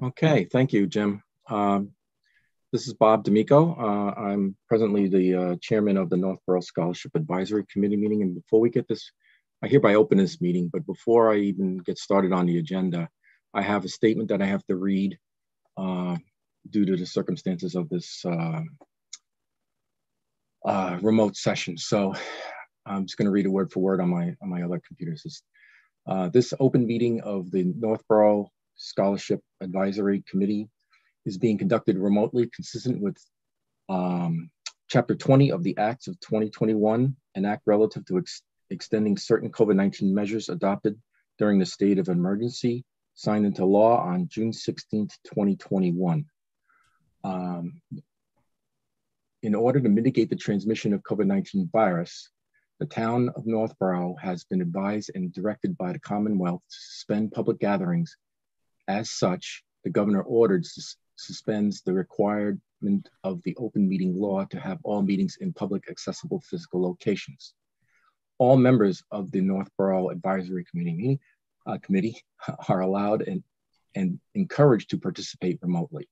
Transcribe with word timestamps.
Okay, 0.00 0.44
thank 0.44 0.72
you, 0.72 0.86
Jim. 0.86 1.24
Um, 1.48 1.90
this 2.70 2.86
is 2.86 2.94
Bob 2.94 3.24
D'Amico. 3.24 3.74
Uh, 3.74 4.14
I'm 4.16 4.56
presently 4.68 5.08
the 5.08 5.34
uh, 5.34 5.56
chairman 5.60 5.96
of 5.96 6.08
the 6.08 6.16
Northborough 6.16 6.60
Scholarship 6.60 7.12
Advisory 7.16 7.64
Committee 7.72 7.96
meeting. 7.96 8.22
And 8.22 8.36
before 8.36 8.60
we 8.60 8.70
get 8.70 8.86
this, 8.86 9.10
I 9.60 9.66
hereby 9.66 9.94
open 9.94 10.18
this 10.18 10.40
meeting, 10.40 10.70
but 10.72 10.86
before 10.86 11.32
I 11.32 11.38
even 11.38 11.78
get 11.78 11.98
started 11.98 12.32
on 12.32 12.46
the 12.46 12.58
agenda, 12.58 13.08
I 13.52 13.62
have 13.62 13.84
a 13.84 13.88
statement 13.88 14.28
that 14.28 14.40
I 14.40 14.46
have 14.46 14.64
to 14.66 14.76
read 14.76 15.18
uh, 15.76 16.16
due 16.70 16.84
to 16.84 16.96
the 16.96 17.06
circumstances 17.06 17.74
of 17.74 17.88
this 17.88 18.22
uh, 18.24 18.60
uh, 20.64 20.98
remote 21.02 21.36
session. 21.36 21.76
So 21.76 22.14
I'm 22.86 23.06
just 23.06 23.16
gonna 23.16 23.32
read 23.32 23.46
it 23.46 23.48
word 23.48 23.72
for 23.72 23.80
word 23.80 24.00
on 24.00 24.10
my, 24.10 24.36
on 24.40 24.48
my 24.48 24.62
other 24.62 24.80
computers. 24.86 25.42
Uh, 26.06 26.28
this 26.28 26.54
open 26.60 26.86
meeting 26.86 27.20
of 27.22 27.50
the 27.50 27.64
Northborough 27.64 28.48
Scholarship 28.78 29.40
Advisory 29.60 30.22
Committee 30.28 30.68
is 31.26 31.36
being 31.36 31.58
conducted 31.58 31.98
remotely 31.98 32.48
consistent 32.54 33.00
with 33.02 33.16
um, 33.88 34.50
Chapter 34.88 35.14
20 35.14 35.52
of 35.52 35.62
the 35.62 35.76
Acts 35.76 36.08
of 36.08 36.18
2021, 36.20 37.14
an 37.34 37.44
act 37.44 37.62
relative 37.66 38.06
to 38.06 38.18
ex 38.18 38.40
extending 38.70 39.16
certain 39.16 39.50
COVID-19 39.50 40.12
measures 40.12 40.48
adopted 40.48 40.98
during 41.38 41.58
the 41.58 41.66
state 41.66 41.98
of 41.98 42.08
emergency, 42.08 42.84
signed 43.14 43.46
into 43.46 43.64
law 43.64 43.98
on 44.00 44.28
June 44.28 44.52
16, 44.52 45.08
2021. 45.24 46.24
Um, 47.24 47.80
in 49.42 49.54
order 49.54 49.80
to 49.80 49.88
mitigate 49.88 50.30
the 50.30 50.36
transmission 50.36 50.92
of 50.92 51.02
COVID-19 51.02 51.70
virus, 51.70 52.30
the 52.78 52.86
town 52.86 53.30
of 53.36 53.46
Northborough 53.46 54.16
has 54.20 54.44
been 54.44 54.60
advised 54.60 55.10
and 55.14 55.32
directed 55.32 55.76
by 55.76 55.92
the 55.92 56.00
Commonwealth 56.00 56.62
to 56.70 56.76
suspend 56.76 57.32
public 57.32 57.58
gatherings 57.58 58.16
as 58.88 59.10
such, 59.10 59.62
the 59.84 59.90
governor 59.90 60.22
ordered 60.22 60.64
sus 60.66 60.96
suspends 61.16 61.82
the 61.82 61.92
requirement 61.92 63.08
of 63.24 63.42
the 63.42 63.54
open 63.56 63.88
meeting 63.88 64.14
law 64.14 64.44
to 64.44 64.58
have 64.58 64.78
all 64.84 65.02
meetings 65.02 65.36
in 65.40 65.52
public 65.52 65.90
accessible 65.90 66.40
physical 66.48 66.80
locations. 66.80 67.54
All 68.38 68.56
members 68.56 69.02
of 69.10 69.32
the 69.32 69.40
Northborough 69.40 70.10
Advisory 70.10 70.64
Committee, 70.70 71.18
uh, 71.66 71.78
committee 71.82 72.22
are 72.68 72.80
allowed 72.80 73.22
and, 73.22 73.42
and 73.96 74.20
encouraged 74.34 74.90
to 74.90 74.98
participate 74.98 75.58
remotely. 75.60 76.08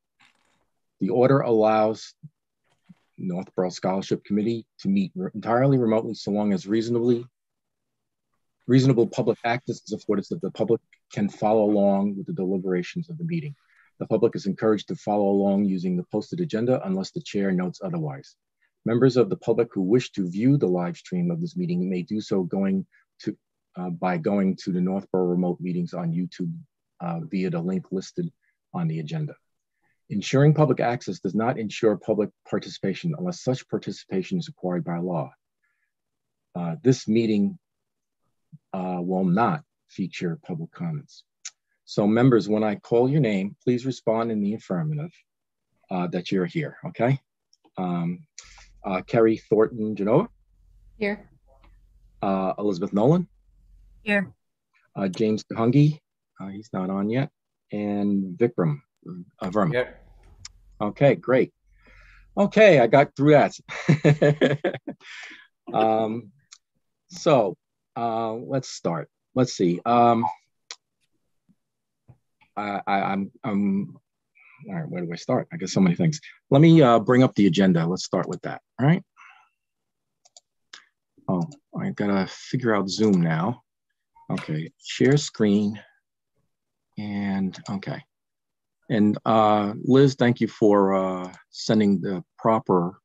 The 1.00 1.10
order 1.10 1.40
allows 1.40 2.14
Northborough 3.16 3.70
Scholarship 3.70 4.24
Committee 4.24 4.66
to 4.80 4.88
meet 4.88 5.12
re 5.14 5.30
entirely 5.34 5.78
remotely 5.78 6.14
so 6.14 6.32
long 6.32 6.52
as 6.52 6.66
reasonably 6.66 7.24
reasonable 8.66 9.06
public 9.06 9.38
access 9.44 9.82
is 9.86 9.92
afforded 9.92 10.26
so 10.26 10.34
that 10.34 10.42
the 10.42 10.50
public 10.50 10.80
can 11.12 11.28
follow 11.28 11.64
along 11.64 12.16
with 12.16 12.26
the 12.26 12.32
deliberations 12.32 13.08
of 13.08 13.18
the 13.18 13.24
meeting. 13.24 13.54
The 13.98 14.06
public 14.06 14.36
is 14.36 14.46
encouraged 14.46 14.88
to 14.88 14.96
follow 14.96 15.28
along 15.28 15.64
using 15.64 15.96
the 15.96 16.04
posted 16.12 16.40
agenda 16.40 16.80
unless 16.84 17.12
the 17.12 17.22
chair 17.22 17.50
notes 17.52 17.80
otherwise. 17.82 18.36
Members 18.84 19.16
of 19.16 19.30
the 19.30 19.36
public 19.36 19.68
who 19.72 19.82
wish 19.82 20.12
to 20.12 20.28
view 20.28 20.56
the 20.56 20.66
live 20.66 20.96
stream 20.96 21.30
of 21.30 21.40
this 21.40 21.56
meeting 21.56 21.88
may 21.88 22.02
do 22.02 22.20
so 22.20 22.42
going 22.42 22.86
to 23.20 23.36
uh, 23.76 23.90
by 23.90 24.16
going 24.16 24.56
to 24.56 24.72
the 24.72 24.80
Northborough 24.80 25.26
remote 25.26 25.60
meetings 25.60 25.92
on 25.92 26.12
YouTube 26.12 26.52
uh, 27.00 27.20
via 27.20 27.50
the 27.50 27.60
link 27.60 27.86
listed 27.90 28.30
on 28.72 28.88
the 28.88 29.00
agenda. 29.00 29.34
Ensuring 30.08 30.54
public 30.54 30.80
access 30.80 31.18
does 31.18 31.34
not 31.34 31.58
ensure 31.58 31.96
public 31.96 32.30
participation 32.48 33.14
unless 33.18 33.42
such 33.42 33.68
participation 33.68 34.38
is 34.38 34.48
required 34.48 34.84
by 34.84 34.98
law. 34.98 35.30
Uh, 36.54 36.76
this 36.82 37.08
meeting 37.08 37.58
uh, 38.72 38.98
will 39.00 39.24
not 39.24 39.62
feature 39.88 40.38
public 40.44 40.72
comments. 40.72 41.24
So 41.84 42.06
members, 42.06 42.48
when 42.48 42.64
I 42.64 42.74
call 42.76 43.08
your 43.08 43.20
name, 43.20 43.56
please 43.62 43.86
respond 43.86 44.32
in 44.32 44.40
the 44.40 44.54
affirmative 44.54 45.12
uh, 45.90 46.08
that 46.08 46.32
you're 46.32 46.46
here, 46.46 46.76
okay? 46.86 47.20
Um, 47.78 48.20
uh, 48.84 49.02
Kerry 49.02 49.36
Thornton 49.36 49.94
Genova. 49.94 50.28
Here. 50.98 51.28
Uh, 52.22 52.54
Elizabeth 52.58 52.92
Nolan. 52.92 53.28
Here. 54.02 54.32
Uh, 54.96 55.08
James 55.08 55.44
Hungy, 55.52 56.00
uh, 56.40 56.48
he's 56.48 56.70
not 56.72 56.90
on 56.90 57.10
yet. 57.10 57.30
And 57.72 58.36
Vikram 58.36 58.80
uh, 59.40 59.50
Verma. 59.50 59.74
Yeah. 59.74 59.90
Okay, 60.80 61.14
great. 61.14 61.52
Okay, 62.36 62.80
I 62.80 62.86
got 62.86 63.14
through 63.16 63.32
that. 63.32 64.70
um, 65.72 66.30
so 67.08 67.56
uh, 67.96 68.32
let's 68.34 68.68
start. 68.68 69.08
Let's 69.34 69.54
see. 69.54 69.80
Um, 69.84 70.24
I, 72.56 72.80
I, 72.86 73.12
am 73.12 73.30
I'm, 73.44 73.50
I'm, 73.50 73.96
all 74.68 74.74
right, 74.74 74.88
where 74.88 75.02
do 75.02 75.12
I 75.12 75.16
start? 75.16 75.48
I 75.52 75.56
guess 75.56 75.72
so 75.72 75.80
many 75.80 75.94
things. 75.94 76.20
Let 76.50 76.62
me 76.62 76.80
uh, 76.82 76.98
bring 76.98 77.22
up 77.22 77.34
the 77.34 77.46
agenda. 77.46 77.86
Let's 77.86 78.04
start 78.04 78.28
with 78.28 78.40
that, 78.42 78.62
all 78.80 78.86
right? 78.86 79.02
Oh, 81.28 81.42
I 81.78 81.90
gotta 81.90 82.26
figure 82.28 82.74
out 82.74 82.88
Zoom 82.88 83.20
now. 83.20 83.62
Okay, 84.30 84.70
share 84.82 85.16
screen. 85.16 85.80
And 86.98 87.58
okay. 87.68 88.02
And 88.88 89.18
uh, 89.26 89.74
Liz, 89.82 90.14
thank 90.14 90.40
you 90.40 90.48
for 90.48 90.94
uh, 90.94 91.32
sending 91.50 92.00
the 92.00 92.24
proper 92.38 93.00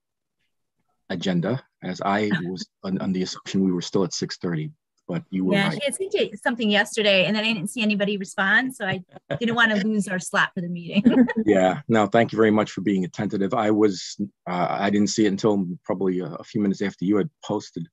agenda 1.09 1.62
as 1.84 2.01
I 2.01 2.30
was 2.44 2.68
on, 2.84 3.00
on 3.00 3.12
the 3.12 3.24
assumption 3.24 3.63
we 3.63 3.72
were 3.72 3.81
still 3.81 4.03
at 4.03 4.12
6.30 4.12 4.72
but 5.12 5.24
you 5.30 5.44
were 5.44 5.56
yeah, 5.56 5.68
right. 5.68 5.74
she 5.74 5.84
had 5.84 5.94
sent 5.94 6.42
something 6.42 6.70
yesterday, 6.70 7.26
and 7.26 7.36
then 7.36 7.44
I 7.44 7.52
didn't 7.52 7.70
see 7.70 7.82
anybody 7.82 8.16
respond, 8.16 8.74
so 8.74 8.86
I 8.86 9.04
didn't 9.42 9.56
want 9.56 9.72
to 9.72 9.86
lose 9.88 10.08
our 10.08 10.20
slot 10.20 10.52
for 10.54 10.62
the 10.62 10.70
meeting. 10.70 11.04
yeah, 11.46 11.82
no, 11.90 12.08
thank 12.08 12.32
you 12.32 12.38
very 12.38 12.50
much 12.50 12.72
for 12.72 12.80
being 12.80 13.04
attentive. 13.04 13.54
I 13.54 13.72
was, 13.72 14.16
uh, 14.50 14.68
I 14.70 14.90
didn't 14.90 15.10
see 15.10 15.26
it 15.26 15.30
until 15.30 15.68
probably 15.84 16.20
a, 16.20 16.28
a, 16.28 16.44
few 16.46 16.62
minutes 16.62 16.82
after 16.82 17.04
you 17.04 17.18
had 17.18 17.30
posted. 17.44 17.88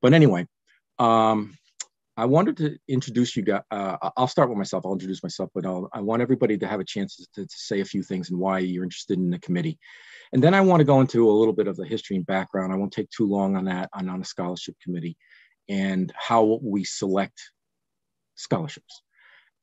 But 0.00 0.12
anyway, 0.12 0.46
um, 1.00 1.58
I 2.16 2.26
wanted 2.26 2.56
to 2.58 2.78
introduce 2.86 3.34
you 3.34 3.42
guys. 3.42 3.62
Uh, 3.72 3.96
I'll 4.16 4.28
start 4.28 4.48
with 4.48 4.58
myself. 4.58 4.86
I'll 4.86 4.92
introduce 4.92 5.24
myself, 5.24 5.50
but 5.56 5.66
I'll, 5.66 5.88
i 5.92 6.00
want 6.00 6.22
everybody 6.22 6.56
to 6.58 6.68
have 6.68 6.78
a 6.78 6.84
chance 6.84 7.16
to, 7.16 7.44
to 7.44 7.48
say 7.50 7.80
a 7.80 7.84
few 7.84 8.04
things 8.04 8.30
and 8.30 8.38
why 8.38 8.60
you're 8.60 8.84
interested 8.84 9.18
in 9.18 9.30
the 9.30 9.40
committee. 9.40 9.76
And 10.32 10.42
then 10.42 10.54
I 10.54 10.60
want 10.60 10.78
to 10.80 10.84
go 10.84 11.00
into 11.00 11.28
a 11.28 11.32
little 11.32 11.52
bit 11.52 11.66
of 11.66 11.76
the 11.76 11.84
history 11.84 12.14
and 12.14 12.24
background. 12.24 12.72
I 12.72 12.76
won't 12.76 12.92
take 12.92 13.10
too 13.10 13.26
long 13.26 13.56
on 13.56 13.64
that. 13.64 13.90
I'm 13.92 14.08
on 14.08 14.20
a 14.20 14.24
scholarship 14.24 14.76
committee 14.80 15.16
and 15.68 16.12
how 16.16 16.58
we 16.62 16.84
select 16.84 17.40
scholarships. 18.34 19.02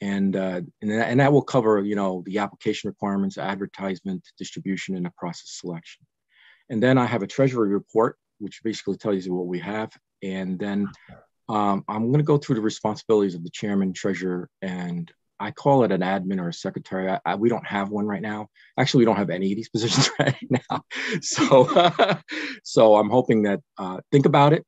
And, 0.01 0.35
uh, 0.35 0.61
and, 0.81 1.19
that, 1.19 1.31
will 1.31 1.43
cover, 1.43 1.79
you 1.79 1.95
know, 1.95 2.23
the 2.25 2.39
application 2.39 2.89
requirements, 2.89 3.37
advertisement, 3.37 4.23
distribution, 4.37 4.95
and 4.95 5.05
the 5.05 5.11
process 5.15 5.59
selection. 5.59 6.05
And 6.69 6.81
then 6.81 6.97
I 6.97 7.05
have 7.05 7.21
a 7.21 7.27
treasury 7.27 7.69
report, 7.69 8.17
which 8.39 8.63
basically 8.63 8.97
tells 8.97 9.25
you 9.25 9.33
what 9.35 9.45
we 9.45 9.59
have. 9.59 9.91
And 10.23 10.57
then 10.57 10.87
um, 11.49 11.83
I'm 11.87 12.07
going 12.07 12.17
to 12.17 12.23
go 12.23 12.37
through 12.37 12.55
the 12.55 12.61
responsibilities 12.61 13.35
of 13.35 13.43
the 13.43 13.51
chairman, 13.51 13.93
treasurer, 13.93 14.49
and 14.63 15.11
I 15.39 15.51
call 15.51 15.83
it 15.83 15.91
an 15.91 16.01
admin 16.01 16.39
or 16.39 16.49
a 16.49 16.53
secretary. 16.53 17.09
I, 17.09 17.19
I, 17.25 17.35
we 17.35 17.49
don't 17.49 17.65
have 17.65 17.89
one 17.89 18.05
right 18.05 18.21
now. 18.21 18.47
Actually, 18.77 19.01
we 19.01 19.05
don't 19.05 19.17
have 19.17 19.31
any 19.31 19.51
of 19.51 19.55
these 19.55 19.69
positions 19.75 20.09
right 20.19 20.47
now. 20.49 20.81
So, 21.21 21.67
so 22.63 22.95
I'm 22.95 23.09
hoping 23.09 23.43
that 23.43 23.61
uh, 23.77 23.99
think 24.11 24.25
about 24.25 24.53
it 24.53 24.65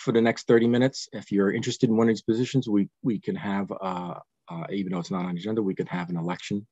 for 0.00 0.12
the 0.12 0.20
next 0.20 0.46
30 0.46 0.66
minutes. 0.66 1.08
If 1.12 1.30
you're 1.30 1.52
interested 1.52 1.90
in 1.90 1.96
one 1.96 2.08
of 2.08 2.12
these 2.14 2.22
positions, 2.22 2.68
we, 2.68 2.88
we 3.02 3.20
can 3.20 3.36
have, 3.36 3.70
uh, 3.70 4.14
uh, 4.48 4.64
even 4.70 4.92
though 4.92 4.98
it's 4.98 5.10
not 5.10 5.26
on 5.26 5.34
the 5.34 5.40
agenda, 5.40 5.62
we 5.62 5.74
could 5.74 5.88
have 5.88 6.08
an 6.08 6.16
election 6.16 6.66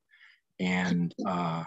and, 0.59 1.15
uh, 1.27 1.65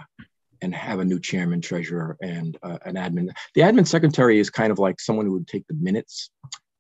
and 0.62 0.74
have 0.76 1.00
a 1.00 1.06
new 1.06 1.20
chairman, 1.20 1.62
treasurer, 1.62 2.18
and 2.22 2.58
uh, 2.64 2.80
an 2.86 2.96
admin. 2.96 3.30
The 3.56 3.62
admin 3.62 3.88
secretary 3.88 4.40
is 4.40 4.50
kind 4.50 4.72
of 4.72 4.80
like 4.80 5.00
someone 5.00 5.26
who 5.26 5.34
would 5.34 5.48
take 5.48 5.68
the 5.68 5.76
minutes 5.76 6.32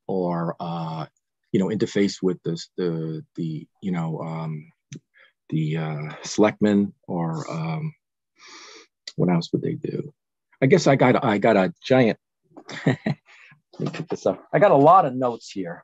or, 0.08 0.56
uh, 0.60 1.06
you 1.52 1.60
know, 1.60 1.68
interface 1.68 2.22
with 2.22 2.42
the, 2.44 2.60
the, 2.78 3.24
the 3.36 3.68
you 3.82 3.92
know, 3.92 4.20
um, 4.20 4.66
the 5.50 5.78
uh, 5.78 6.10
selectmen 6.24 6.94
or 7.08 7.50
um, 7.52 7.94
what 9.16 9.30
else 9.30 9.52
would 9.54 9.62
they 9.62 9.76
do? 9.76 10.12
I 10.62 10.68
guess 10.68 10.88
I 10.88 10.96
got 10.96 11.24
I 11.24 11.38
got 11.38 11.58
a 11.58 11.74
giant 11.84 12.18
Me 13.82 13.90
pick 13.92 14.08
this 14.10 14.28
up. 14.28 14.48
I 14.54 14.60
got 14.60 14.70
a 14.70 14.78
lot 14.78 15.06
of 15.06 15.16
notes 15.16 15.50
here. 15.50 15.84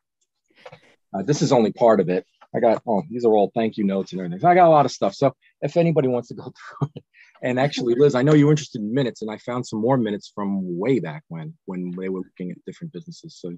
Uh, 1.13 1.23
this 1.23 1.41
is 1.41 1.51
only 1.51 1.71
part 1.71 1.99
of 1.99 2.09
it. 2.09 2.25
I 2.55 2.59
got, 2.59 2.81
oh, 2.87 3.01
these 3.09 3.25
are 3.25 3.31
all 3.31 3.51
thank 3.55 3.75
you 3.77 3.83
notes 3.83 4.11
and 4.11 4.21
everything. 4.21 4.45
I 4.45 4.53
got 4.53 4.67
a 4.67 4.69
lot 4.69 4.85
of 4.85 4.91
stuff. 4.91 5.15
So 5.15 5.33
if 5.61 5.77
anybody 5.77 6.07
wants 6.07 6.27
to 6.27 6.35
go 6.35 6.43
through 6.79 6.89
it, 6.95 7.03
and 7.41 7.59
actually, 7.59 7.95
Liz, 7.95 8.13
I 8.13 8.21
know 8.21 8.33
you're 8.33 8.51
interested 8.51 8.81
in 8.81 8.93
minutes, 8.93 9.21
and 9.21 9.31
I 9.31 9.37
found 9.37 9.65
some 9.65 9.81
more 9.81 9.97
minutes 9.97 10.31
from 10.33 10.77
way 10.77 10.99
back 10.99 11.23
when, 11.27 11.55
when 11.65 11.91
they 11.91 12.09
were 12.09 12.19
looking 12.19 12.51
at 12.51 12.57
different 12.65 12.93
businesses. 12.93 13.37
So 13.39 13.51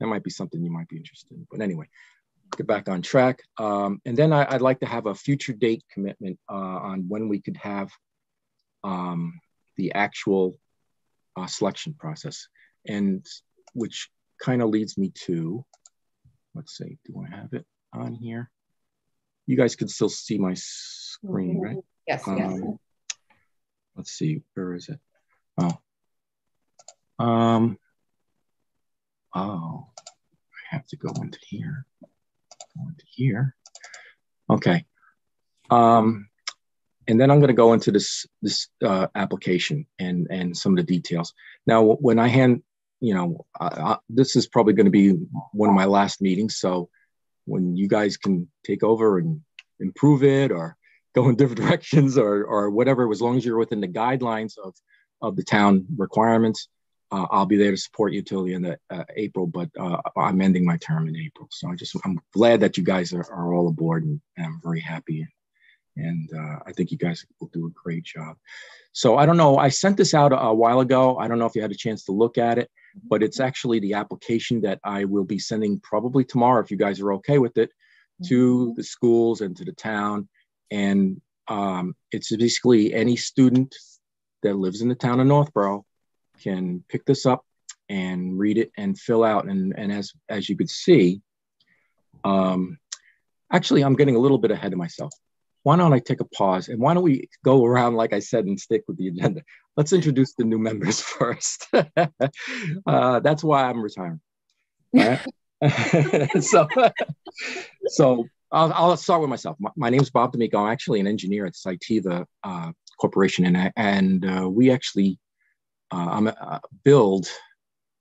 that 0.00 0.06
might 0.06 0.24
be 0.24 0.30
something 0.30 0.62
you 0.62 0.72
might 0.72 0.88
be 0.88 0.96
interested 0.96 1.32
in. 1.32 1.46
But 1.50 1.60
anyway, 1.60 1.86
get 2.56 2.66
back 2.66 2.88
on 2.88 3.00
track. 3.00 3.42
Um, 3.58 4.00
and 4.04 4.16
then 4.16 4.32
I, 4.32 4.52
would 4.52 4.62
like 4.62 4.80
to 4.80 4.86
have 4.86 5.06
a 5.06 5.14
future 5.14 5.52
date 5.52 5.84
commitment 5.92 6.38
uh, 6.50 6.54
on 6.54 7.06
when 7.08 7.28
we 7.28 7.40
could 7.40 7.56
have 7.58 7.90
um, 8.82 9.40
the 9.76 9.92
actual 9.92 10.56
uh, 11.36 11.46
selection 11.46 11.94
process. 11.94 12.48
And 12.86 13.24
which 13.74 14.10
kind 14.40 14.62
of 14.62 14.70
leads 14.70 14.96
me 14.96 15.12
to, 15.26 15.64
let's 16.54 16.76
see, 16.76 16.98
do 17.04 17.24
I 17.24 17.36
have 17.36 17.52
it 17.52 17.66
on 17.92 18.14
here? 18.14 18.50
You 19.46 19.56
guys 19.56 19.76
can 19.76 19.88
still 19.88 20.08
see 20.08 20.38
my 20.38 20.54
screen, 20.54 21.60
right? 21.60 21.76
Yes, 22.06 22.24
yes. 22.26 22.52
Um, 22.52 22.78
let's 23.96 24.12
see, 24.12 24.42
where 24.54 24.74
is 24.74 24.88
it? 24.88 24.98
Oh. 25.58 25.78
Um, 27.24 27.78
oh, 29.34 29.88
I 29.94 30.74
have 30.74 30.86
to 30.88 30.96
go 30.96 31.10
into 31.20 31.38
here. 31.46 31.86
Go 32.02 32.88
into 32.88 33.04
here. 33.08 33.54
Okay. 34.50 34.84
Um, 35.70 36.28
and 37.06 37.20
then 37.20 37.30
I'm 37.30 37.38
going 37.38 37.48
to 37.48 37.54
go 37.54 37.72
into 37.72 37.92
this 37.92 38.26
this 38.40 38.68
uh, 38.82 39.08
application 39.14 39.86
and 39.98 40.26
and 40.30 40.56
some 40.56 40.72
of 40.72 40.76
the 40.76 40.82
details. 40.82 41.34
Now, 41.66 41.82
when 41.82 42.18
I 42.18 42.28
hand, 42.28 42.62
you 43.04 43.14
know, 43.14 43.46
I, 43.58 43.66
I, 43.66 43.98
this 44.08 44.36
is 44.36 44.46
probably 44.46 44.74
going 44.74 44.86
to 44.86 44.90
be 44.90 45.10
one 45.52 45.68
of 45.68 45.74
my 45.74 45.84
last 45.84 46.20
meetings. 46.20 46.58
So 46.58 46.88
when 47.44 47.76
you 47.76 47.88
guys 47.88 48.16
can 48.16 48.48
take 48.64 48.82
over 48.82 49.18
and 49.18 49.40
improve 49.80 50.22
it 50.22 50.50
or 50.50 50.76
go 51.14 51.28
in 51.28 51.36
different 51.36 51.60
directions 51.62 52.16
or 52.18 52.44
or 52.44 52.70
whatever, 52.70 53.10
as 53.10 53.20
long 53.20 53.36
as 53.36 53.44
you're 53.44 53.58
within 53.58 53.80
the 53.80 53.88
guidelines 53.88 54.54
of 54.62 54.74
of 55.22 55.36
the 55.36 55.44
town 55.44 55.86
requirements, 55.96 56.68
uh, 57.10 57.26
I'll 57.30 57.46
be 57.46 57.56
there 57.56 57.70
to 57.70 57.76
support 57.76 58.12
you 58.12 58.22
till 58.22 58.44
the 58.44 58.54
end 58.54 58.66
of 58.66 58.76
uh, 58.90 59.04
April. 59.16 59.46
But 59.46 59.70
uh, 59.78 60.00
I'm 60.16 60.40
ending 60.40 60.64
my 60.64 60.76
term 60.78 61.08
in 61.08 61.16
April, 61.16 61.48
so 61.50 61.70
I 61.70 61.74
just 61.74 61.96
I'm 62.04 62.18
glad 62.32 62.60
that 62.60 62.76
you 62.76 62.84
guys 62.84 63.12
are, 63.12 63.24
are 63.32 63.54
all 63.54 63.68
aboard, 63.68 64.04
and, 64.04 64.20
and 64.36 64.46
I'm 64.46 64.60
very 64.62 64.80
happy 64.80 65.26
and 65.96 66.28
uh, 66.36 66.58
I 66.66 66.72
think 66.72 66.90
you 66.90 66.98
guys 66.98 67.24
will 67.40 67.50
do 67.52 67.66
a 67.66 67.70
great 67.70 68.04
job. 68.04 68.36
So 68.92 69.16
I 69.16 69.26
don't 69.26 69.36
know. 69.36 69.56
I 69.56 69.68
sent 69.68 69.96
this 69.96 70.14
out 70.14 70.32
a, 70.32 70.40
a, 70.40 70.54
while 70.54 70.80
ago. 70.80 71.16
I 71.18 71.28
don't 71.28 71.38
know 71.38 71.46
if 71.46 71.54
you 71.54 71.62
had 71.62 71.70
a 71.70 71.76
chance 71.76 72.04
to 72.04 72.12
look 72.12 72.38
at 72.38 72.58
it, 72.58 72.70
but 73.02 73.22
it's 73.22 73.40
actually 73.40 73.80
the 73.80 73.94
application 73.94 74.60
that 74.62 74.80
I 74.84 75.04
will 75.04 75.24
be 75.24 75.38
sending 75.38 75.80
probably 75.80 76.24
tomorrow, 76.24 76.62
if 76.62 76.70
you 76.70 76.76
guys 76.76 77.00
are 77.00 77.12
okay 77.14 77.38
with 77.38 77.58
it, 77.58 77.70
to 78.26 78.66
mm-hmm. 78.66 78.74
the 78.74 78.84
schools 78.84 79.40
and 79.40 79.56
to 79.56 79.64
the 79.64 79.72
town. 79.72 80.28
And 80.70 81.20
um, 81.48 81.94
it's 82.12 82.34
basically 82.34 82.94
any 82.94 83.16
student 83.16 83.74
that 84.42 84.54
lives 84.54 84.80
in 84.80 84.88
the 84.88 84.94
town 84.94 85.20
of 85.20 85.26
Northborough 85.26 85.84
can 86.42 86.84
pick 86.88 87.04
this 87.04 87.26
up 87.26 87.44
and 87.88 88.38
read 88.38 88.58
it 88.58 88.70
and 88.76 88.98
fill 88.98 89.24
out. 89.24 89.46
And, 89.46 89.74
and 89.76 89.92
as 89.92 90.12
as 90.28 90.48
you 90.48 90.56
could 90.56 90.70
see, 90.70 91.20
um, 92.24 92.78
actually, 93.52 93.82
I'm 93.82 93.96
getting 93.96 94.16
a 94.16 94.20
little 94.20 94.38
bit 94.38 94.50
ahead 94.50 94.72
of 94.72 94.78
myself 94.78 95.12
why 95.64 95.76
don't 95.76 95.94
I 95.94 95.98
take 95.98 96.20
a 96.20 96.26
pause 96.26 96.68
and 96.68 96.78
why 96.78 96.94
don't 96.94 97.02
we 97.02 97.28
go 97.42 97.64
around, 97.64 97.94
like 97.94 98.12
I 98.12 98.18
said, 98.20 98.44
and 98.44 98.60
stick 98.60 98.84
with 98.86 98.98
the 98.98 99.08
agenda? 99.08 99.42
Let's 99.76 99.92
introduce 99.92 100.34
the 100.34 100.44
new 100.44 100.58
members 100.58 101.00
first. 101.18 101.68
uh, 102.86 103.20
that's 103.20 103.44
why 103.44 103.64
I'm 103.64 103.82
retiring. 103.82 104.20
Right? 104.92 105.20
so, 106.40 106.68
so 107.86 108.26
I'll, 108.52 108.72
I'll, 108.72 108.96
start 108.96 109.20
with 109.20 109.30
myself. 109.30 109.56
My, 109.58 109.70
my 109.76 109.90
name 109.90 110.00
is 110.00 110.10
Bob 110.10 110.32
D'Amico. 110.32 110.58
I'm 110.58 110.70
actually 110.72 111.00
an 111.00 111.06
engineer 111.06 111.46
at 111.46 111.54
Cytiva 111.54 112.24
uh, 112.44 112.72
Corporation, 113.00 113.44
and, 113.44 113.72
and 113.76 114.24
uh, 114.24 114.48
we 114.48 114.70
actually 114.70 115.18
uh, 115.90 116.30
uh, 116.40 116.58
build 116.84 117.28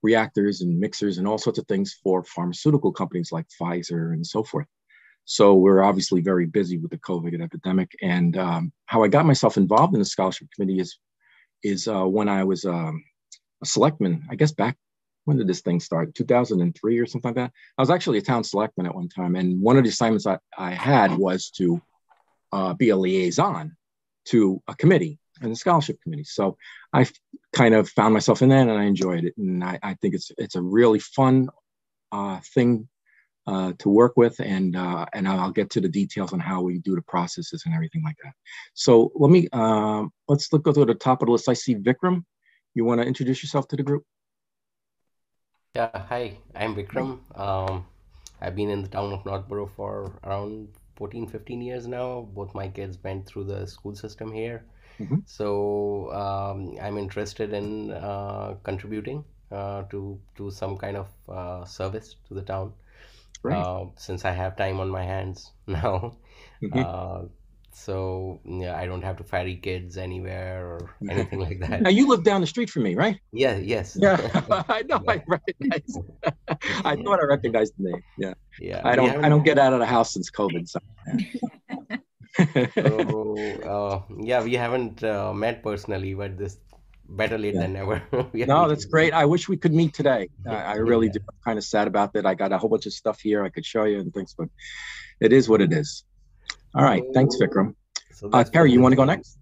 reactors 0.04 0.62
and 0.62 0.80
mixers 0.80 1.18
and 1.18 1.28
all 1.28 1.38
sorts 1.38 1.58
of 1.58 1.66
things 1.68 1.98
for 2.04 2.24
pharmaceutical 2.24 2.92
companies 2.92 3.32
like 3.32 3.48
Pfizer 3.60 4.14
and 4.14 4.26
so 4.26 4.44
forth. 4.44 4.68
So 5.26 5.56
we're 5.56 5.82
obviously 5.82 6.22
very 6.22 6.46
busy 6.46 6.78
with 6.78 6.92
the 6.92 6.98
COVID 6.98 7.42
epidemic. 7.42 7.92
And 8.02 8.38
um, 8.38 8.74
how 8.86 9.04
I 9.04 9.08
got 9.08 9.26
myself 9.26 9.56
involved 9.56 9.94
in 9.94 10.00
the 10.00 10.06
scholarship 10.06 10.50
committee 10.54 10.80
is 10.80 10.98
is 11.64 11.88
uh, 11.88 12.06
when 12.06 12.30
I 12.30 12.44
was 12.44 12.66
um, 12.66 13.04
a 13.62 13.66
selectman. 13.66 14.28
I 14.30 14.36
guess 14.36 14.52
back 14.52 14.78
when 15.26 15.38
did 15.38 15.48
this 15.48 15.62
thing 15.62 15.80
start? 15.80 16.14
2003 16.16 17.00
or 17.00 17.06
something 17.06 17.30
like 17.30 17.36
that. 17.36 17.52
I 17.78 17.82
was 17.82 17.90
actually 17.90 18.18
a 18.18 18.24
town 18.24 18.44
selectman 18.44 18.88
at 18.88 18.96
one 18.96 19.10
time, 19.10 19.36
and 19.36 19.62
one 19.62 19.78
of 19.78 19.84
the 19.84 19.90
assignments 19.90 20.28
I, 20.28 20.38
I 20.58 20.72
had 20.72 21.16
was 21.18 21.50
to 21.52 21.82
uh, 22.52 22.74
be 22.74 22.90
a 22.90 22.98
liaison 22.98 23.76
to 24.26 24.62
a 24.68 24.76
committee 24.76 25.20
and 25.42 25.52
the 25.52 25.56
scholarship 25.56 26.00
committee. 26.02 26.24
So 26.24 26.58
I 26.92 27.08
kind 27.52 27.74
of 27.74 27.90
found 27.90 28.14
myself 28.14 28.42
in 28.42 28.50
that, 28.50 28.68
and 28.68 28.72
I 28.72 28.84
enjoyed 28.84 29.26
it. 29.26 29.34
And 29.38 29.64
I, 29.64 29.80
I 29.82 29.94
think 29.96 30.16
it's 30.16 30.32
it's 30.38 30.56
a 30.56 30.62
really 30.62 31.00
fun 31.00 31.50
uh, 32.12 32.40
thing 32.54 32.88
uh, 33.46 33.74
to 33.80 33.90
work 33.90 34.16
with, 34.16 34.40
and 34.40 34.76
uh, 34.76 35.06
and 35.14 35.28
I'll 35.28 35.52
get 35.52 35.70
to 35.72 35.82
the 35.82 35.90
details 35.90 36.34
on 36.34 36.40
how 36.40 36.62
we 36.62 36.80
do 36.80 36.96
the 36.96 37.02
processes 37.02 37.64
and 37.66 37.74
everything 37.74 38.04
like 38.04 38.16
that. 38.24 38.34
So 38.74 39.12
let 39.16 39.32
me 39.32 39.48
uh, 39.52 40.06
let's 40.28 40.52
look 40.54 40.64
go 40.64 40.72
to 40.72 40.86
the 40.86 40.96
top 40.96 41.22
of 41.22 41.28
the 41.28 41.32
list. 41.34 41.50
I 41.50 41.54
see 41.54 41.76
Vikram. 41.76 42.24
You 42.74 42.86
want 42.86 43.02
to 43.02 43.08
introduce 43.08 43.44
yourself 43.44 43.68
to 43.70 43.76
the 43.76 43.84
group? 43.84 44.04
Yeah, 45.76 45.90
hi, 45.94 46.38
I'm 46.56 46.76
Vikram. 46.76 47.20
Um, 47.40 47.86
I've 48.42 48.56
been 48.56 48.70
in 48.70 48.82
the 48.82 48.88
town 48.88 49.12
of 49.12 49.26
Northborough 49.26 49.72
for 49.76 50.12
around 50.24 50.70
14, 50.96 51.28
15 51.28 51.62
years 51.62 51.88
now. 51.88 52.28
Both 52.34 52.54
my 52.54 52.68
kids 52.68 52.98
went 53.04 53.26
through 53.26 53.46
the 53.46 53.66
school 53.68 53.96
system 53.96 54.32
here. 54.32 54.66
Mm-hmm. 55.00 55.18
So 55.26 56.12
um, 56.14 56.78
I'm 56.82 56.98
interested 56.98 57.54
in 57.54 57.92
uh, 57.92 58.56
contributing 58.64 59.24
uh, 59.52 59.84
to 59.84 60.20
to 60.36 60.52
some 60.52 60.78
kind 60.78 60.98
of 60.98 61.08
uh, 61.28 61.66
service 61.66 62.16
to 62.28 62.34
the 62.34 62.42
town 62.42 62.74
right. 63.44 63.58
uh, 63.58 63.86
since 63.98 64.26
I 64.26 64.32
have 64.32 64.56
time 64.56 64.80
on 64.80 64.90
my 64.90 65.04
hands 65.04 65.52
now. 65.68 66.18
Mm-hmm. 66.62 66.80
Uh, 66.80 67.28
so 67.76 68.40
yeah, 68.46 68.78
I 68.78 68.86
don't 68.86 69.04
have 69.04 69.18
to 69.18 69.24
ferry 69.24 69.56
kids 69.56 69.98
anywhere 69.98 70.66
or 70.66 70.96
anything 71.10 71.40
like 71.40 71.60
that. 71.68 71.82
Now 71.82 71.90
you 71.90 72.08
live 72.08 72.24
down 72.24 72.42
the 72.42 72.48
street 72.48 72.70
from 72.70 72.84
me, 72.84 72.96
right? 72.96 73.20
Yeah. 73.32 73.58
Yes. 73.58 73.98
Yeah. 74.00 74.18
I 74.70 74.84
know. 74.84 75.04
I 75.08 75.22
recognize. 75.28 75.98
I 76.86 76.96
thought 76.96 77.20
I 77.20 77.26
recognized 77.26 77.74
the 77.78 77.90
name. 77.90 78.04
Yeah. 78.18 78.34
Yeah. 78.60 78.82
I 78.84 78.96
don't. 78.96 79.26
I 79.26 79.30
don't 79.30 79.44
get 79.44 79.58
out 79.58 79.74
of 79.74 79.80
the 79.80 79.88
house 79.88 80.14
since 80.14 80.30
COVID. 80.30 80.70
So. 80.70 80.80
Yeah. 82.40 82.68
so 82.76 83.38
uh, 83.66 84.14
yeah, 84.22 84.44
we 84.44 84.54
haven't 84.54 85.04
uh, 85.04 85.34
met 85.34 85.64
personally, 85.64 86.14
but 86.14 86.38
this 86.38 86.58
better 87.10 87.38
late 87.38 87.54
yeah. 87.54 87.62
than 87.62 87.74
never. 87.74 88.02
no, 88.34 88.68
that's 88.68 88.86
great. 88.86 89.14
I 89.14 89.26
wish 89.26 89.48
we 89.50 89.58
could 89.58 89.74
meet 89.74 89.94
today. 89.94 90.30
I, 90.48 90.56
I 90.56 90.74
really 90.92 91.08
yeah. 91.08 91.14
do. 91.14 91.20
I'm 91.30 91.38
kind 91.44 91.58
of 91.58 91.66
sad 91.66 91.88
about 91.88 92.14
that. 92.14 92.26
I 92.26 92.34
got 92.34 92.52
a 92.52 92.58
whole 92.58 92.70
bunch 92.70 92.86
of 92.86 92.94
stuff 92.94 93.20
here 93.20 93.44
I 93.44 93.50
could 93.50 93.66
show 93.66 93.86
you 93.86 94.00
and 94.00 94.14
things, 94.14 94.36
but 94.38 94.50
it 95.20 95.34
is 95.34 95.50
what 95.50 95.62
it 95.62 95.74
is. 95.74 96.06
All 96.76 96.84
right. 96.84 97.04
Thanks, 97.14 97.38
Vikram. 97.38 97.76
So 98.12 98.30
uh, 98.32 98.44
Carrie, 98.44 98.72
you 98.72 98.82
want 98.82 98.94
to 98.94 98.98
go 98.98 99.06
next? 99.06 99.38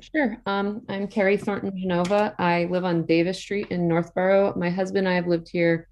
Sure. 0.00 0.36
Um, 0.46 0.82
I'm 0.88 1.08
Carrie 1.08 1.36
Thornton 1.36 1.72
Genova. 1.76 2.34
I 2.38 2.66
live 2.70 2.84
on 2.84 3.06
Davis 3.06 3.38
Street 3.38 3.68
in 3.70 3.88
Northborough. 3.88 4.54
My 4.56 4.70
husband 4.70 5.06
and 5.06 5.08
I 5.08 5.14
have 5.14 5.26
lived 5.26 5.48
here. 5.48 5.88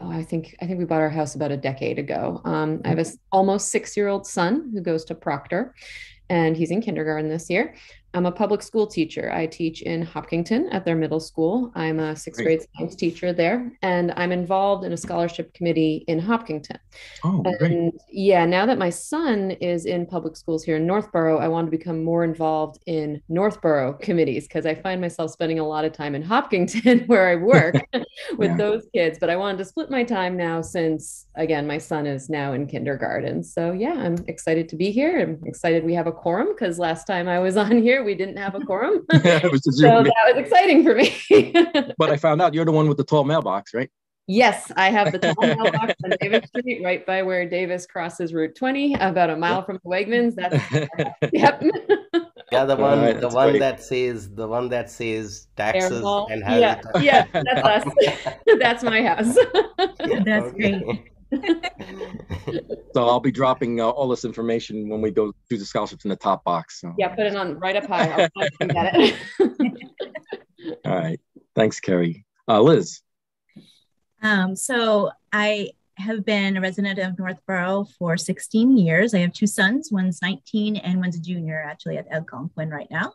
Oh, 0.00 0.10
I 0.10 0.22
think 0.22 0.56
I 0.60 0.66
think 0.66 0.78
we 0.78 0.84
bought 0.84 1.02
our 1.02 1.10
house 1.10 1.34
about 1.34 1.52
a 1.52 1.56
decade 1.56 1.98
ago. 1.98 2.40
Um, 2.44 2.80
I 2.84 2.88
have 2.88 2.98
a 2.98 3.04
almost 3.30 3.68
six 3.68 3.96
year 3.96 4.08
old 4.08 4.26
son 4.26 4.70
who 4.72 4.80
goes 4.80 5.04
to 5.06 5.14
Proctor, 5.14 5.74
and 6.30 6.56
he's 6.56 6.70
in 6.70 6.80
kindergarten 6.80 7.28
this 7.28 7.50
year. 7.50 7.74
I'm 8.14 8.26
a 8.26 8.32
public 8.32 8.62
school 8.62 8.86
teacher. 8.86 9.32
I 9.32 9.46
teach 9.46 9.82
in 9.82 10.02
Hopkinton 10.02 10.68
at 10.70 10.84
their 10.84 10.96
middle 10.96 11.20
school. 11.20 11.72
I'm 11.74 11.98
a 11.98 12.14
sixth 12.14 12.42
great. 12.42 12.58
grade 12.58 12.68
science 12.76 12.94
teacher 12.94 13.32
there, 13.32 13.72
and 13.80 14.12
I'm 14.16 14.32
involved 14.32 14.84
in 14.84 14.92
a 14.92 14.96
scholarship 14.96 15.54
committee 15.54 16.04
in 16.08 16.18
Hopkinton. 16.18 16.78
Oh, 17.24 17.42
and 17.44 17.92
great. 17.92 17.92
yeah, 18.10 18.44
now 18.44 18.66
that 18.66 18.76
my 18.76 18.90
son 18.90 19.52
is 19.52 19.86
in 19.86 20.06
public 20.06 20.36
schools 20.36 20.62
here 20.62 20.76
in 20.76 20.86
Northborough, 20.86 21.38
I 21.38 21.48
want 21.48 21.66
to 21.66 21.70
become 21.70 22.04
more 22.04 22.22
involved 22.22 22.80
in 22.86 23.22
Northborough 23.28 23.94
committees 24.02 24.46
because 24.46 24.66
I 24.66 24.74
find 24.74 25.00
myself 25.00 25.30
spending 25.30 25.58
a 25.58 25.66
lot 25.66 25.86
of 25.86 25.92
time 25.92 26.14
in 26.14 26.22
Hopkinton 26.22 27.00
where 27.06 27.28
I 27.28 27.36
work 27.36 27.76
with 28.36 28.50
yeah. 28.50 28.56
those 28.56 28.86
kids. 28.94 29.18
But 29.18 29.30
I 29.30 29.36
wanted 29.36 29.58
to 29.58 29.64
split 29.64 29.90
my 29.90 30.04
time 30.04 30.36
now 30.36 30.60
since, 30.60 31.26
again, 31.36 31.66
my 31.66 31.78
son 31.78 32.06
is 32.06 32.28
now 32.28 32.52
in 32.52 32.66
kindergarten. 32.66 33.42
So 33.42 33.72
yeah, 33.72 33.94
I'm 33.94 34.16
excited 34.28 34.68
to 34.68 34.76
be 34.76 34.90
here. 34.90 35.20
I'm 35.20 35.40
excited 35.46 35.82
we 35.82 35.94
have 35.94 36.06
a 36.06 36.12
quorum 36.12 36.48
because 36.48 36.78
last 36.78 37.06
time 37.06 37.26
I 37.26 37.38
was 37.38 37.56
on 37.56 37.78
here, 37.78 38.01
we 38.02 38.14
didn't 38.14 38.36
have 38.36 38.54
a 38.54 38.60
quorum. 38.66 39.04
yeah, 39.12 39.40
so 39.40 39.48
that 39.48 40.14
was 40.26 40.36
exciting 40.36 40.84
for 40.84 40.94
me. 40.94 41.52
but 41.98 42.10
I 42.10 42.16
found 42.16 42.42
out 42.42 42.54
you're 42.54 42.64
the 42.64 42.72
one 42.72 42.88
with 42.88 42.96
the 42.96 43.04
tall 43.04 43.24
mailbox, 43.24 43.74
right? 43.74 43.90
Yes, 44.28 44.70
I 44.76 44.90
have 44.90 45.10
the 45.10 45.18
tall 45.18 45.34
mailbox 45.40 45.94
on 46.04 46.12
Davis 46.20 46.48
Street, 46.48 46.82
right 46.84 47.04
by 47.04 47.22
where 47.22 47.48
Davis 47.48 47.86
crosses 47.86 48.32
Route 48.32 48.54
20, 48.54 48.94
about 48.94 49.30
a 49.30 49.36
mile 49.36 49.64
from 49.64 49.80
the 49.82 49.90
Wegmans. 49.90 50.36
That's 50.36 50.54
yep. 51.32 51.62
Yeah, 52.52 52.64
the 52.64 52.76
one, 52.76 53.00
right, 53.00 53.20
the 53.20 53.28
one 53.28 53.50
great. 53.50 53.58
that 53.58 53.82
says 53.82 54.32
the 54.32 54.46
one 54.46 54.68
that 54.68 54.90
says 54.90 55.48
taxes 55.56 56.02
and 56.30 56.44
has 56.44 56.60
yeah, 56.60 56.80
yeah, 57.00 57.26
that's 57.32 57.86
us. 57.86 57.94
that's 58.60 58.82
my 58.84 59.02
house. 59.02 59.36
that's 59.98 60.46
okay. 60.46 60.78
great 60.78 61.12
so 62.94 63.08
I'll 63.08 63.20
be 63.20 63.32
dropping 63.32 63.80
uh, 63.80 63.88
all 63.88 64.08
this 64.08 64.24
information 64.24 64.88
when 64.88 65.00
we 65.00 65.10
go 65.10 65.32
through 65.48 65.58
the 65.58 65.64
scholarships 65.64 66.04
in 66.04 66.10
the 66.10 66.16
top 66.16 66.44
box. 66.44 66.80
So. 66.80 66.94
Yeah, 66.98 67.08
put 67.08 67.26
it 67.26 67.36
on 67.36 67.58
right 67.58 67.76
up 67.76 67.86
high. 67.86 68.28
get 68.60 68.94
it. 68.94 69.16
all 70.84 70.96
right. 70.96 71.20
Thanks, 71.54 71.80
Carrie. 71.80 72.24
Uh, 72.48 72.60
Liz. 72.60 73.00
Um, 74.22 74.54
so 74.56 75.10
I 75.32 75.70
have 75.96 76.24
been 76.24 76.56
a 76.56 76.60
resident 76.60 76.98
of 76.98 77.18
Northborough 77.18 77.86
for 77.98 78.16
16 78.16 78.76
years. 78.78 79.14
I 79.14 79.18
have 79.18 79.32
two 79.32 79.46
sons. 79.46 79.90
One's 79.92 80.22
19 80.22 80.76
and 80.76 81.00
one's 81.00 81.16
a 81.16 81.20
junior 81.20 81.62
actually 81.62 81.98
at 81.98 82.10
Algonquin 82.10 82.70
right 82.70 82.88
now. 82.90 83.12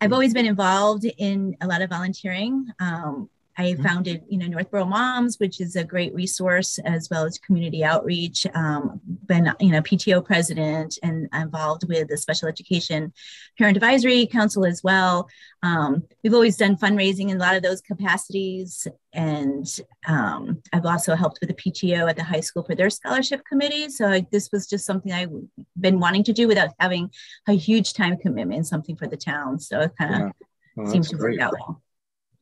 I've 0.00 0.12
always 0.12 0.34
been 0.34 0.46
involved 0.46 1.04
in 1.04 1.56
a 1.60 1.66
lot 1.66 1.82
of 1.82 1.90
volunteering. 1.90 2.66
Um, 2.78 3.30
I 3.58 3.74
founded, 3.74 4.22
you 4.28 4.38
know, 4.38 4.46
Northborough 4.46 4.84
Moms, 4.84 5.38
which 5.38 5.60
is 5.60 5.74
a 5.74 5.82
great 5.82 6.14
resource 6.14 6.78
as 6.84 7.08
well 7.10 7.24
as 7.24 7.38
community 7.38 7.82
outreach. 7.82 8.46
Um, 8.54 9.00
been, 9.26 9.52
you 9.58 9.72
know, 9.72 9.82
PTO 9.82 10.24
president 10.24 10.96
and 11.02 11.28
involved 11.34 11.84
with 11.88 12.06
the 12.06 12.16
special 12.16 12.48
education 12.48 13.12
parent 13.58 13.76
advisory 13.76 14.26
council 14.26 14.64
as 14.64 14.84
well. 14.84 15.28
Um, 15.64 16.04
we've 16.22 16.34
always 16.34 16.56
done 16.56 16.76
fundraising 16.76 17.30
in 17.30 17.36
a 17.36 17.40
lot 17.40 17.56
of 17.56 17.64
those 17.64 17.80
capacities, 17.80 18.86
and 19.12 19.66
um, 20.06 20.62
I've 20.72 20.86
also 20.86 21.16
helped 21.16 21.40
with 21.40 21.48
the 21.48 21.56
PTO 21.56 22.08
at 22.08 22.14
the 22.14 22.22
high 22.22 22.40
school 22.40 22.62
for 22.62 22.76
their 22.76 22.90
scholarship 22.90 23.44
committee. 23.44 23.88
So 23.88 24.06
I, 24.06 24.26
this 24.30 24.50
was 24.52 24.68
just 24.68 24.86
something 24.86 25.10
I've 25.10 25.32
been 25.78 25.98
wanting 25.98 26.22
to 26.24 26.32
do 26.32 26.46
without 26.46 26.70
having 26.78 27.10
a 27.48 27.54
huge 27.54 27.92
time 27.92 28.18
commitment, 28.18 28.68
something 28.68 28.94
for 28.94 29.08
the 29.08 29.16
town. 29.16 29.58
So 29.58 29.80
it 29.80 29.92
kind 29.98 30.26
of 30.26 30.32
yeah. 30.76 30.92
seems 30.92 31.08
to 31.10 31.16
great. 31.16 31.38
work 31.38 31.42
out 31.42 31.54
well. 31.54 31.82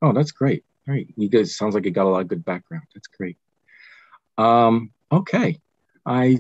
Oh, 0.02 0.12
that's 0.12 0.32
great. 0.32 0.62
All 0.88 0.94
right. 0.94 1.08
You 1.16 1.28
guys 1.28 1.56
sounds 1.56 1.74
like 1.74 1.84
you 1.84 1.90
got 1.90 2.06
a 2.06 2.08
lot 2.08 2.20
of 2.20 2.28
good 2.28 2.44
background. 2.44 2.84
That's 2.94 3.08
great. 3.08 3.36
Um, 4.38 4.92
okay. 5.10 5.60
I 6.04 6.38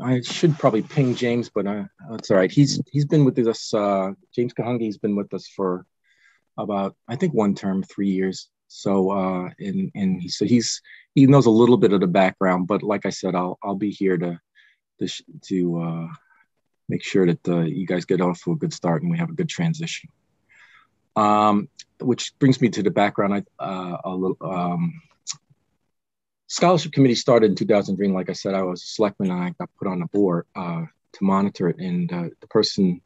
I 0.00 0.20
should 0.22 0.58
probably 0.58 0.82
ping 0.82 1.14
James, 1.14 1.50
but 1.50 1.66
uh, 1.66 1.84
that's 2.10 2.30
all 2.30 2.36
right. 2.36 2.50
He's 2.50 2.80
he's 2.90 3.04
been 3.04 3.24
with 3.24 3.38
us. 3.38 3.74
Uh, 3.74 4.12
James 4.34 4.54
Kahungi's 4.54 4.98
been 4.98 5.16
with 5.16 5.34
us 5.34 5.48
for 5.48 5.84
about 6.56 6.96
I 7.08 7.16
think 7.16 7.34
one 7.34 7.54
term, 7.54 7.82
three 7.82 8.10
years. 8.10 8.48
So 8.68 9.10
uh, 9.10 9.50
and 9.58 9.90
and 9.94 10.22
he 10.22 10.28
so 10.28 10.44
he's 10.44 10.80
he 11.14 11.26
knows 11.26 11.46
a 11.46 11.50
little 11.50 11.76
bit 11.76 11.92
of 11.92 12.00
the 12.00 12.06
background, 12.06 12.68
but 12.68 12.82
like 12.82 13.04
I 13.04 13.10
said, 13.10 13.34
I'll 13.34 13.58
I'll 13.62 13.74
be 13.74 13.90
here 13.90 14.16
to 14.16 14.40
to 15.00 15.08
to 15.48 15.80
uh, 15.80 16.08
make 16.88 17.02
sure 17.02 17.26
that 17.26 17.48
uh, 17.48 17.60
you 17.60 17.86
guys 17.86 18.04
get 18.04 18.20
off 18.20 18.42
to 18.44 18.52
a 18.52 18.56
good 18.56 18.72
start 18.72 19.02
and 19.02 19.10
we 19.10 19.18
have 19.18 19.30
a 19.30 19.34
good 19.34 19.48
transition. 19.48 20.08
Um, 21.16 21.68
which 22.00 22.36
brings 22.38 22.60
me 22.60 22.68
to 22.70 22.82
the 22.82 22.90
background. 22.90 23.34
I, 23.34 23.64
uh, 23.64 23.98
a 24.04 24.10
little, 24.10 24.36
um, 24.40 25.00
scholarship 26.52 26.92
committee 26.92 27.14
started 27.14 27.50
in 27.50 27.56
2003. 27.56 28.08
Like 28.08 28.28
I 28.28 28.34
said, 28.34 28.54
I 28.54 28.62
was 28.62 28.82
a 28.82 28.86
selectman 28.86 29.30
and 29.30 29.42
I 29.42 29.50
got 29.58 29.70
put 29.78 29.88
on 29.88 30.00
the 30.00 30.06
board 30.06 30.46
uh, 30.54 30.84
to 31.12 31.24
monitor 31.24 31.68
it. 31.70 31.78
And 31.78 32.12
uh, 32.12 32.28
the 32.40 32.46
person, 32.48 33.00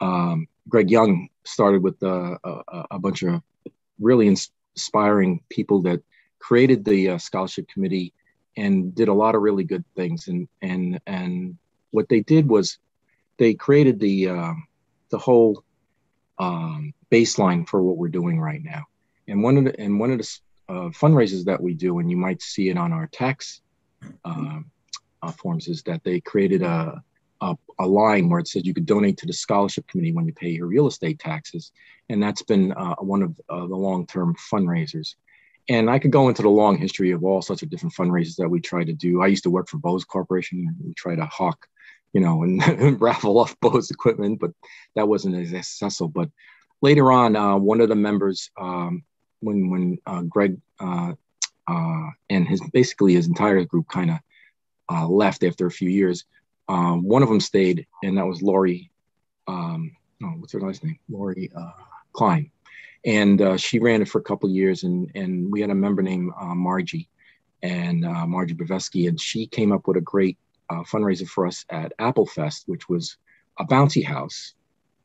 um, 0.00 0.46
Greg 0.68 0.90
Young, 0.90 1.28
started 1.44 1.82
with 1.82 2.02
uh, 2.02 2.36
a, 2.44 2.84
a, 2.90 2.98
bunch 2.98 3.22
of 3.22 3.40
really 3.98 4.28
inspiring 4.28 5.40
people 5.48 5.80
that 5.82 6.02
created 6.38 6.84
the 6.84 7.10
uh, 7.10 7.18
scholarship 7.18 7.66
committee 7.68 8.12
and 8.58 8.94
did 8.94 9.08
a 9.08 9.14
lot 9.14 9.34
of 9.34 9.42
really 9.42 9.64
good 9.64 9.84
things. 9.94 10.28
And 10.28 10.48
and 10.60 11.00
and 11.06 11.56
what 11.92 12.08
they 12.08 12.20
did 12.20 12.48
was 12.48 12.78
they 13.38 13.54
created 13.54 14.00
the 14.00 14.28
uh, 14.28 14.54
the 15.10 15.18
whole 15.18 15.64
um, 16.38 16.92
baseline 17.10 17.68
for 17.68 17.82
what 17.82 17.96
we're 17.96 18.08
doing 18.08 18.40
right 18.40 18.62
now. 18.62 18.84
And 19.28 19.42
one 19.42 19.56
of 19.56 19.64
the 19.64 19.80
and 19.80 19.98
one 19.98 20.12
of 20.12 20.18
the 20.18 20.38
uh, 20.68 20.88
fundraisers 20.90 21.44
that 21.44 21.60
we 21.60 21.74
do, 21.74 21.98
and 21.98 22.10
you 22.10 22.16
might 22.16 22.42
see 22.42 22.68
it 22.68 22.78
on 22.78 22.92
our 22.92 23.06
tax 23.08 23.60
uh, 24.24 24.60
uh, 25.22 25.32
forms, 25.32 25.68
is 25.68 25.82
that 25.84 26.02
they 26.04 26.20
created 26.20 26.62
a, 26.62 27.02
a, 27.40 27.56
a 27.78 27.86
line 27.86 28.28
where 28.28 28.40
it 28.40 28.48
says 28.48 28.64
you 28.64 28.74
could 28.74 28.86
donate 28.86 29.16
to 29.18 29.26
the 29.26 29.32
scholarship 29.32 29.86
committee 29.88 30.12
when 30.12 30.26
you 30.26 30.32
pay 30.32 30.48
your 30.48 30.66
real 30.66 30.86
estate 30.86 31.18
taxes, 31.18 31.72
and 32.08 32.22
that's 32.22 32.42
been 32.42 32.72
uh, 32.72 32.96
one 32.96 33.22
of 33.22 33.40
uh, 33.48 33.66
the 33.66 33.76
long-term 33.76 34.34
fundraisers. 34.52 35.14
And 35.68 35.90
I 35.90 35.98
could 35.98 36.12
go 36.12 36.28
into 36.28 36.42
the 36.42 36.48
long 36.48 36.78
history 36.78 37.10
of 37.10 37.24
all 37.24 37.42
sorts 37.42 37.62
of 37.62 37.70
different 37.70 37.94
fundraisers 37.94 38.36
that 38.36 38.48
we 38.48 38.60
try 38.60 38.84
to 38.84 38.92
do. 38.92 39.20
I 39.20 39.26
used 39.26 39.42
to 39.44 39.50
work 39.50 39.68
for 39.68 39.78
Bose 39.78 40.04
Corporation. 40.04 40.64
And 40.68 40.76
we 40.86 40.94
try 40.94 41.16
to 41.16 41.26
hawk 41.26 41.66
you 42.16 42.22
know, 42.22 42.42
and, 42.44 43.00
raffle 43.00 43.38
off 43.38 43.60
Bose 43.60 43.90
equipment, 43.90 44.40
but 44.40 44.50
that 44.94 45.06
wasn't 45.06 45.36
as 45.36 45.50
successful. 45.50 46.08
But 46.08 46.30
later 46.82 47.10
on, 47.10 47.36
uh, 47.36 47.56
one 47.56 47.80
of 47.80 47.88
the 47.88 47.94
members, 47.94 48.50
um, 48.58 49.04
when 49.40 49.70
when 49.70 49.98
uh, 50.06 50.22
Greg 50.22 50.58
uh, 50.80 51.12
uh 51.68 52.10
and 52.30 52.46
his 52.46 52.60
basically 52.72 53.14
his 53.14 53.26
entire 53.26 53.64
group 53.64 53.88
kind 53.88 54.10
of 54.10 54.18
uh, 54.90 55.06
left 55.06 55.44
after 55.44 55.66
a 55.66 55.70
few 55.70 55.88
years, 55.88 56.24
um, 56.68 57.02
one 57.06 57.22
of 57.22 57.28
them 57.28 57.40
stayed, 57.40 57.86
and 58.02 58.16
that 58.18 58.26
was 58.26 58.42
Laurie. 58.42 58.90
Um, 59.48 59.92
oh, 60.22 60.34
what's 60.38 60.52
her 60.52 60.60
last 60.60 60.84
name? 60.84 60.98
Laurie 61.08 61.50
uh, 61.56 61.70
Klein, 62.12 62.50
and 63.04 63.60
she 63.60 63.78
ran 63.78 64.02
it 64.02 64.08
for 64.08 64.18
a 64.18 64.24
couple 64.24 64.48
years, 64.50 64.82
and 64.84 65.10
and 65.14 65.50
we 65.50 65.60
had 65.60 65.70
a 65.70 65.74
member 65.74 66.02
named 66.02 66.32
Margie, 66.40 67.08
and 67.62 68.00
Margie 68.28 68.54
Bavesky, 68.54 69.08
and 69.08 69.20
she 69.20 69.46
came 69.46 69.72
up 69.72 69.86
with 69.86 69.96
a 69.96 70.02
great 70.02 70.38
fundraiser 70.70 71.28
for 71.28 71.46
us 71.46 71.64
at 71.70 71.92
Apple 71.98 72.26
Fest, 72.26 72.64
which 72.66 72.88
was 72.88 73.16
a 73.58 73.64
bouncy 73.64 74.04
house 74.04 74.55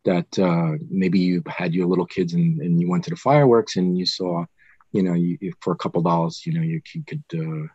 that 0.03 0.39
uh, 0.39 0.77
maybe 0.89 1.19
you 1.19 1.43
had 1.47 1.73
your 1.73 1.87
little 1.87 2.05
kids 2.05 2.33
and, 2.33 2.59
and 2.61 2.79
you 2.79 2.89
went 2.89 3.03
to 3.03 3.09
the 3.09 3.15
fireworks 3.15 3.75
and 3.75 3.97
you 3.97 4.05
saw, 4.05 4.45
you 4.91 5.03
know, 5.03 5.13
you, 5.13 5.37
for 5.59 5.73
a 5.73 5.77
couple 5.77 6.01
dollars, 6.01 6.45
you 6.45 6.53
know, 6.53 6.61
you, 6.61 6.81
could, 7.07 7.23
uh, 7.33 7.67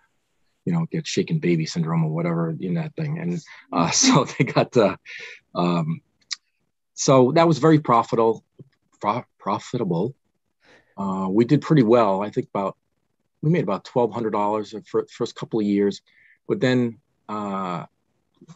you 0.65 0.73
know, 0.73 0.87
get 0.91 1.07
shaken 1.07 1.39
baby 1.39 1.67
syndrome 1.67 2.05
or 2.05 2.11
whatever 2.11 2.55
in 2.61 2.75
that 2.75 2.95
thing. 2.97 3.19
And 3.19 3.41
uh, 3.73 3.91
so 4.03 4.25
they 4.25 4.45
got, 4.45 4.77
uh, 4.77 4.97
um, 5.55 6.01
so 6.95 7.33
that 7.33 7.47
was 7.47 7.59
very 7.59 7.79
profitable, 7.79 8.45
pro- 9.01 9.25
profitable. 9.39 10.15
Uh, 10.97 11.29
we 11.31 11.45
did 11.45 11.61
pretty 11.61 11.83
well. 11.83 12.23
I 12.23 12.31
think 12.31 12.49
about, 12.49 12.77
we 13.43 13.51
made 13.51 13.63
about 13.63 13.85
$1,200 13.85 14.73
the 14.73 15.07
first 15.11 15.35
couple 15.37 15.61
of 15.61 15.67
years, 15.67 16.01
but 16.49 16.61
then 16.61 16.99
uh, 17.29 17.85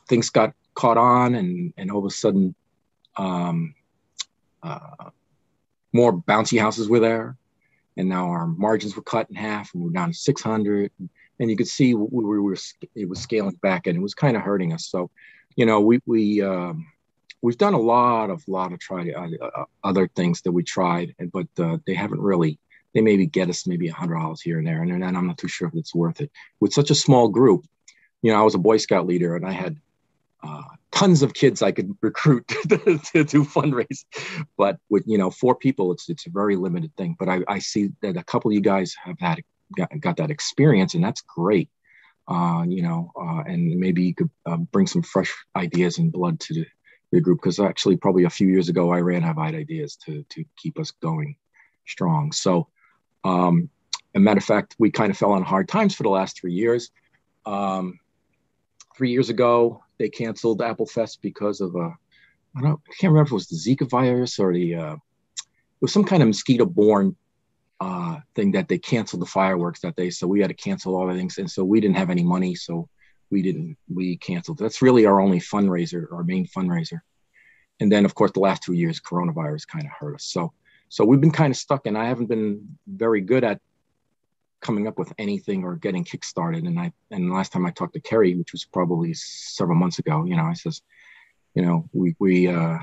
things 0.08 0.30
got 0.30 0.54
caught 0.74 0.96
on, 0.96 1.34
and 1.34 1.72
and 1.76 1.90
all 1.90 1.98
of 1.98 2.04
a 2.04 2.10
sudden, 2.10 2.54
um, 3.16 3.74
uh, 4.62 5.10
more 5.92 6.12
bouncy 6.12 6.60
houses 6.60 6.88
were 6.88 7.00
there, 7.00 7.36
and 7.96 8.08
now 8.08 8.28
our 8.28 8.46
margins 8.46 8.96
were 8.96 9.02
cut 9.02 9.28
in 9.30 9.36
half, 9.36 9.74
and 9.74 9.82
we're 9.82 9.90
down 9.90 10.12
to 10.12 10.14
600. 10.14 10.90
And 11.38 11.50
you 11.50 11.56
could 11.56 11.68
see 11.68 11.94
we 11.94 12.38
were 12.38 12.56
it 12.94 13.08
was 13.08 13.20
scaling 13.20 13.56
back, 13.62 13.86
and 13.86 13.96
it 13.96 14.00
was 14.00 14.14
kind 14.14 14.36
of 14.36 14.42
hurting 14.42 14.72
us. 14.72 14.86
So, 14.86 15.10
you 15.56 15.66
know, 15.66 15.80
we 15.80 16.00
we 16.06 16.42
um, 16.42 16.86
we've 17.42 17.58
done 17.58 17.74
a 17.74 17.80
lot 17.80 18.30
of 18.30 18.46
lot 18.46 18.72
of 18.72 18.78
try 18.78 19.10
uh, 19.10 19.28
uh 19.42 19.64
other 19.82 20.08
things 20.08 20.42
that 20.42 20.52
we 20.52 20.62
tried, 20.62 21.14
but 21.32 21.48
uh, 21.58 21.78
they 21.86 21.94
haven't 21.94 22.20
really. 22.20 22.58
They 22.92 23.00
maybe 23.02 23.24
get 23.26 23.48
us 23.48 23.68
maybe 23.68 23.86
a 23.86 23.92
hundred 23.92 24.18
dollars 24.18 24.40
here 24.40 24.58
and 24.58 24.66
there, 24.66 24.82
and, 24.82 24.90
and 24.90 25.16
I'm 25.16 25.28
not 25.28 25.38
too 25.38 25.46
sure 25.46 25.68
if 25.68 25.74
it's 25.74 25.94
worth 25.94 26.20
it. 26.20 26.30
With 26.58 26.72
such 26.72 26.90
a 26.90 26.94
small 26.96 27.28
group, 27.28 27.64
you 28.22 28.32
know, 28.32 28.40
I 28.40 28.42
was 28.42 28.56
a 28.56 28.58
Boy 28.58 28.78
Scout 28.78 29.06
leader 29.06 29.36
and 29.36 29.46
I 29.46 29.52
had 29.52 29.76
uh, 30.42 30.62
tons 30.92 31.22
of 31.22 31.34
kids 31.34 31.62
I 31.62 31.72
could 31.72 31.96
recruit 32.00 32.46
to, 32.68 33.24
do 33.24 33.44
fundraise. 33.44 34.04
But 34.56 34.78
with, 34.88 35.04
you 35.06 35.18
know, 35.18 35.30
four 35.30 35.54
people, 35.54 35.92
it's, 35.92 36.08
it's 36.08 36.26
a 36.26 36.30
very 36.30 36.56
limited 36.56 36.94
thing. 36.96 37.16
But 37.18 37.28
I, 37.28 37.40
I 37.48 37.58
see 37.58 37.90
that 38.02 38.16
a 38.16 38.24
couple 38.24 38.50
of 38.50 38.54
you 38.54 38.60
guys 38.60 38.94
have 39.04 39.18
had, 39.18 39.40
got, 39.76 39.90
got 40.00 40.16
that 40.16 40.30
experience 40.30 40.94
and 40.94 41.04
that's 41.04 41.22
great. 41.22 41.68
Uh, 42.28 42.64
you 42.66 42.82
know, 42.82 43.10
uh, 43.20 43.42
and 43.46 43.78
maybe 43.78 44.02
you 44.02 44.14
could 44.14 44.30
uh, 44.46 44.56
bring 44.56 44.86
some 44.86 45.02
fresh 45.02 45.34
ideas 45.56 45.98
and 45.98 46.12
blood 46.12 46.38
to 46.40 46.54
the, 46.54 46.66
the 47.12 47.20
group. 47.20 47.40
Cause 47.40 47.58
actually 47.58 47.96
probably 47.96 48.24
a 48.24 48.30
few 48.30 48.48
years 48.48 48.68
ago, 48.68 48.92
I 48.92 49.00
ran 49.00 49.22
have 49.22 49.38
ideas 49.38 49.96
to, 50.06 50.24
to 50.28 50.44
keep 50.56 50.78
us 50.78 50.90
going 50.90 51.36
strong. 51.86 52.32
So, 52.32 52.68
um, 53.24 53.68
a 54.14 54.20
matter 54.20 54.38
of 54.38 54.44
fact, 54.44 54.74
we 54.78 54.90
kind 54.90 55.10
of 55.10 55.16
fell 55.16 55.32
on 55.32 55.42
hard 55.42 55.68
times 55.68 55.94
for 55.94 56.02
the 56.02 56.08
last 56.08 56.40
three 56.40 56.52
years. 56.52 56.90
Um, 57.46 58.00
three 58.96 59.10
years 59.10 59.30
ago, 59.30 59.82
they 60.00 60.08
canceled 60.08 60.62
Apple 60.62 60.86
Fest 60.86 61.20
because 61.20 61.60
of 61.60 61.76
a, 61.76 61.94
I 62.56 62.60
don't, 62.62 62.80
I 62.88 62.92
can't 62.98 63.12
remember 63.12 63.26
if 63.26 63.32
it 63.32 63.34
was 63.34 63.48
the 63.48 63.56
Zika 63.56 63.88
virus 63.88 64.38
or 64.38 64.52
the, 64.52 64.74
uh, 64.74 64.94
it 64.94 65.82
was 65.82 65.92
some 65.92 66.04
kind 66.04 66.22
of 66.22 66.28
mosquito-borne 66.28 67.14
uh, 67.80 68.16
thing 68.34 68.52
that 68.52 68.66
they 68.68 68.78
canceled 68.78 69.22
the 69.22 69.26
fireworks 69.26 69.80
that 69.80 69.96
day. 69.96 70.08
So 70.08 70.26
we 70.26 70.40
had 70.40 70.48
to 70.48 70.54
cancel 70.54 70.96
all 70.96 71.06
the 71.06 71.14
things, 71.14 71.36
and 71.38 71.50
so 71.50 71.64
we 71.64 71.80
didn't 71.80 71.96
have 71.96 72.10
any 72.10 72.24
money, 72.24 72.54
so 72.54 72.88
we 73.30 73.42
didn't. 73.42 73.76
We 73.88 74.16
canceled. 74.16 74.58
That's 74.58 74.82
really 74.82 75.06
our 75.06 75.20
only 75.20 75.38
fundraiser, 75.38 76.12
our 76.12 76.24
main 76.24 76.46
fundraiser. 76.46 77.00
And 77.78 77.92
then, 77.92 78.04
of 78.04 78.14
course, 78.14 78.32
the 78.32 78.40
last 78.40 78.62
two 78.62 78.74
years, 78.74 79.00
coronavirus 79.00 79.68
kind 79.68 79.84
of 79.84 79.92
hurt 79.92 80.14
us. 80.16 80.24
So, 80.24 80.52
so 80.88 81.04
we've 81.04 81.20
been 81.20 81.30
kind 81.30 81.50
of 81.50 81.56
stuck, 81.56 81.86
and 81.86 81.96
I 81.96 82.06
haven't 82.06 82.26
been 82.26 82.76
very 82.86 83.20
good 83.20 83.44
at 83.44 83.60
coming 84.60 84.86
up 84.86 84.98
with 84.98 85.12
anything 85.18 85.64
or 85.64 85.76
getting 85.76 86.04
kickstarted. 86.04 86.66
And 86.66 86.78
I 86.78 86.92
and 87.10 87.32
last 87.32 87.52
time 87.52 87.66
I 87.66 87.70
talked 87.70 87.94
to 87.94 88.00
Kerry, 88.00 88.34
which 88.34 88.52
was 88.52 88.64
probably 88.64 89.14
several 89.14 89.78
months 89.78 89.98
ago, 89.98 90.24
you 90.24 90.36
know, 90.36 90.44
I 90.44 90.54
says, 90.54 90.82
you 91.54 91.62
know, 91.62 91.88
we 91.92 92.14
we 92.18 92.48
uh, 92.48 92.78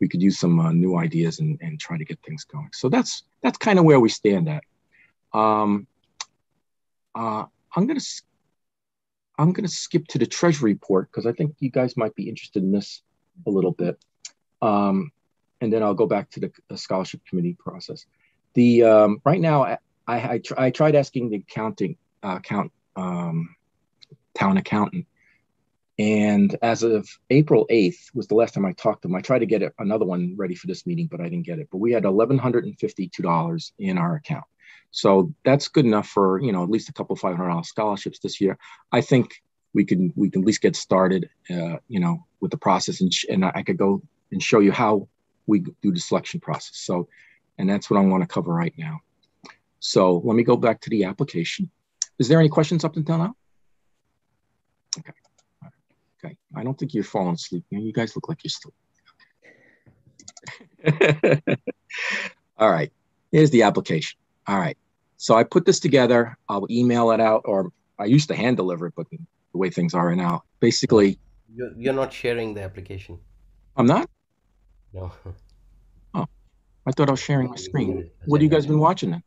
we 0.00 0.08
could 0.08 0.22
use 0.22 0.38
some 0.38 0.60
uh, 0.60 0.72
new 0.72 0.96
ideas 0.96 1.40
and, 1.40 1.58
and 1.60 1.80
try 1.80 1.96
to 1.96 2.04
get 2.04 2.18
things 2.22 2.44
going. 2.44 2.70
So 2.72 2.88
that's 2.88 3.24
that's 3.42 3.58
kind 3.58 3.78
of 3.78 3.84
where 3.84 4.00
we 4.00 4.08
stand 4.08 4.48
at. 4.48 4.62
Um, 5.32 5.86
uh, 7.14 7.44
I'm 7.74 7.86
gonna 7.86 8.00
I'm 9.38 9.52
gonna 9.52 9.68
skip 9.68 10.06
to 10.08 10.18
the 10.18 10.26
treasury 10.26 10.72
report 10.72 11.10
because 11.10 11.26
I 11.26 11.32
think 11.32 11.56
you 11.58 11.70
guys 11.70 11.96
might 11.96 12.14
be 12.14 12.28
interested 12.28 12.62
in 12.62 12.72
this 12.72 13.02
a 13.46 13.50
little 13.50 13.72
bit, 13.72 13.98
um, 14.60 15.10
and 15.60 15.72
then 15.72 15.82
I'll 15.82 15.94
go 15.94 16.06
back 16.06 16.30
to 16.30 16.40
the, 16.40 16.52
the 16.68 16.76
scholarship 16.76 17.20
committee 17.28 17.56
process. 17.58 18.06
The 18.54 18.84
um, 18.84 19.20
right 19.24 19.40
now 19.40 19.78
I, 20.06 20.34
I, 20.34 20.38
tr- 20.38 20.58
I 20.58 20.70
tried 20.70 20.94
asking 20.94 21.30
the 21.30 21.36
accounting 21.36 21.96
uh, 22.22 22.36
account 22.36 22.72
um, 22.96 23.54
town 24.34 24.56
accountant, 24.56 25.06
and 25.98 26.56
as 26.62 26.82
of 26.82 27.08
April 27.30 27.66
8th 27.70 28.14
was 28.14 28.26
the 28.26 28.34
last 28.34 28.54
time 28.54 28.66
I 28.66 28.72
talked 28.72 29.02
to 29.02 29.08
him. 29.08 29.14
I 29.14 29.20
tried 29.20 29.40
to 29.40 29.46
get 29.46 29.62
another 29.78 30.04
one 30.04 30.34
ready 30.36 30.54
for 30.54 30.66
this 30.66 30.86
meeting, 30.86 31.08
but 31.10 31.20
I 31.20 31.24
didn't 31.24 31.46
get 31.46 31.58
it. 31.58 31.68
But 31.70 31.78
we 31.78 31.92
had 31.92 32.04
$1,152 32.04 33.72
in 33.78 33.98
our 33.98 34.16
account. 34.16 34.44
So 34.90 35.34
that's 35.44 35.68
good 35.68 35.84
enough 35.84 36.08
for 36.08 36.40
you 36.40 36.52
know 36.52 36.62
at 36.62 36.70
least 36.70 36.88
a 36.88 36.92
couple 36.92 37.16
five 37.16 37.36
hundred 37.36 37.50
dollars 37.50 37.68
scholarships 37.68 38.18
this 38.18 38.40
year. 38.40 38.58
I 38.92 39.00
think 39.00 39.42
we 39.74 39.84
can 39.84 40.12
we 40.16 40.30
can 40.30 40.42
at 40.42 40.46
least 40.46 40.62
get 40.62 40.76
started, 40.76 41.28
uh, 41.50 41.76
you 41.88 42.00
know, 42.00 42.24
with 42.40 42.50
the 42.50 42.56
process, 42.56 43.00
and 43.00 43.12
and 43.28 43.44
I 43.44 43.62
could 43.62 43.76
go 43.76 44.02
and 44.32 44.42
show 44.42 44.60
you 44.60 44.72
how 44.72 45.08
we 45.46 45.60
do 45.60 45.92
the 45.92 46.00
selection 46.00 46.40
process. 46.40 46.78
So, 46.78 47.08
and 47.58 47.68
that's 47.68 47.90
what 47.90 47.98
I 47.98 48.04
want 48.04 48.22
to 48.22 48.26
cover 48.26 48.52
right 48.52 48.74
now. 48.76 49.00
So 49.80 50.18
let 50.24 50.34
me 50.34 50.42
go 50.42 50.56
back 50.56 50.80
to 50.82 50.90
the 50.90 51.04
application. 51.04 51.70
Is 52.18 52.28
there 52.28 52.38
any 52.38 52.48
questions 52.48 52.84
up 52.84 52.96
until 52.96 53.18
now? 53.18 53.34
Okay. 54.98 55.12
Okay. 56.24 56.36
I 56.54 56.64
don't 56.64 56.78
think 56.78 56.94
you're 56.94 57.04
falling 57.04 57.34
asleep. 57.34 57.64
You 57.70 57.92
guys 57.92 58.16
look 58.16 58.28
like 58.28 58.38
you're 58.42 58.50
still. 58.50 58.72
All 62.58 62.70
right. 62.70 62.92
Here's 63.32 63.50
the 63.50 63.62
application. 63.62 64.18
All 64.46 64.58
right. 64.58 64.78
So 65.18 65.34
I 65.34 65.44
put 65.44 65.66
this 65.66 65.80
together. 65.80 66.36
I'll 66.48 66.66
email 66.70 67.10
it 67.10 67.20
out, 67.20 67.42
or 67.44 67.70
I 67.98 68.04
used 68.04 68.28
to 68.28 68.34
hand 68.34 68.56
deliver 68.56 68.86
it, 68.86 68.94
but 68.96 69.06
the 69.10 69.18
way 69.58 69.70
things 69.70 69.94
are 69.94 70.08
right 70.08 70.16
now, 70.16 70.44
basically. 70.60 71.18
You're, 71.54 71.72
you're 71.76 71.94
not 71.94 72.12
sharing 72.12 72.54
the 72.54 72.62
application. 72.62 73.18
I'm 73.76 73.86
not? 73.86 74.08
No. 74.92 75.12
Oh, 76.14 76.26
I 76.86 76.92
thought 76.92 77.08
I 77.08 77.12
was 77.12 77.20
sharing 77.20 77.48
my 77.48 77.56
screen. 77.68 78.10
What 78.26 78.40
have 78.40 78.42
you 78.42 78.50
guys 78.50 78.66
been 78.66 78.78
watching 78.78 79.10
then? 79.10 79.22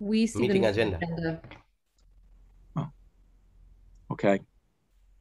We 0.00 0.26
see 0.26 0.40
Meeting 0.40 0.62
the 0.62 0.68
agenda. 0.70 0.96
agenda. 0.96 1.42
Okay. 4.10 4.40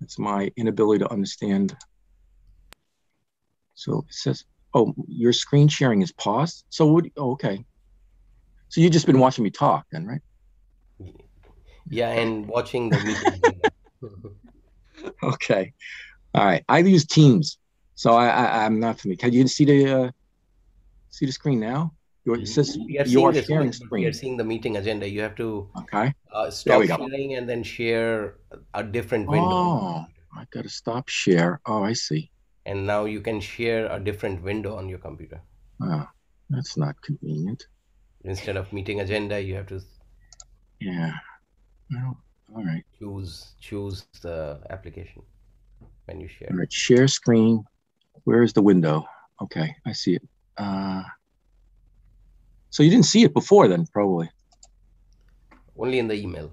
It's 0.01 0.17
my 0.17 0.51
inability 0.55 1.03
to 1.03 1.12
understand. 1.12 1.75
So 3.75 4.00
it 4.07 4.13
says, 4.13 4.45
oh, 4.74 4.93
your 5.07 5.33
screen 5.33 5.67
sharing 5.67 6.01
is 6.01 6.12
paused. 6.12 6.65
So 6.69 6.88
what, 6.88 7.05
oh, 7.17 7.31
okay. 7.33 7.63
So 8.69 8.81
you've 8.81 8.93
just 8.93 9.05
been 9.05 9.19
watching 9.19 9.43
me 9.43 9.51
talk 9.51 9.86
then, 9.91 10.07
right? 10.07 10.21
Yeah, 11.89 12.09
and 12.09 12.48
watching 12.48 12.89
the 12.89 13.00
meeting. 13.00 13.62
Okay. 15.24 15.74
All 16.33 16.45
right. 16.45 16.63
I 16.67 16.79
use 16.79 17.05
Teams. 17.05 17.57
So 17.95 18.13
I, 18.13 18.27
I 18.27 18.65
I'm 18.65 18.79
not 18.79 19.00
familiar. 19.00 19.17
Can 19.17 19.33
you 19.33 19.48
see 19.48 19.65
the 19.65 20.03
uh, 20.03 20.12
see 21.09 21.25
the 21.25 21.31
screen 21.31 21.59
now? 21.59 21.93
Your, 22.25 22.38
it 22.38 22.47
says 22.47 22.77
We 22.77 22.99
are 22.99 23.05
you 23.05 23.19
seeing 23.19 23.27
are 23.27 23.41
sharing 23.41 23.73
we 23.91 24.05
are 24.05 24.13
seeing 24.13 24.38
the 24.38 24.43
meeting 24.43 24.77
agenda. 24.77 25.07
You 25.09 25.21
have 25.21 25.35
to 25.35 25.69
Okay. 25.77 26.13
uh, 26.33 26.51
stop 26.51 26.83
sharing 26.83 27.35
and 27.35 27.47
then 27.49 27.63
share 27.63 28.35
a 28.73 28.83
different 28.83 29.27
window. 29.29 29.55
Oh, 29.55 30.05
I 30.35 30.45
gotta 30.51 30.69
stop 30.69 31.07
share. 31.07 31.61
Oh, 31.65 31.83
I 31.83 31.93
see. 31.93 32.29
And 32.65 32.85
now 32.85 33.05
you 33.05 33.21
can 33.21 33.39
share 33.39 33.88
a 33.91 33.99
different 33.99 34.43
window 34.43 34.75
on 34.75 34.89
your 34.89 34.99
computer. 34.99 35.41
Oh, 35.81 36.05
that's 36.49 36.77
not 36.77 37.01
convenient. 37.01 37.65
Instead 38.25 38.57
of 38.57 38.71
meeting 38.73 38.99
agenda, 38.99 39.39
you 39.41 39.55
have 39.55 39.67
to 39.67 39.81
Yeah. 40.79 41.13
Well, 41.91 42.17
all 42.53 42.63
right. 42.65 42.83
choose 42.99 43.55
choose 43.59 44.05
the 44.21 44.59
application 44.69 45.23
when 46.05 46.19
you 46.19 46.27
share. 46.27 46.49
All 46.51 46.57
right. 46.57 46.71
Share 46.71 47.07
screen. 47.07 47.63
Where 48.25 48.43
is 48.43 48.53
the 48.53 48.61
window? 48.61 49.07
Okay, 49.41 49.73
I 49.85 49.93
see 49.93 50.15
it. 50.15 50.23
Uh, 50.57 51.03
so 52.69 52.83
you 52.83 52.89
didn't 52.89 53.05
see 53.05 53.23
it 53.23 53.33
before 53.33 53.67
then, 53.67 53.85
probably. 53.91 54.29
Only 55.77 55.99
in 55.99 56.07
the 56.07 56.15
email. 56.15 56.51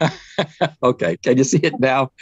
okay. 0.82 1.16
Can 1.16 1.38
you 1.38 1.44
see 1.44 1.58
it 1.58 1.78
now? 1.80 2.12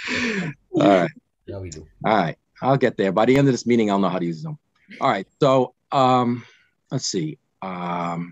All 0.72 0.88
right. 0.88 1.10
Now 1.46 1.60
we 1.60 1.70
do. 1.70 1.86
All 2.04 2.16
right, 2.16 2.36
I'll 2.60 2.76
get 2.76 2.96
there. 2.96 3.12
By 3.12 3.26
the 3.26 3.36
end 3.36 3.48
of 3.48 3.52
this 3.52 3.66
meeting, 3.66 3.90
I'll 3.90 3.98
know 3.98 4.08
how 4.08 4.18
to 4.18 4.24
use 4.24 4.42
them. 4.42 4.58
All 5.00 5.08
right, 5.08 5.26
so 5.40 5.74
um, 5.90 6.44
let's 6.90 7.06
see. 7.06 7.38
Um, 7.60 8.30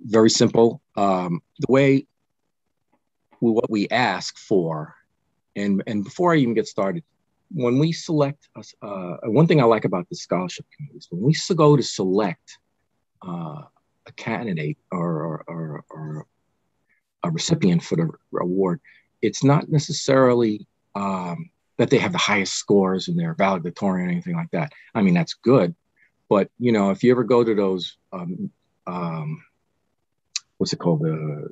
very 0.00 0.30
simple. 0.30 0.80
Um, 0.96 1.42
the 1.58 1.66
way 1.72 2.06
we, 3.40 3.50
what 3.50 3.70
we 3.70 3.88
ask 3.88 4.38
for, 4.38 4.94
and 5.56 5.82
and 5.86 6.04
before 6.04 6.32
I 6.32 6.36
even 6.36 6.54
get 6.54 6.68
started, 6.68 7.02
when 7.50 7.78
we 7.78 7.92
select, 7.92 8.48
us, 8.56 8.72
uh, 8.82 9.16
one 9.24 9.46
thing 9.46 9.60
I 9.60 9.64
like 9.64 9.84
about 9.84 10.08
the 10.08 10.16
scholarship 10.16 10.66
committee 10.76 10.98
is 10.98 11.08
when 11.10 11.22
we 11.22 11.34
go 11.56 11.76
to 11.76 11.82
select 11.82 12.58
uh, 13.26 13.62
a 14.08 14.12
candidate 14.12 14.78
or, 14.90 15.44
or, 15.46 15.84
or, 15.90 16.26
a 17.24 17.30
recipient 17.30 17.82
for 17.82 17.96
the 17.96 18.08
award, 18.40 18.80
it's 19.22 19.42
not 19.42 19.68
necessarily 19.68 20.66
um, 20.94 21.50
that 21.76 21.90
they 21.90 21.98
have 21.98 22.12
the 22.12 22.18
highest 22.18 22.54
scores 22.54 23.08
and 23.08 23.18
they're 23.18 23.34
valedictorian 23.34 24.08
or 24.08 24.12
anything 24.12 24.36
like 24.36 24.50
that. 24.52 24.72
I 24.94 25.02
mean, 25.02 25.14
that's 25.14 25.34
good. 25.34 25.74
But, 26.28 26.50
you 26.58 26.72
know, 26.72 26.90
if 26.90 27.02
you 27.02 27.10
ever 27.10 27.24
go 27.24 27.42
to 27.42 27.54
those, 27.54 27.96
um, 28.12 28.50
um, 28.86 29.42
what's 30.58 30.72
it 30.72 30.78
called? 30.78 31.04
Uh, 31.04 31.48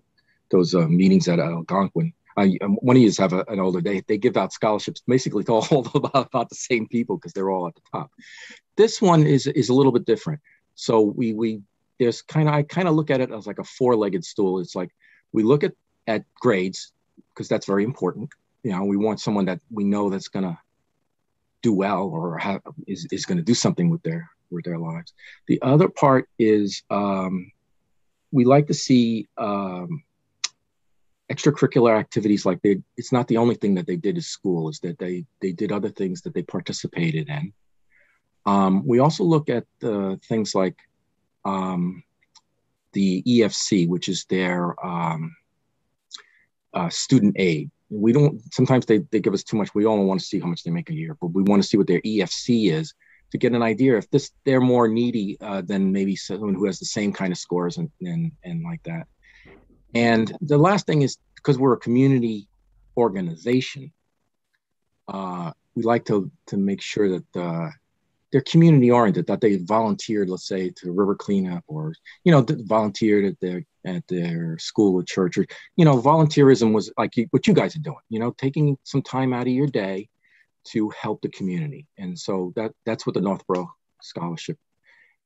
those 0.50 0.74
uh, 0.74 0.86
meetings 0.86 1.28
at 1.28 1.40
Algonquin, 1.40 2.12
uh, 2.36 2.46
um, 2.60 2.76
one 2.82 2.96
of 2.96 3.02
you 3.02 3.10
have 3.18 3.32
a, 3.32 3.44
an 3.48 3.58
older 3.58 3.80
day, 3.80 4.02
they 4.06 4.18
give 4.18 4.36
out 4.36 4.52
scholarships 4.52 5.02
basically 5.06 5.44
to 5.44 5.52
all 5.54 5.86
about, 5.94 6.26
about 6.26 6.48
the 6.48 6.54
same 6.54 6.86
people 6.86 7.16
because 7.16 7.32
they're 7.32 7.50
all 7.50 7.66
at 7.66 7.74
the 7.74 7.80
top. 7.92 8.10
This 8.76 9.00
one 9.00 9.26
is, 9.26 9.46
is 9.46 9.68
a 9.68 9.74
little 9.74 9.92
bit 9.92 10.04
different. 10.04 10.40
So 10.74 11.00
we, 11.00 11.32
we, 11.32 11.62
there's 11.98 12.22
kind 12.22 12.48
of, 12.48 12.54
I 12.54 12.62
kind 12.62 12.88
of 12.88 12.94
look 12.94 13.10
at 13.10 13.20
it 13.20 13.30
as 13.30 13.46
like 13.46 13.58
a 13.58 13.64
four-legged 13.64 14.24
stool. 14.24 14.60
It's 14.60 14.74
like, 14.74 14.90
we 15.32 15.42
look 15.42 15.64
at, 15.64 15.72
at 16.06 16.24
grades 16.40 16.92
because 17.34 17.48
that's 17.48 17.66
very 17.66 17.84
important. 17.84 18.30
You 18.62 18.72
know 18.72 18.84
we 18.84 18.96
want 18.96 19.20
someone 19.20 19.44
that 19.44 19.60
we 19.70 19.84
know 19.84 20.10
that's 20.10 20.28
to 20.44 20.58
do 21.62 21.72
well 21.72 22.04
or 22.04 22.36
have, 22.38 22.62
is, 22.86 23.06
is 23.12 23.24
to 23.38 23.44
do 23.44 23.54
something 23.54 23.90
with 23.90 24.02
their 24.02 24.28
with 24.50 24.64
their 24.64 24.78
lives. 24.78 25.12
The 25.46 25.60
other 25.62 25.88
part 25.88 26.28
is 26.38 26.82
um, 26.90 27.52
we 28.32 28.44
like 28.44 28.66
to 28.68 28.74
see 28.74 29.28
um, 29.38 30.02
extracurricular 31.30 31.98
activities 31.98 32.46
like 32.46 32.60
they 32.62 32.82
it's 32.96 33.12
not 33.12 33.28
the 33.28 33.36
only 33.36 33.54
thing 33.54 33.74
that 33.74 33.86
they 33.86 33.96
did 33.96 34.16
at 34.16 34.24
school 34.24 34.68
is 34.68 34.80
that 34.80 34.98
they 34.98 35.24
they 35.40 35.52
did 35.52 35.70
other 35.70 35.90
things 35.90 36.22
that 36.22 36.34
they 36.34 36.42
participated 36.42 37.28
in. 37.28 37.52
Um, 38.46 38.86
we 38.86 39.00
also 39.00 39.24
look 39.24 39.48
at 39.48 39.64
things 40.28 40.54
like 40.54 40.76
um, 41.46 42.02
the 42.92 43.22
efc 43.26 43.88
which 43.88 44.08
is 44.08 44.24
their 44.28 44.74
um, 44.84 45.34
uh, 46.74 46.88
student 46.88 47.34
aid. 47.38 47.70
We 47.88 48.12
don't 48.12 48.42
sometimes 48.52 48.84
they, 48.86 48.98
they 49.10 49.20
give 49.20 49.34
us 49.34 49.44
too 49.44 49.56
much. 49.56 49.74
We 49.74 49.86
only 49.86 50.04
want 50.04 50.20
to 50.20 50.26
see 50.26 50.40
how 50.40 50.48
much 50.48 50.62
they 50.64 50.70
make 50.70 50.90
a 50.90 50.94
year 50.94 51.16
but 51.20 51.28
we 51.28 51.42
want 51.42 51.62
to 51.62 51.68
see 51.68 51.76
what 51.76 51.86
their 51.86 52.00
efc 52.02 52.70
is 52.72 52.94
to 53.30 53.38
get 53.38 53.52
an 53.52 53.62
idea 53.62 53.98
if 53.98 54.08
this 54.10 54.30
they're 54.44 54.60
more 54.60 54.88
needy 54.88 55.36
uh, 55.40 55.62
than 55.62 55.92
maybe 55.92 56.16
someone 56.16 56.54
who 56.54 56.66
has 56.66 56.78
the 56.78 56.86
same 56.86 57.12
kind 57.12 57.32
of 57.32 57.38
scores 57.38 57.76
and, 57.76 57.90
and 58.00 58.32
and 58.44 58.62
like 58.62 58.82
that. 58.84 59.06
And 59.94 60.36
the 60.40 60.58
last 60.58 60.86
thing 60.86 61.02
is 61.02 61.18
because 61.36 61.58
we're 61.58 61.74
a 61.74 61.78
community 61.78 62.48
organization 62.96 63.92
uh, 65.08 65.52
we 65.74 65.82
like 65.82 66.04
to 66.06 66.30
to 66.46 66.56
make 66.56 66.80
sure 66.80 67.08
that 67.08 67.36
uh, 67.36 67.70
they're 68.36 68.42
community 68.42 68.90
oriented 68.90 69.26
that 69.28 69.40
they 69.40 69.56
volunteered 69.56 70.28
let's 70.28 70.46
say 70.46 70.68
to 70.68 70.92
river 70.92 71.14
cleanup 71.14 71.64
or 71.68 71.94
you 72.22 72.30
know 72.30 72.44
volunteered 72.48 73.24
at 73.24 73.40
their 73.40 73.64
at 73.86 74.06
their 74.08 74.58
school 74.58 74.94
or 74.94 75.02
church 75.02 75.38
or 75.38 75.46
you 75.76 75.86
know 75.86 76.02
volunteerism 76.02 76.74
was 76.74 76.92
like 76.98 77.14
what 77.30 77.46
you 77.46 77.54
guys 77.54 77.74
are 77.74 77.80
doing 77.80 77.96
you 78.10 78.20
know 78.20 78.32
taking 78.32 78.76
some 78.84 79.00
time 79.00 79.32
out 79.32 79.46
of 79.46 79.52
your 79.52 79.66
day 79.66 80.06
to 80.66 80.90
help 80.90 81.22
the 81.22 81.28
community. 81.28 81.86
And 81.96 82.18
so 82.18 82.52
that 82.56 82.72
that's 82.84 83.06
what 83.06 83.14
the 83.14 83.20
northborough 83.20 83.72
scholarship 84.02 84.58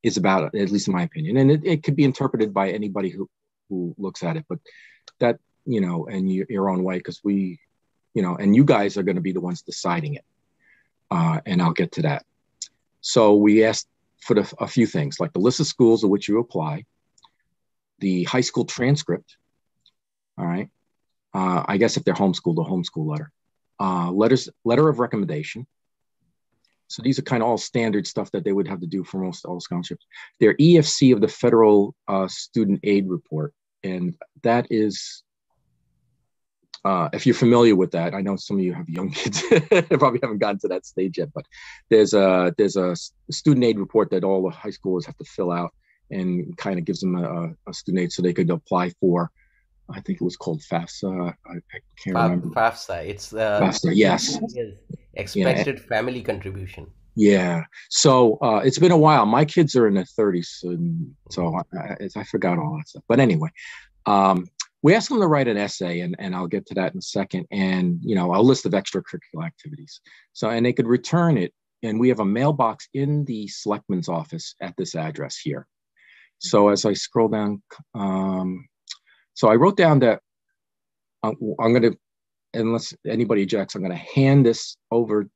is 0.03 0.17
about 0.17 0.55
at 0.55 0.71
least 0.71 0.89
in 0.89 0.95
my 0.95 1.03
opinion. 1.03 1.37
And 1.37 1.51
it, 1.51 1.61
it 1.65 1.83
could 1.83 1.97
be 1.97 2.05
interpreted 2.05 2.55
by 2.55 2.71
anybody 2.71 3.11
who 3.11 3.29
who 3.69 3.95
looks 3.99 4.23
at 4.23 4.37
it 4.37 4.45
but 4.49 4.59
that 5.21 5.39
you 5.65 5.81
know 5.81 6.07
and 6.07 6.31
you, 6.31 6.45
your 6.49 6.71
own 6.71 6.83
way 6.83 6.99
because 6.99 7.21
we 7.23 7.61
you 8.15 8.23
know 8.23 8.35
and 8.37 8.57
you 8.57 8.65
guys 8.65 8.97
are 8.97 9.03
going 9.03 9.17
to 9.17 9.23
be 9.23 9.33
the 9.33 9.41
ones 9.41 9.63
deciding 9.63 10.15
it. 10.15 10.25
Uh, 11.11 11.41
and 11.45 11.61
i'll 11.61 11.73
get 11.73 11.93
to 11.93 12.03
that 12.03 12.25
so 13.01 13.35
we 13.35 13.65
asked 13.65 13.89
for 14.21 14.35
the, 14.35 14.53
a 14.59 14.67
few 14.67 14.87
things 14.87 15.19
like 15.19 15.33
the 15.33 15.39
list 15.39 15.61
of 15.61 15.67
schools 15.67 16.05
of 16.05 16.11
which 16.11 16.29
you 16.29 16.39
apply 16.39 16.85
the 18.01 18.25
high 18.25 18.41
school 18.41 18.65
transcript. 18.65 19.37
All 20.39 20.47
right. 20.47 20.69
Uh, 21.33 21.65
I 21.67 21.77
guess 21.77 21.97
if 21.97 22.05
they're 22.05 22.15
homeschooled, 22.15 22.59
a 22.59 22.69
homeschool 22.69 23.07
letter. 23.07 23.31
Uh, 23.79 24.11
letters, 24.11 24.49
letter 24.65 24.89
of 24.89 24.99
recommendation. 24.99 25.67
So 26.89 27.03
these 27.03 27.19
are 27.19 27.23
kind 27.23 27.43
of 27.43 27.49
all 27.49 27.59
standard 27.59 28.07
stuff 28.07 28.31
that 28.33 28.45
they 28.45 28.53
would 28.53 28.67
have 28.67 28.81
to 28.81 28.87
do 28.87 29.05
for 29.05 29.19
most 29.19 29.45
all 29.45 29.61
scholarships. 29.61 30.05
Their 30.41 30.55
EFC 30.55 31.15
of 31.15 31.21
the 31.21 31.29
federal 31.29 31.95
uh, 32.09 32.27
student 32.29 32.81
aid 32.83 33.09
report, 33.09 33.55
and 33.85 34.17
that 34.43 34.67
is, 34.71 35.23
uh, 36.85 37.09
if 37.13 37.27
you're 37.27 37.35
familiar 37.35 37.77
with 37.77 37.91
that, 37.93 38.15
I 38.15 38.21
know 38.21 38.37
some 38.37 38.59
of 38.59 38.65
you 38.65 38.73
have 38.75 38.89
young 38.89 39.11
kids, 39.19 39.43
probably 39.89 40.21
haven't 40.23 40.39
gotten 40.39 40.59
to 40.61 40.69
that 40.69 40.87
stage 40.87 41.19
yet, 41.19 41.29
but 41.35 41.45
there's 41.91 42.15
a 42.15 42.55
there's 42.57 42.77
a 42.77 42.97
student 43.31 43.65
aid 43.65 43.79
report 43.79 44.11
that 44.11 44.25
all 44.25 44.43
the 44.43 44.51
high 44.51 44.71
schoolers 44.71 45.05
have 45.07 45.17
to 45.19 45.25
fill 45.25 45.51
out 45.53 45.73
and 46.11 46.57
kind 46.57 46.79
of 46.79 46.85
gives 46.85 47.01
them 47.01 47.17
a, 47.17 47.53
a 47.69 47.75
student 47.75 48.03
aid 48.05 48.13
so 48.13 48.23
they 48.23 48.33
could 48.33 48.51
apply 48.51 48.91
for. 49.01 49.31
I 49.93 50.01
think 50.01 50.21
it 50.21 50.25
was 50.25 50.37
called 50.37 50.61
FAFSA. 50.63 51.35
I, 51.47 51.51
I 51.51 51.79
can't 52.03 52.17
Fa- 52.17 52.23
remember. 52.23 52.49
FAFSA. 52.49 53.07
It's 53.09 53.29
the 53.31 53.59
FAFSA, 53.61 53.91
yes. 53.95 54.39
Expected 55.15 55.81
family 55.81 56.23
contribution. 56.23 56.87
Yeah. 57.17 57.65
So 57.89 58.39
uh, 58.41 58.61
it's 58.65 58.79
been 58.79 58.93
a 58.93 58.97
while. 58.97 59.27
My 59.27 59.45
kids 59.45 59.75
are 59.75 59.89
in 59.89 59.95
their 59.95 60.05
30s, 60.05 60.63
and 60.63 61.13
so 61.31 61.55
I, 61.57 61.79
I, 61.79 62.09
I 62.17 62.25
forgot 62.25 62.59
all 62.59 62.77
that 62.79 62.89
stuff. 62.89 63.03
But 63.09 63.19
anyway, 63.21 63.51
Um, 64.07 64.47
we 64.83 64.95
asked 64.95 65.09
them 65.11 65.21
to 65.21 65.27
write 65.27 65.49
an 65.49 65.57
essay, 65.57 66.01
and, 66.01 66.17
and 66.19 66.35
I'll 66.35 66.47
get 66.47 66.67
to 66.67 66.75
that 66.75 66.93
in 66.93 66.99
a 66.99 67.03
second, 67.03 67.47
and 67.51 67.99
you 68.03 68.15
know, 68.15 68.35
a 68.35 68.41
list 68.41 68.67
of 68.67 68.73
extracurricular 68.73 69.45
activities. 69.45 70.01
So, 70.33 70.49
and 70.49 70.65
they 70.65 70.73
could 70.73 70.87
return 70.87 71.37
it, 71.37 71.53
and 71.83 72.01
we 72.01 72.09
have 72.09 72.21
a 72.21 72.25
mailbox 72.25 72.89
in 72.95 73.25
the 73.25 73.47
selectman's 73.49 74.09
office 74.09 74.55
at 74.61 74.75
this 74.77 74.95
address 74.95 75.37
here. 75.37 75.67
So 76.39 76.71
as 76.71 76.85
I 76.87 76.95
scroll 76.95 77.29
down, 77.29 77.63
um, 77.95 78.67
so 79.35 79.49
I 79.49 79.57
wrote 79.57 79.77
down 79.77 79.99
that 80.01 80.21
I'm, 81.23 81.37
I'm 81.61 81.73
going 81.73 81.93
to, 81.93 81.99
unless 82.55 82.95
anybody 83.07 83.43
objects, 83.43 83.75
I'm 83.75 83.83
going 83.83 83.93
to 83.93 84.15
hand 84.15 84.47
this 84.47 84.77
over 84.91 85.29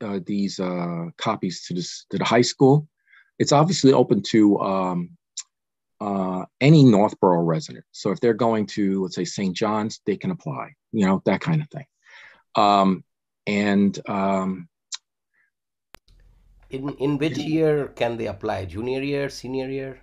uh, 0.00 0.20
these 0.26 0.60
uh, 0.60 1.06
copies 1.16 1.64
to 1.66 1.74
this 1.74 2.04
to 2.10 2.18
the 2.18 2.24
high 2.24 2.42
school. 2.42 2.86
It's 3.38 3.52
obviously 3.52 3.92
open 3.92 4.22
to 4.28 4.60
um, 4.60 5.10
uh, 6.02 6.44
any 6.60 6.82
Northborough 6.84 7.42
resident. 7.42 7.84
So 7.92 8.10
if 8.10 8.18
they're 8.20 8.34
going 8.34 8.66
to, 8.78 9.02
let's 9.02 9.14
say, 9.14 9.24
St. 9.24 9.54
John's, 9.54 10.00
they 10.04 10.16
can 10.16 10.30
apply. 10.30 10.74
You 10.90 11.06
know 11.06 11.22
that 11.26 11.40
kind 11.40 11.62
of 11.62 11.68
thing. 11.68 11.86
Um, 12.56 13.04
and 13.46 13.92
um, 14.08 14.68
in 16.70 16.88
in 17.04 17.18
which 17.18 17.38
year 17.38 17.88
can 18.00 18.16
they 18.16 18.26
apply? 18.26 18.64
Junior 18.64 19.02
year, 19.02 19.28
senior 19.28 19.68
year? 19.70 20.00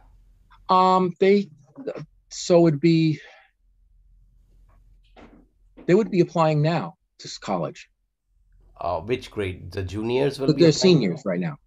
Um, 0.69 1.13
they 1.19 1.49
so 2.29 2.67
it'd 2.67 2.79
be 2.79 3.19
they 5.85 5.95
would 5.95 6.11
be 6.11 6.21
applying 6.21 6.61
now 6.61 6.95
to 7.19 7.29
college. 7.41 7.89
Uh, 8.79 9.01
which 9.01 9.29
grade? 9.29 9.71
The 9.71 9.83
juniors 9.83 10.39
will 10.39 10.47
But 10.47 10.55
be 10.55 10.63
they're 10.63 10.71
seniors 10.71 11.23
right 11.25 11.39
now. 11.39 11.57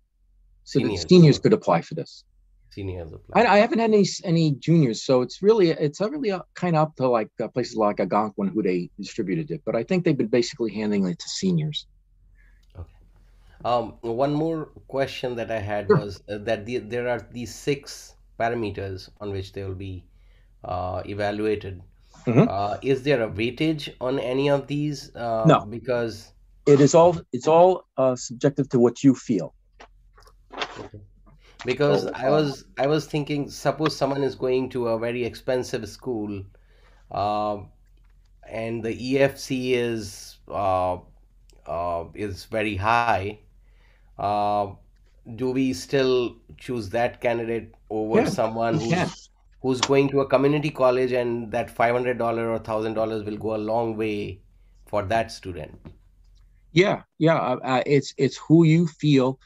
So 0.64 0.78
Seniors. 0.78 1.02
the 1.02 1.08
seniors 1.08 1.38
could 1.38 1.52
apply 1.52 1.82
for 1.82 1.94
this. 1.94 2.24
Seniors 2.72 3.12
apply. 3.12 3.42
I, 3.42 3.46
I 3.54 3.58
haven't 3.58 3.80
had 3.80 3.90
any 3.92 4.06
any 4.24 4.52
juniors, 4.52 5.04
so 5.04 5.20
it's 5.20 5.42
really 5.42 5.68
it's 5.70 6.00
really 6.00 6.32
kind 6.54 6.74
of 6.74 6.88
up 6.88 6.96
to 6.96 7.08
like 7.08 7.28
uh, 7.38 7.48
places 7.48 7.76
like 7.76 8.00
Algonquin 8.00 8.48
who 8.48 8.62
they 8.62 8.88
distributed 8.98 9.50
it. 9.50 9.60
But 9.66 9.76
I 9.76 9.82
think 9.84 10.04
they've 10.04 10.16
been 10.16 10.34
basically 10.40 10.72
handing 10.72 11.06
it 11.06 11.18
to 11.18 11.28
seniors. 11.28 11.86
Um, 13.64 13.92
one 14.00 14.32
more 14.34 14.66
question 14.88 15.36
that 15.36 15.50
I 15.50 15.60
had 15.60 15.86
Sure. 15.86 15.98
was 15.98 16.22
uh, 16.28 16.38
that 16.38 16.66
the, 16.66 16.78
there 16.78 17.08
are 17.08 17.20
these 17.30 17.54
six 17.54 18.16
parameters 18.40 19.08
on 19.20 19.30
which 19.30 19.52
they 19.52 19.62
will 19.64 19.76
be 19.76 20.04
uh, 20.64 21.02
evaluated. 21.06 21.82
Mhm. 22.26 22.46
Uh, 22.48 22.78
is 22.82 23.02
there 23.02 23.22
a 23.22 23.30
weightage 23.30 23.94
on 24.00 24.18
any 24.18 24.48
of 24.50 24.66
these? 24.66 25.14
Uh, 25.14 25.44
No. 25.46 25.60
Because 25.76 26.32
It 26.66 26.80
is 26.80 26.94
all 26.94 27.20
it's 27.32 27.46
all 27.46 27.84
uh, 27.96 28.16
subjective 28.16 28.68
to 28.70 28.78
what 28.78 29.04
you 29.04 29.14
feel. 29.14 29.54
Because 31.64 32.06
So, 32.06 32.14
I 32.14 32.30
was 32.30 32.64
I 32.78 32.86
was 32.86 33.06
thinking, 33.06 33.50
suppose 33.50 33.96
someone 33.96 34.22
is 34.22 34.34
going 34.34 34.70
to 34.70 34.88
a 34.88 34.98
very 34.98 35.24
expensive 35.24 35.88
school, 35.88 36.44
um, 37.10 37.70
and 38.48 38.82
the 38.84 38.92
EFC 38.94 39.74
is 39.74 40.38
uh, 40.48 40.98
uh, 41.66 42.04
is 42.14 42.44
very 42.46 42.76
high. 42.76 43.30
Uh, 44.18 44.72
do 45.36 45.50
we 45.52 45.72
still 45.72 46.36
choose 46.56 46.90
that 46.90 47.20
candidate 47.20 47.74
over 47.90 48.24
Yeah, 48.24 48.26
someone 48.26 48.74
you 48.74 48.80
can. 48.88 49.10
who's 49.10 49.30
who's 49.62 49.82
going 49.82 50.08
to 50.10 50.20
a 50.20 50.26
community 50.26 50.70
college 50.70 51.12
and 51.12 51.50
that 51.52 51.70
five 51.70 51.92
hundred 51.94 52.18
dollar 52.18 52.50
or 52.50 52.58
thousand 52.58 52.94
dollars 52.94 53.24
will 53.24 53.36
go 53.38 53.54
a 53.56 53.62
long 53.72 53.96
way 53.96 54.40
for 54.86 55.02
that 55.04 55.30
student? 55.32 55.78
Yeah, 56.72 57.02
yeah. 57.18 57.36
Uh, 57.38 57.56
uh, 57.62 57.82
it's 57.86 58.14
it's 58.18 58.38
who 58.48 58.64
you 58.64 58.86
feel, 58.86 59.38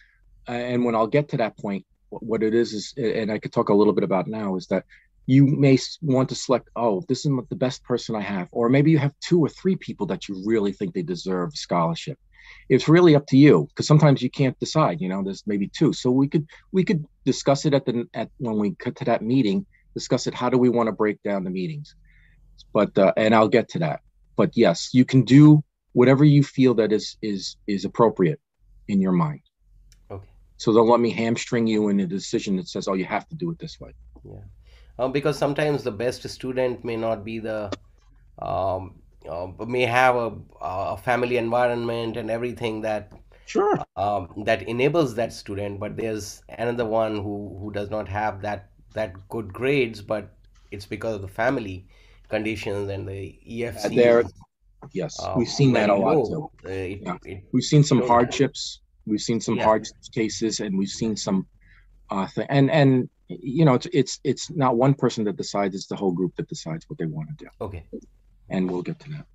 uh, 0.49 0.53
and 0.53 0.85
when 0.85 0.95
I'll 0.95 1.07
get 1.09 1.29
to 1.31 1.37
that 1.39 1.57
point, 1.59 1.87
what 2.21 2.43
it 2.43 2.55
is 2.55 2.73
is, 2.73 2.95
and 2.97 3.31
I 3.31 3.39
could 3.39 3.53
talk 3.53 3.69
a 3.69 3.75
little 3.75 3.93
bit 3.93 4.05
about 4.05 4.27
now, 4.27 4.57
is 4.57 4.67
that 4.69 4.85
you 5.27 5.47
may 5.47 5.79
want 6.03 6.29
to 6.29 6.35
select. 6.35 6.69
Oh, 6.77 7.03
this 7.09 7.27
is 7.27 7.33
the 7.51 7.57
best 7.57 7.83
person 7.85 8.15
I 8.15 8.21
have, 8.21 8.49
or 8.53 8.69
maybe 8.69 8.91
you 8.91 8.99
have 8.99 9.13
two 9.21 9.41
or 9.41 9.49
three 9.49 9.77
people 9.77 10.07
that 10.07 10.29
you 10.29 10.43
really 10.47 10.73
think 10.73 10.95
they 10.95 11.03
deserve 11.03 11.53
scholarship. 11.55 12.19
It's 12.69 12.89
really 12.89 13.17
up 13.17 13.27
to 13.29 13.37
you 13.37 13.67
because 13.69 13.89
sometimes 13.89 14.23
you 14.23 14.31
can't 14.31 14.59
decide. 14.61 15.01
You 15.01 15.09
know, 15.09 15.23
there's 15.25 15.43
maybe 15.47 15.69
two, 15.69 15.93
so 15.93 16.11
we 16.11 16.29
could 16.29 16.47
we 16.73 16.85
could 16.85 17.05
discuss 17.25 17.65
it 17.65 17.75
at 17.75 17.85
the 17.87 18.07
at 18.15 18.31
when 18.39 18.59
we 18.59 18.71
get 18.71 18.97
to 18.97 19.05
that 19.07 19.23
meeting. 19.23 19.67
Discuss 19.95 20.27
it. 20.27 20.35
How 20.35 20.49
do 20.49 20.59
we 20.59 20.69
want 20.69 20.87
to 20.89 20.93
break 20.93 21.23
down 21.23 21.43
the 21.43 21.51
meetings? 21.51 21.95
But 22.73 22.97
uh, 22.97 23.13
and 23.17 23.35
I'll 23.35 23.49
get 23.49 23.69
to 23.71 23.81
that. 23.81 24.01
But 24.37 24.57
yes, 24.57 24.91
you 24.93 25.05
can 25.05 25.23
do 25.23 25.65
whatever 25.93 26.25
you 26.25 26.45
feel 26.45 26.75
that 26.75 26.93
is 26.93 27.17
is 27.23 27.57
is 27.67 27.85
appropriate 27.85 28.41
in 28.87 29.01
your 29.01 29.13
mind. 29.13 29.41
So 30.59 30.73
don't 30.73 30.89
let 30.89 31.01
me 31.01 31.11
hamstring 31.11 31.67
you 31.67 31.89
in 31.89 32.01
a 32.01 32.07
decision 32.07 32.57
that 32.57 32.69
says, 32.69 32.89
"Oh, 32.89 32.95
you 32.95 33.05
have 33.05 33.29
to 33.29 33.35
do 33.35 33.51
it 33.51 33.59
this 33.59 33.79
way." 33.81 33.93
Yeah, 34.25 34.45
um, 34.99 35.13
because 35.13 35.39
sometimes 35.39 35.83
the 35.83 35.91
best 35.93 36.29
student 36.29 36.85
may 36.85 36.97
not 36.97 37.25
be 37.25 37.39
the 37.39 37.71
um, 38.41 39.01
uh, 39.29 39.49
may 39.67 39.83
have 39.83 40.17
a, 40.17 40.33
a 40.61 40.97
family 40.97 41.37
environment 41.37 42.17
and 42.17 42.31
everything 42.31 42.81
that 42.83 43.13
Sure. 43.47 43.79
um, 43.97 44.43
that 44.45 44.63
enables 44.63 45.15
that 45.15 45.33
student, 45.33 45.79
but 45.79 45.97
there's 45.97 46.43
another 46.49 46.85
one 46.85 47.17
who 47.17 47.57
who 47.61 47.71
does 47.71 47.91
not 47.91 48.09
have 48.09 48.41
that 48.43 48.71
that 48.95 49.29
good 49.29 49.53
grades, 49.53 50.01
but 50.03 50.35
it's 50.71 50.87
because 50.87 51.15
of 51.17 51.23
the 51.23 51.29
family 51.29 51.87
conditions 52.29 52.91
and 52.91 53.07
the 53.09 53.39
EFC 53.47 53.95
there- 53.95 54.25
Yes, 54.93 55.19
uh, 55.21 55.35
we've 55.37 55.49
seen 55.49 55.73
that 55.75 55.91
a 55.91 55.95
lot 55.95 56.15
too. 56.27 56.51
Uh, 56.65 56.69
it, 56.71 57.01
Yeah. 57.03 57.17
it, 57.25 57.45
We've 57.53 57.65
seen 57.65 57.83
some 57.83 58.01
hardships. 58.03 58.81
We've 59.07 59.21
seen 59.21 59.41
some 59.41 59.57
Yeah. 59.57 59.65
hard 59.65 59.87
cases, 60.13 60.61
and 60.61 60.77
we've 60.79 60.89
seen 61.03 61.17
some 61.17 61.47
uh, 62.11 62.27
th- 62.29 62.47
and 62.51 62.71
and 62.71 63.09
you 63.29 63.65
know, 63.65 63.75
it's 63.75 63.87
it's 63.93 64.21
it's 64.25 64.51
not 64.51 64.77
one 64.77 64.95
person 64.95 65.25
that 65.25 65.37
decides; 65.37 65.75
it's 65.75 65.87
the 65.87 65.97
whole 65.97 66.13
group 66.13 66.35
that 66.37 66.49
decides 66.49 66.89
what 66.89 66.99
they 66.99 67.07
want 67.07 67.29
to 67.31 67.45
do. 67.45 67.51
okay. 67.61 67.85
and 68.51 68.71
we'll 68.71 68.83
get 68.83 68.99
to 69.01 69.11
that. 69.11 69.27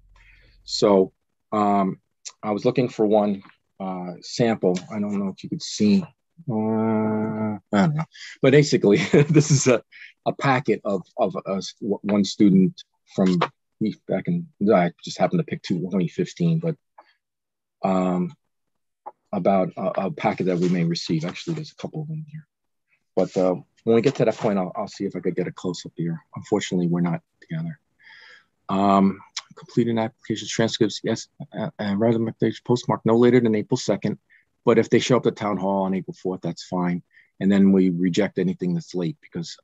So 0.64 1.12
um, 1.52 2.00
I 2.44 2.52
was 2.52 2.64
looking 2.66 2.88
for 2.88 3.06
one 3.06 3.44
uh, 3.80 4.14
sample. 4.22 4.78
I 4.94 5.00
don't 5.00 5.20
know 5.20 5.30
if 5.30 5.44
you 5.44 5.50
could 5.50 5.62
see. 5.62 6.04
Uh, 6.50 6.54
I 6.54 7.60
don't 7.74 7.96
know, 7.96 8.06
but 8.42 8.52
basically, 8.52 8.98
this 9.30 9.52
is 9.52 9.68
a, 9.68 9.84
a 10.26 10.34
packet 10.34 10.82
of 10.86 11.02
of 11.18 11.36
us 11.46 11.74
one 11.80 12.24
student 12.24 12.82
from 13.16 13.40
me 13.82 13.94
back 14.08 14.28
in. 14.28 14.48
I 14.74 14.92
just 15.04 15.18
happened 15.20 15.40
to 15.40 15.44
pick 15.44 15.62
two 15.64 15.80
2015, 15.80 16.60
but 16.60 16.76
um, 17.84 18.34
about 19.34 19.72
a, 19.78 20.06
a 20.06 20.12
packet 20.12 20.46
that 20.46 20.60
we 20.60 20.70
may 20.70 20.84
receive. 20.84 21.26
Actually, 21.26 21.56
there's 21.56 21.72
a 21.72 21.82
couple 21.82 22.02
of 22.02 22.08
them 22.08 22.26
here. 22.30 22.48
But 23.16 23.36
uh, 23.38 23.56
when 23.84 23.96
we 23.96 24.02
get 24.02 24.16
to 24.16 24.26
that 24.26 24.38
point, 24.38 24.58
I'll, 24.58 24.72
I'll 24.76 24.88
see 24.88 25.06
if 25.06 25.16
I 25.16 25.20
could 25.20 25.36
get 25.36 25.48
a 25.48 25.52
close 25.52 25.86
up 25.86 25.94
here. 25.96 26.20
Unfortunately, 26.36 26.88
we're 26.88 27.02
not 27.02 27.22
together. 27.42 27.80
Um, 28.70 29.20
completing 29.56 29.98
application 29.98 30.48
transcripts, 30.50 31.02
yes, 31.04 31.28
uh, 31.58 31.70
and 31.80 32.00
rather 32.00 32.18
than 32.18 32.34
postmark 32.66 33.02
no 33.06 33.18
later 33.18 33.40
than 33.40 33.56
April 33.56 33.78
2nd. 33.78 34.18
But 34.64 34.78
if 34.78 34.90
they 34.90 35.00
show 35.00 35.18
up 35.18 35.26
at 35.26 35.36
town 35.36 35.58
hall 35.58 35.84
on 35.84 35.94
April 35.94 36.16
4th, 36.24 36.42
that's 36.42 36.64
fine. 36.64 37.02
And 37.40 37.52
then 37.52 37.72
we 37.72 37.90
reject 37.90 38.38
anything 38.38 38.74
that's 38.74 38.94
late 38.94 39.18
because 39.22 39.58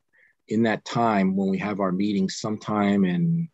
in 0.47 0.63
that 0.63 0.83
time 0.85 1.35
when 1.35 1.49
we 1.49 1.57
have 1.59 1.79
our 1.79 1.91
meeting 1.91 2.29
sometime 2.29 3.05
in, 3.05 3.49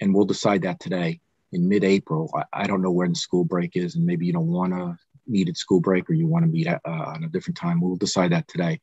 and 0.00 0.14
we'll 0.14 0.24
decide 0.24 0.62
that 0.62 0.80
today 0.80 1.20
in 1.52 1.68
mid-April, 1.68 2.30
I, 2.34 2.64
I 2.64 2.66
don't 2.66 2.82
know 2.82 2.90
when 2.90 3.14
school 3.14 3.44
break 3.44 3.76
is 3.76 3.94
and 3.94 4.04
maybe 4.04 4.26
you 4.26 4.32
don't 4.32 4.48
want 4.48 4.72
to 4.72 4.98
meet 5.26 5.48
at 5.48 5.56
school 5.56 5.80
break 5.80 6.08
or 6.08 6.14
you 6.14 6.26
want 6.26 6.44
to 6.44 6.50
meet 6.50 6.66
at, 6.66 6.80
uh, 6.84 6.90
on 6.90 7.24
a 7.24 7.28
different 7.28 7.56
time. 7.56 7.80
We'll 7.80 7.96
decide 7.96 8.32
that 8.32 8.48
today. 8.48 8.80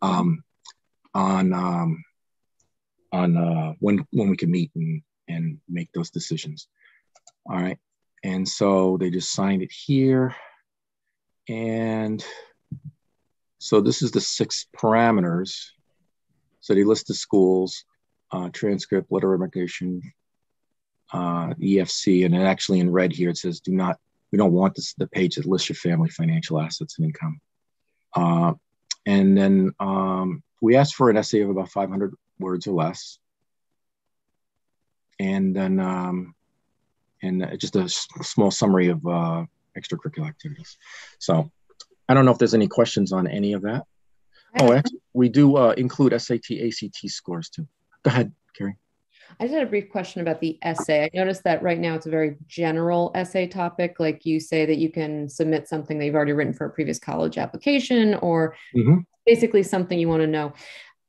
Um, 0.00 0.44
on 1.14 1.52
um, 1.52 2.04
on 3.12 3.36
uh, 3.36 3.74
when 3.80 4.06
when 4.10 4.30
we 4.30 4.36
can 4.36 4.50
meet 4.50 4.70
and 4.74 5.02
and 5.28 5.58
make 5.68 5.90
those 5.92 6.10
decisions. 6.10 6.68
All 7.46 7.56
right. 7.56 7.78
And 8.24 8.48
so 8.48 8.96
they 8.98 9.10
just 9.10 9.32
signed 9.32 9.62
it 9.62 9.72
here. 9.72 10.34
And 11.48 12.24
so 13.58 13.80
this 13.80 14.02
is 14.02 14.12
the 14.12 14.20
six 14.20 14.66
parameters. 14.76 15.66
So 16.60 16.74
they 16.74 16.84
list 16.84 17.08
the 17.08 17.14
schools, 17.14 17.84
uh, 18.30 18.50
transcript, 18.52 19.10
letter 19.10 19.34
of 19.34 19.40
recommendation, 19.40 20.02
uh, 21.12 21.48
EFC, 21.54 22.24
and 22.24 22.34
then 22.34 22.42
actually 22.42 22.78
in 22.78 22.90
red 22.90 23.12
here 23.12 23.30
it 23.30 23.36
says 23.36 23.60
do 23.60 23.72
not, 23.72 23.98
we 24.32 24.38
don't 24.38 24.52
want 24.52 24.74
this 24.74 24.94
the 24.94 25.06
page 25.06 25.36
that 25.36 25.46
lists 25.46 25.68
your 25.68 25.76
family 25.76 26.08
financial 26.08 26.60
assets 26.60 26.98
and 26.98 27.06
income. 27.06 27.40
Uh, 28.14 28.52
and 29.06 29.36
then 29.36 29.72
um, 29.78 30.42
we 30.60 30.76
asked 30.76 30.94
for 30.94 31.10
an 31.10 31.16
essay 31.16 31.42
of 31.42 31.50
about 31.50 31.70
500 31.70 32.14
words 32.38 32.66
or 32.66 32.72
less 32.72 33.18
and 35.22 35.54
then 35.54 35.78
um, 35.78 36.34
and 37.22 37.46
just 37.58 37.76
a 37.76 37.88
small 37.88 38.50
summary 38.50 38.88
of 38.88 39.06
uh, 39.06 39.44
extracurricular 39.78 40.26
activities. 40.26 40.76
So 41.18 41.50
I 42.08 42.14
don't 42.14 42.24
know 42.24 42.32
if 42.32 42.38
there's 42.38 42.54
any 42.54 42.66
questions 42.66 43.12
on 43.12 43.28
any 43.28 43.52
of 43.52 43.62
that. 43.62 43.84
Oh, 44.58 44.72
actually, 44.72 45.00
we 45.14 45.28
do 45.28 45.56
uh, 45.56 45.74
include 45.78 46.20
SAT, 46.20 46.50
ACT 46.50 47.08
scores 47.08 47.48
too. 47.48 47.66
Go 48.02 48.10
ahead, 48.10 48.32
Carrie. 48.56 48.76
I 49.40 49.44
just 49.44 49.54
had 49.54 49.62
a 49.62 49.70
brief 49.70 49.90
question 49.90 50.20
about 50.20 50.40
the 50.40 50.58
essay. 50.62 51.04
I 51.04 51.16
noticed 51.16 51.44
that 51.44 51.62
right 51.62 51.78
now 51.78 51.94
it's 51.94 52.06
a 52.06 52.10
very 52.10 52.36
general 52.46 53.10
essay 53.14 53.46
topic. 53.46 53.96
Like 53.98 54.24
you 54.24 54.40
say 54.40 54.66
that 54.66 54.78
you 54.78 54.90
can 54.90 55.28
submit 55.28 55.68
something 55.68 55.98
that 55.98 56.04
you've 56.06 56.14
already 56.14 56.32
written 56.32 56.52
for 56.52 56.66
a 56.66 56.70
previous 56.70 56.98
college 56.98 57.38
application 57.38 58.14
or 58.16 58.54
Mhm. 58.76 59.04
basically 59.26 59.62
something 59.62 59.98
you 59.98 60.08
want 60.08 60.22
to 60.22 60.26
know. 60.26 60.52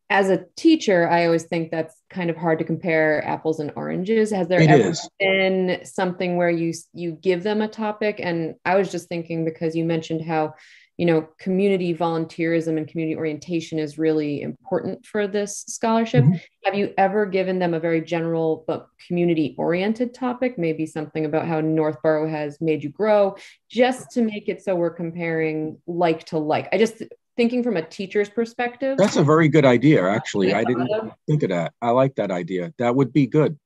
as 0.09 0.29
a 0.29 0.45
teacher, 0.55 1.09
I 1.09 1.25
always 1.25 1.45
think 1.45 1.71
that's 1.71 1.95
kind 2.11 2.29
of 2.29 2.37
hard 2.37 2.59
to 2.59 2.65
compare 2.65 3.25
apples 3.25 3.59
and 3.59 3.71
oranges. 3.75 4.29
Has 4.31 4.47
there 4.47 4.61
It 4.61 4.69
ever 4.69 4.89
is. 4.89 5.09
been 5.19 5.79
something 5.85 6.37
where 6.37 6.51
you 6.51 6.73
you 6.93 7.13
give 7.13 7.41
them 7.41 7.61
a 7.63 7.67
topic? 7.67 8.19
And 8.21 8.55
I 8.63 8.75
was 8.75 8.91
just 8.91 9.09
thinking 9.09 9.43
because 9.43 9.75
you 9.75 9.85
mentioned 9.85 10.21
how 10.23 10.53
you 10.97 11.05
know 11.05 11.27
community 11.39 11.95
volunteerism 11.95 12.77
and 12.77 12.87
community 12.87 13.15
orientation 13.15 13.79
is 13.79 13.97
really 13.97 14.41
important 14.41 15.05
for 15.05 15.27
this 15.27 15.63
scholarship. 15.67 16.23
Mhm. 16.23 16.39
Have 16.65 16.75
you 16.75 16.93
ever 16.97 17.25
given 17.25 17.59
them 17.59 17.73
a 17.73 17.79
very 17.79 18.01
general 18.01 18.63
but 18.67 18.87
community 19.07 19.55
oriented 19.57 20.13
topic? 20.13 20.57
Maybe 20.57 20.85
something 20.85 21.25
about 21.25 21.47
how 21.47 21.61
Northborough 21.61 22.29
has 22.29 22.61
made 22.61 22.83
you 22.83 22.89
grow, 22.89 23.35
just 23.69 24.11
to 24.11 24.21
make 24.21 24.49
it 24.49 24.61
so 24.61 24.75
we're 24.75 24.91
comparing 24.91 25.77
like 25.87 26.25
to 26.25 26.37
like. 26.37 26.69
I 26.71 26.77
just 26.77 27.03
thinking 27.35 27.63
from 27.63 27.77
a 27.77 27.81
teacher's 27.81 28.29
perspective. 28.29 28.97
That's 28.97 29.15
a 29.15 29.23
very 29.23 29.47
good 29.49 29.65
idea, 29.65 30.07
actually. 30.07 30.53
I 30.53 30.63
didn't 30.63 30.89
think 31.27 31.43
of 31.43 31.49
that. 31.49 31.73
I 31.81 31.89
like 31.89 32.15
that 32.15 32.29
idea. 32.29 32.73
That 32.77 32.95
would 32.95 33.11
be 33.11 33.25
good. 33.25 33.57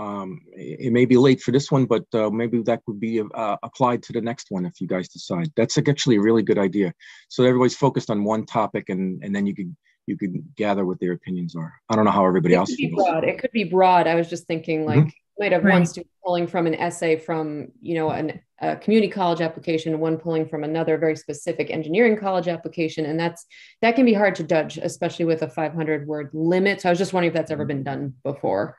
Um, 0.00 0.40
it, 0.52 0.86
it 0.86 0.92
may 0.92 1.04
be 1.04 1.16
late 1.18 1.42
for 1.42 1.52
this 1.52 1.70
one, 1.70 1.84
but 1.84 2.04
uh, 2.14 2.30
maybe 2.30 2.62
that 2.62 2.80
would 2.86 2.98
be 3.00 3.20
uh, 3.20 3.56
applied 3.62 4.02
to 4.04 4.12
the 4.12 4.20
next 4.20 4.46
one 4.50 4.64
if 4.64 4.80
you 4.80 4.86
guys 4.86 5.08
decide. 5.08 5.52
That's 5.56 5.76
actually 5.76 6.16
a 6.16 6.20
really 6.22 6.42
good 6.42 6.58
idea. 6.58 6.94
So 7.28 7.44
everybody's 7.44 7.76
focused 7.76 8.10
on 8.10 8.24
one 8.24 8.46
topic, 8.46 8.88
and 8.88 9.22
and 9.22 9.34
then 9.34 9.46
you 9.46 9.54
could 9.54 9.76
you 10.06 10.16
could 10.16 10.42
gather 10.56 10.86
what 10.86 10.98
their 11.00 11.12
opinions 11.12 11.54
are. 11.54 11.72
I 11.90 11.96
don't 11.96 12.06
know 12.06 12.10
how 12.10 12.24
everybody 12.26 12.54
it 12.54 12.58
else 12.58 12.70
could 12.70 12.78
be 12.78 12.88
feels. 12.88 13.04
broad. 13.04 13.24
It 13.24 13.38
could 13.38 13.52
be 13.52 13.64
broad. 13.64 14.06
I 14.06 14.14
was 14.14 14.28
just 14.30 14.46
thinking 14.46 14.86
like 14.86 15.00
Mhm. 15.00 15.06
you 15.06 15.38
might 15.38 15.52
have 15.52 15.62
one 15.62 15.72
Right. 15.80 15.88
student 15.88 16.10
pulling 16.24 16.46
from 16.46 16.66
an 16.66 16.74
essay 16.74 17.16
from 17.16 17.68
you 17.82 17.94
know 17.94 18.08
an, 18.10 18.40
a 18.60 18.76
community 18.76 19.10
college 19.12 19.40
application, 19.42 20.00
one 20.00 20.16
pulling 20.16 20.46
from 20.46 20.64
another 20.64 20.96
very 20.98 21.16
specific 21.16 21.70
engineering 21.70 22.16
college 22.16 22.48
application, 22.48 23.04
and 23.04 23.20
that's 23.20 23.44
that 23.82 23.96
can 23.96 24.06
be 24.06 24.14
hard 24.14 24.34
to 24.36 24.44
judge, 24.44 24.78
especially 24.78 25.26
with 25.26 25.42
a 25.42 25.48
500 25.48 26.06
word 26.06 26.30
limit. 26.32 26.80
So 26.80 26.88
I 26.88 26.92
was 26.92 26.98
just 26.98 27.12
wondering 27.12 27.30
if 27.32 27.34
that's 27.34 27.50
ever 27.50 27.66
been 27.66 27.82
done 27.82 28.14
before. 28.22 28.76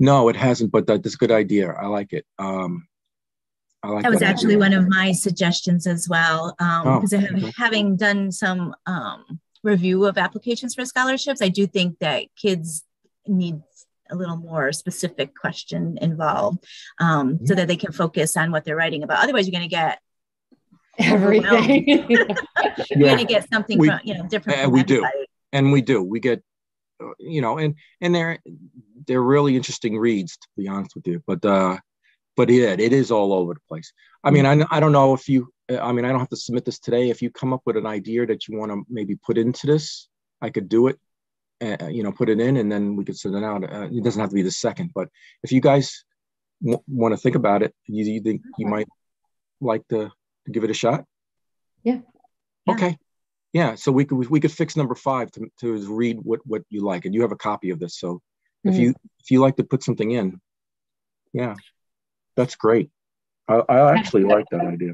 No, 0.00 0.28
it 0.28 0.36
hasn't, 0.36 0.72
but 0.72 0.86
that- 0.88 1.02
that's 1.04 1.14
a 1.14 1.18
good 1.18 1.30
idea. 1.30 1.70
I 1.72 1.86
like 1.86 2.12
it. 2.12 2.24
Um, 2.38 2.88
I 3.82 3.88
like 3.90 4.02
That 4.02 4.10
was 4.10 4.18
idea. 4.22 4.28
actually 4.28 4.56
one 4.56 4.72
of 4.72 4.88
my 4.88 5.12
suggestions 5.12 5.86
as 5.86 6.08
well. 6.08 6.54
Um, 6.58 6.82
Oh, 6.86 7.00
because 7.00 7.14
okay. 7.14 7.52
having 7.56 7.96
done 7.96 8.32
some 8.32 8.74
um, 8.86 9.40
review 9.62 10.04
of 10.06 10.18
applications 10.18 10.74
for 10.74 10.84
scholarships, 10.84 11.40
I 11.40 11.48
do 11.48 11.66
think 11.66 11.98
that 12.00 12.26
kids 12.36 12.82
need 13.26 13.60
a 14.10 14.16
little 14.16 14.36
more 14.36 14.72
specific 14.72 15.34
question 15.36 15.96
involved 16.02 16.64
um, 16.98 17.34
Mm-hmm. 17.36 17.46
so 17.46 17.54
that 17.54 17.68
they 17.68 17.76
can 17.76 17.92
focus 17.92 18.36
on 18.36 18.50
what 18.50 18.64
they're 18.64 18.76
writing 18.76 19.02
about. 19.02 19.22
Otherwise, 19.22 19.46
you're 19.46 19.58
going 19.58 19.68
to 19.70 19.74
get 19.74 19.98
Everything. 20.98 21.88
you're 22.08 22.26
Yeah. 22.90 22.96
going 22.98 23.18
to 23.18 23.24
get 23.24 23.48
something 23.52 23.78
We- 23.78 23.88
from 23.88 24.00
you 24.04 24.14
know 24.14 24.26
different. 24.28 24.64
uh, 24.66 24.68
we 24.70 24.80
that 24.80 24.88
do. 24.88 25.06
and 25.52 25.72
we 25.72 25.80
do. 25.80 26.02
We 26.02 26.20
get, 26.20 26.42
uh, 27.02 27.10
you 27.18 27.40
know, 27.40 27.56
and 27.58 27.76
and 28.02 28.14
they're 28.14 28.38
they're 29.06 29.22
really 29.22 29.56
interesting 29.56 29.98
reads 29.98 30.36
to 30.36 30.48
be 30.56 30.68
honest 30.68 30.94
with 30.94 31.06
you. 31.06 31.22
But 31.26 31.44
uh, 31.44 31.78
but 32.36 32.48
yeah, 32.48 32.76
it 32.78 32.92
is 32.92 33.10
all 33.10 33.32
over 33.32 33.54
the 33.54 33.60
place. 33.68 33.92
I 34.24 34.30
mean, 34.30 34.46
I 34.46 34.64
I 34.70 34.80
don't 34.80 34.92
know 34.92 35.14
if 35.14 35.28
you. 35.28 35.48
uh, 35.70 35.78
I 35.78 35.92
mean, 35.92 36.04
I 36.04 36.10
don't 36.10 36.20
have 36.20 36.28
to 36.30 36.36
submit 36.36 36.64
this 36.64 36.78
today. 36.78 37.10
If 37.10 37.22
you 37.22 37.30
come 37.30 37.52
up 37.52 37.62
with 37.66 37.76
an 37.76 37.86
idea 37.86 38.26
that 38.26 38.46
you 38.48 38.58
want 38.58 38.72
to 38.72 38.82
maybe 38.88 39.16
put 39.16 39.38
into 39.38 39.66
this, 39.66 40.08
I 40.40 40.50
could 40.50 40.68
do 40.68 40.88
it. 40.88 40.98
Uh, 41.62 41.88
you 41.88 42.02
know, 42.02 42.12
put 42.12 42.30
it 42.30 42.40
in, 42.40 42.56
and 42.56 42.72
then 42.72 42.96
we 42.96 43.04
could 43.04 43.18
send 43.18 43.34
it 43.34 43.44
out. 43.44 43.62
Uh, 43.64 43.88
it 43.92 44.02
doesn't 44.02 44.20
have 44.20 44.30
to 44.30 44.34
be 44.34 44.42
the 44.42 44.50
second, 44.50 44.92
but 44.94 45.08
if 45.42 45.52
you 45.52 45.60
guys 45.60 46.04
w- 46.62 46.82
want 46.88 47.12
to 47.12 47.18
think 47.18 47.36
about 47.36 47.62
it, 47.62 47.74
you, 47.86 48.02
you 48.04 48.20
think 48.22 48.40
you 48.56 48.66
might 48.66 48.88
like 49.60 49.86
to, 49.88 50.10
to 50.46 50.50
give 50.50 50.64
it 50.64 50.70
a 50.70 50.74
shot? 50.74 51.04
Yeah. 51.84 51.98
Yeah. 52.66 52.74
Okay. 52.74 52.98
Yeah. 53.52 53.74
So 53.74 53.92
we 53.92 54.06
could 54.06 54.30
we 54.30 54.40
could 54.40 54.52
fix 54.52 54.74
number 54.74 54.94
five 54.94 55.30
to 55.32 55.50
to 55.60 55.94
read 55.94 56.18
what 56.22 56.40
what 56.46 56.62
you 56.70 56.82
like, 56.82 57.04
and 57.04 57.14
you 57.14 57.20
have 57.22 57.32
a 57.32 57.36
copy 57.36 57.70
of 57.70 57.78
this. 57.78 57.98
So 57.98 58.22
if 58.64 58.74
Mhm. 58.74 58.78
you 58.78 58.94
if 59.20 59.30
you 59.30 59.40
like 59.40 59.56
to 59.56 59.64
put 59.64 59.82
something 59.82 60.10
in, 60.10 60.40
yeah, 61.32 61.54
that's 62.36 62.56
great. 62.56 62.90
I, 63.48 63.56
I 63.68 63.94
actually 63.98 64.24
like 64.24 64.46
that 64.50 64.60
idea. 64.62 64.92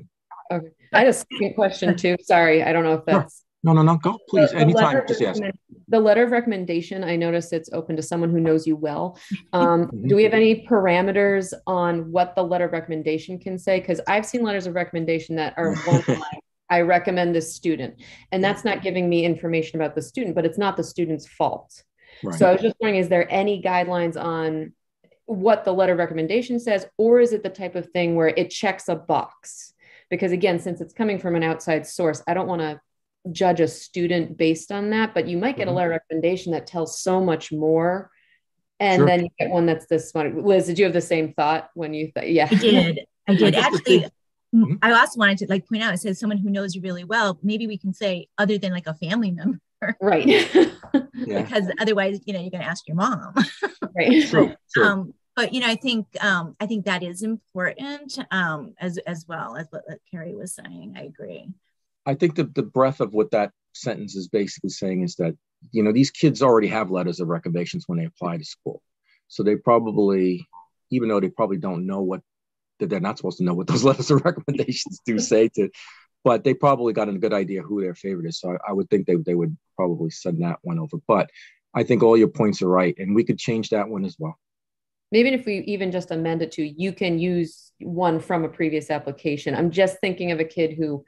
Okay. 0.50 0.68
I 0.92 0.98
had 1.00 1.08
a 1.08 1.12
second 1.12 1.54
question 1.54 1.96
too. 1.96 2.16
Sorry, 2.22 2.62
I 2.62 2.72
don't 2.72 2.84
know 2.84 2.94
if 2.94 3.04
Sure. 3.08 3.20
that's 3.20 3.42
No, 3.64 3.72
no, 3.72 3.82
no. 3.82 3.96
Go 3.96 4.18
please. 4.28 4.50
The- 4.50 4.56
the 4.56 4.60
Anytime. 4.62 4.96
of 4.98 5.06
Just 5.08 5.22
ask. 5.22 5.42
The 5.88 5.98
letter 6.00 6.22
of 6.24 6.30
recommendation, 6.30 7.02
I 7.02 7.16
notice 7.16 7.52
it's 7.52 7.70
open 7.72 7.96
to 7.96 8.02
someone 8.02 8.30
who 8.30 8.38
knows 8.40 8.66
you 8.66 8.76
well. 8.76 9.18
Um, 9.52 9.88
Mhm. 9.88 10.08
do 10.08 10.14
we 10.16 10.22
have 10.24 10.34
any 10.34 10.64
parameters 10.66 11.52
on 11.66 12.12
what 12.12 12.34
the 12.36 12.44
letter 12.44 12.66
of 12.66 12.72
recommendation 12.72 13.38
can 13.38 13.58
say? 13.58 13.80
Because 13.80 14.00
I've 14.06 14.26
seen 14.26 14.42
letters 14.42 14.66
of 14.68 14.74
recommendation 14.74 15.34
that 15.36 15.54
are 15.56 15.74
one 15.86 16.22
I 16.68 16.80
recommend 16.82 17.34
this 17.34 17.54
student. 17.54 17.94
And 18.32 18.42
that's 18.42 18.64
not 18.64 18.82
giving 18.82 19.08
me 19.08 19.24
information 19.24 19.80
about 19.80 19.94
the 19.94 20.02
student, 20.02 20.34
but 20.34 20.44
it's 20.44 20.58
not 20.58 20.76
the 20.76 20.82
student's 20.84 21.26
fault. 21.26 21.82
Right. 22.22 22.38
So 22.38 22.48
I 22.48 22.52
was 22.52 22.62
just 22.62 22.76
wondering, 22.80 23.00
is 23.00 23.08
there 23.08 23.30
any 23.32 23.62
guidelines 23.62 24.20
on 24.22 24.72
what 25.26 25.64
the 25.64 25.72
letter 25.72 25.92
of 25.92 25.98
recommendation 25.98 26.60
says, 26.60 26.86
or 26.98 27.20
is 27.20 27.32
it 27.32 27.42
the 27.42 27.48
type 27.50 27.74
of 27.74 27.90
thing 27.90 28.14
where 28.14 28.28
it 28.28 28.50
checks 28.50 28.88
a 28.88 28.94
box? 28.94 29.72
Because 30.08 30.32
again, 30.32 30.58
since 30.60 30.80
it's 30.80 30.94
coming 30.94 31.18
from 31.18 31.34
an 31.34 31.42
outside 31.42 31.86
source, 31.86 32.22
I 32.28 32.34
don't 32.34 32.46
want 32.46 32.62
to 32.62 32.80
judge 33.32 33.60
a 33.60 33.66
student 33.66 34.36
based 34.36 34.70
on 34.70 34.90
that, 34.90 35.14
but 35.14 35.26
you 35.26 35.36
might 35.36 35.56
get 35.56 35.66
a 35.66 35.70
Mhm. 35.72 35.74
letter 35.74 35.92
of 35.92 36.00
recommendation 36.10 36.52
that 36.52 36.66
tells 36.68 37.00
so 37.00 37.20
much 37.20 37.50
more. 37.50 38.10
And 38.78 39.00
Sure. 39.00 39.06
then 39.06 39.24
you 39.24 39.30
get 39.38 39.50
one 39.50 39.66
that's 39.66 39.86
this 39.86 40.12
one. 40.12 40.44
Liz, 40.44 40.66
did 40.66 40.78
you 40.78 40.84
have 40.84 40.94
the 40.94 41.00
same 41.00 41.32
thought 41.32 41.70
when 41.74 41.92
you 41.92 42.12
thought, 42.14 42.30
yeah. 42.30 42.46
I 42.50 42.54
did. 42.54 43.00
I 43.26 43.34
did. 43.34 43.54
Actually, 43.56 43.80
thing- 43.80 44.10
m- 44.54 44.64
Mhm. 44.66 44.78
I 44.82 44.92
also 44.92 45.18
wanted 45.18 45.38
to 45.38 45.46
like 45.48 45.66
point 45.68 45.82
out, 45.82 45.92
it 45.92 45.98
says 45.98 46.20
someone 46.20 46.38
who 46.38 46.50
knows 46.50 46.76
you 46.76 46.82
really 46.82 47.02
well. 47.02 47.38
Maybe 47.42 47.66
we 47.66 47.78
can 47.78 47.92
say 47.92 48.28
other 48.38 48.58
than 48.58 48.70
like 48.70 48.86
a 48.86 48.94
family 48.94 49.32
member, 49.32 49.58
Right. 50.00 50.26
Yeah. 51.14 51.42
because 51.42 51.70
otherwise, 51.78 52.20
you 52.24 52.32
know, 52.32 52.40
you're 52.40 52.50
going 52.50 52.62
to 52.62 52.68
ask 52.68 52.86
your 52.86 52.96
mom. 52.96 53.34
right. 53.96 54.26
True. 54.28 54.54
True. 54.72 54.84
um, 54.84 55.14
but 55.34 55.52
you 55.52 55.60
know, 55.60 55.66
I 55.66 55.74
think 55.74 56.06
um, 56.20 56.56
I 56.60 56.66
think 56.66 56.86
that 56.86 57.02
is 57.02 57.22
important 57.22 58.18
um, 58.30 58.74
as 58.80 58.96
as 58.98 59.26
well 59.28 59.56
as 59.56 59.66
what 59.70 59.82
what 59.86 59.98
Carrie 60.10 60.34
was 60.34 60.54
saying. 60.54 60.94
I 60.96 61.02
agree. 61.02 61.48
I 62.06 62.14
think 62.14 62.36
that 62.36 62.54
the 62.54 62.62
breadth 62.62 63.00
of 63.00 63.12
what 63.12 63.32
that 63.32 63.50
sentence 63.74 64.14
is 64.14 64.28
basically 64.28 64.70
saying 64.70 65.02
is 65.02 65.16
that, 65.16 65.36
you 65.72 65.82
know, 65.82 65.92
these 65.92 66.10
kids 66.10 66.42
already 66.42 66.68
have 66.68 66.90
letters 66.90 67.20
of 67.20 67.28
recommendations 67.28 67.84
when 67.86 67.98
they 67.98 68.04
apply 68.04 68.38
to 68.38 68.44
school. 68.44 68.80
So 69.28 69.42
they 69.42 69.56
probably, 69.56 70.46
even 70.90 71.08
though 71.08 71.20
they 71.20 71.28
probably 71.28 71.58
don't 71.58 71.86
know 71.86 72.00
what, 72.00 72.20
that 72.78 72.88
they're 72.88 73.00
not 73.00 73.16
supposed 73.16 73.38
to 73.38 73.44
know 73.44 73.54
what 73.54 73.66
those 73.66 73.84
letters 73.84 74.10
of 74.10 74.24
recommendations 74.24 75.00
do 75.04 75.18
say 75.18 75.48
to, 75.56 75.68
but 76.26 76.42
they 76.42 76.54
probably 76.54 76.92
got 76.92 77.08
a 77.08 77.12
good 77.12 77.32
idea 77.32 77.62
who 77.62 77.80
their 77.80 77.94
favorite 77.94 78.26
is. 78.26 78.40
So 78.40 78.50
I, 78.50 78.70
I 78.70 78.72
would 78.72 78.90
think 78.90 79.06
they, 79.06 79.14
they 79.14 79.36
would 79.36 79.56
probably 79.76 80.10
send 80.10 80.42
that 80.42 80.58
one 80.62 80.80
over. 80.80 80.96
But 81.06 81.30
I 81.72 81.84
think 81.84 82.02
all 82.02 82.16
your 82.16 82.26
points 82.26 82.60
are 82.62 82.68
right. 82.68 82.96
And 82.98 83.14
we 83.14 83.22
could 83.22 83.38
change 83.38 83.70
that 83.70 83.88
one 83.88 84.04
as 84.04 84.16
well. 84.18 84.36
Maybe 85.12 85.28
if 85.28 85.46
we 85.46 85.58
even 85.68 85.92
just 85.92 86.10
amend 86.10 86.42
it 86.42 86.50
to 86.52 86.66
you 86.66 86.92
can 86.92 87.20
use 87.20 87.70
one 87.78 88.18
from 88.18 88.42
a 88.42 88.48
previous 88.48 88.90
application. 88.90 89.54
I'm 89.54 89.70
just 89.70 90.00
thinking 90.00 90.32
of 90.32 90.40
a 90.40 90.44
kid 90.44 90.74
who 90.76 91.04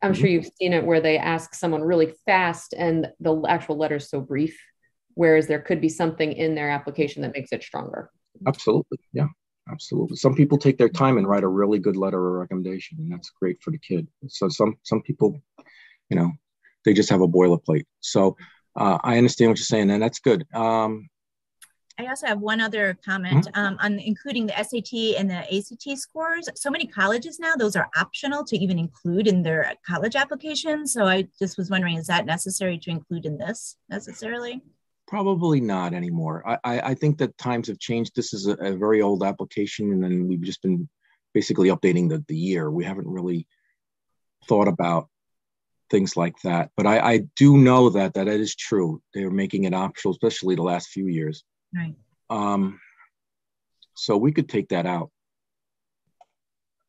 I'm 0.00 0.14
sure 0.14 0.26
mm-hmm. 0.26 0.34
you've 0.34 0.50
seen 0.60 0.74
it 0.74 0.86
where 0.86 1.00
they 1.00 1.18
ask 1.18 1.54
someone 1.54 1.82
really 1.82 2.14
fast 2.24 2.72
and 2.72 3.08
the 3.18 3.42
actual 3.48 3.76
letter 3.76 3.96
is 3.96 4.08
so 4.08 4.20
brief, 4.20 4.56
whereas 5.14 5.48
there 5.48 5.60
could 5.60 5.80
be 5.80 5.88
something 5.88 6.32
in 6.32 6.54
their 6.54 6.70
application 6.70 7.22
that 7.22 7.34
makes 7.34 7.50
it 7.50 7.64
stronger. 7.64 8.12
Absolutely. 8.46 8.98
Yeah, 9.12 9.26
absolutely. 9.72 10.16
Some 10.16 10.34
people 10.34 10.58
take 10.58 10.78
their 10.78 10.88
time 10.88 11.18
and 11.18 11.26
write 11.26 11.44
a 11.44 11.48
really 11.48 11.78
good 11.78 11.96
letter 11.96 12.26
of 12.26 12.34
recommendation, 12.34 12.98
and 13.00 13.10
that's 13.10 13.30
great 13.30 13.62
for 13.62 13.70
the 13.70 13.78
kid. 13.78 14.06
So 14.28 14.48
some 14.48 14.76
some 14.82 15.02
people, 15.02 15.40
you 16.10 16.16
know, 16.16 16.30
they 16.84 16.92
just 16.92 17.10
have 17.10 17.22
a 17.22 17.28
boilerplate. 17.28 17.86
So 18.00 18.36
uh, 18.76 18.98
I 19.02 19.18
understand 19.18 19.50
what 19.50 19.58
you're 19.58 19.64
saying, 19.64 19.90
and 19.90 20.02
that's 20.02 20.20
good. 20.20 20.46
Um, 20.54 21.08
I 21.98 22.06
also 22.06 22.26
have 22.26 22.40
one 22.40 22.60
other 22.60 22.96
comment 23.04 23.46
Mm-hmm. 23.46 23.60
um, 23.60 23.76
on 23.80 23.98
including 23.98 24.46
the 24.46 24.54
SAT 24.54 25.18
and 25.18 25.30
the 25.30 25.56
ACT 25.56 25.98
scores. 25.98 26.48
So 26.54 26.70
many 26.70 26.86
colleges 26.86 27.38
now, 27.38 27.54
those 27.54 27.76
are 27.76 27.88
optional 27.96 28.44
to 28.44 28.56
even 28.56 28.78
include 28.78 29.26
in 29.28 29.42
their 29.42 29.74
college 29.86 30.16
applications. 30.16 30.92
So 30.92 31.06
I 31.06 31.28
just 31.38 31.58
was 31.58 31.70
wondering, 31.70 31.96
is 31.96 32.06
that 32.06 32.26
necessary 32.26 32.78
to 32.78 32.90
include 32.90 33.26
in 33.26 33.36
this 33.38 33.76
necessarily? 33.88 34.62
Probably 35.12 35.60
not 35.60 35.92
anymore. 35.92 36.42
I, 36.48 36.58
I, 36.64 36.80
I 36.80 36.94
think 36.94 37.18
that 37.18 37.36
times 37.36 37.68
have 37.68 37.78
changed. 37.78 38.12
This 38.16 38.32
is 38.32 38.46
a, 38.46 38.54
a 38.54 38.72
very 38.72 39.02
old 39.02 39.22
application, 39.22 39.92
and 39.92 40.02
then 40.02 40.26
we've 40.26 40.40
just 40.40 40.62
been 40.62 40.88
basically 41.34 41.68
updating 41.68 42.08
the, 42.08 42.24
the 42.28 42.34
year. 42.34 42.70
We 42.70 42.86
haven't 42.86 43.06
really 43.06 43.46
thought 44.48 44.68
about 44.68 45.10
things 45.90 46.16
like 46.16 46.34
that. 46.44 46.70
But 46.78 46.86
I, 46.86 46.98
I 46.98 47.18
do 47.36 47.58
know 47.58 47.90
that 47.90 48.14
that 48.14 48.26
it 48.26 48.40
is 48.40 48.56
true. 48.56 49.02
They're 49.12 49.30
making 49.30 49.64
it 49.64 49.74
optional, 49.74 50.12
especially 50.12 50.54
the 50.54 50.62
last 50.62 50.88
few 50.88 51.08
years. 51.08 51.44
Right. 51.76 51.94
Um, 52.30 52.80
so 53.94 54.16
we 54.16 54.32
could 54.32 54.48
take 54.48 54.70
that 54.70 54.86
out. 54.86 55.10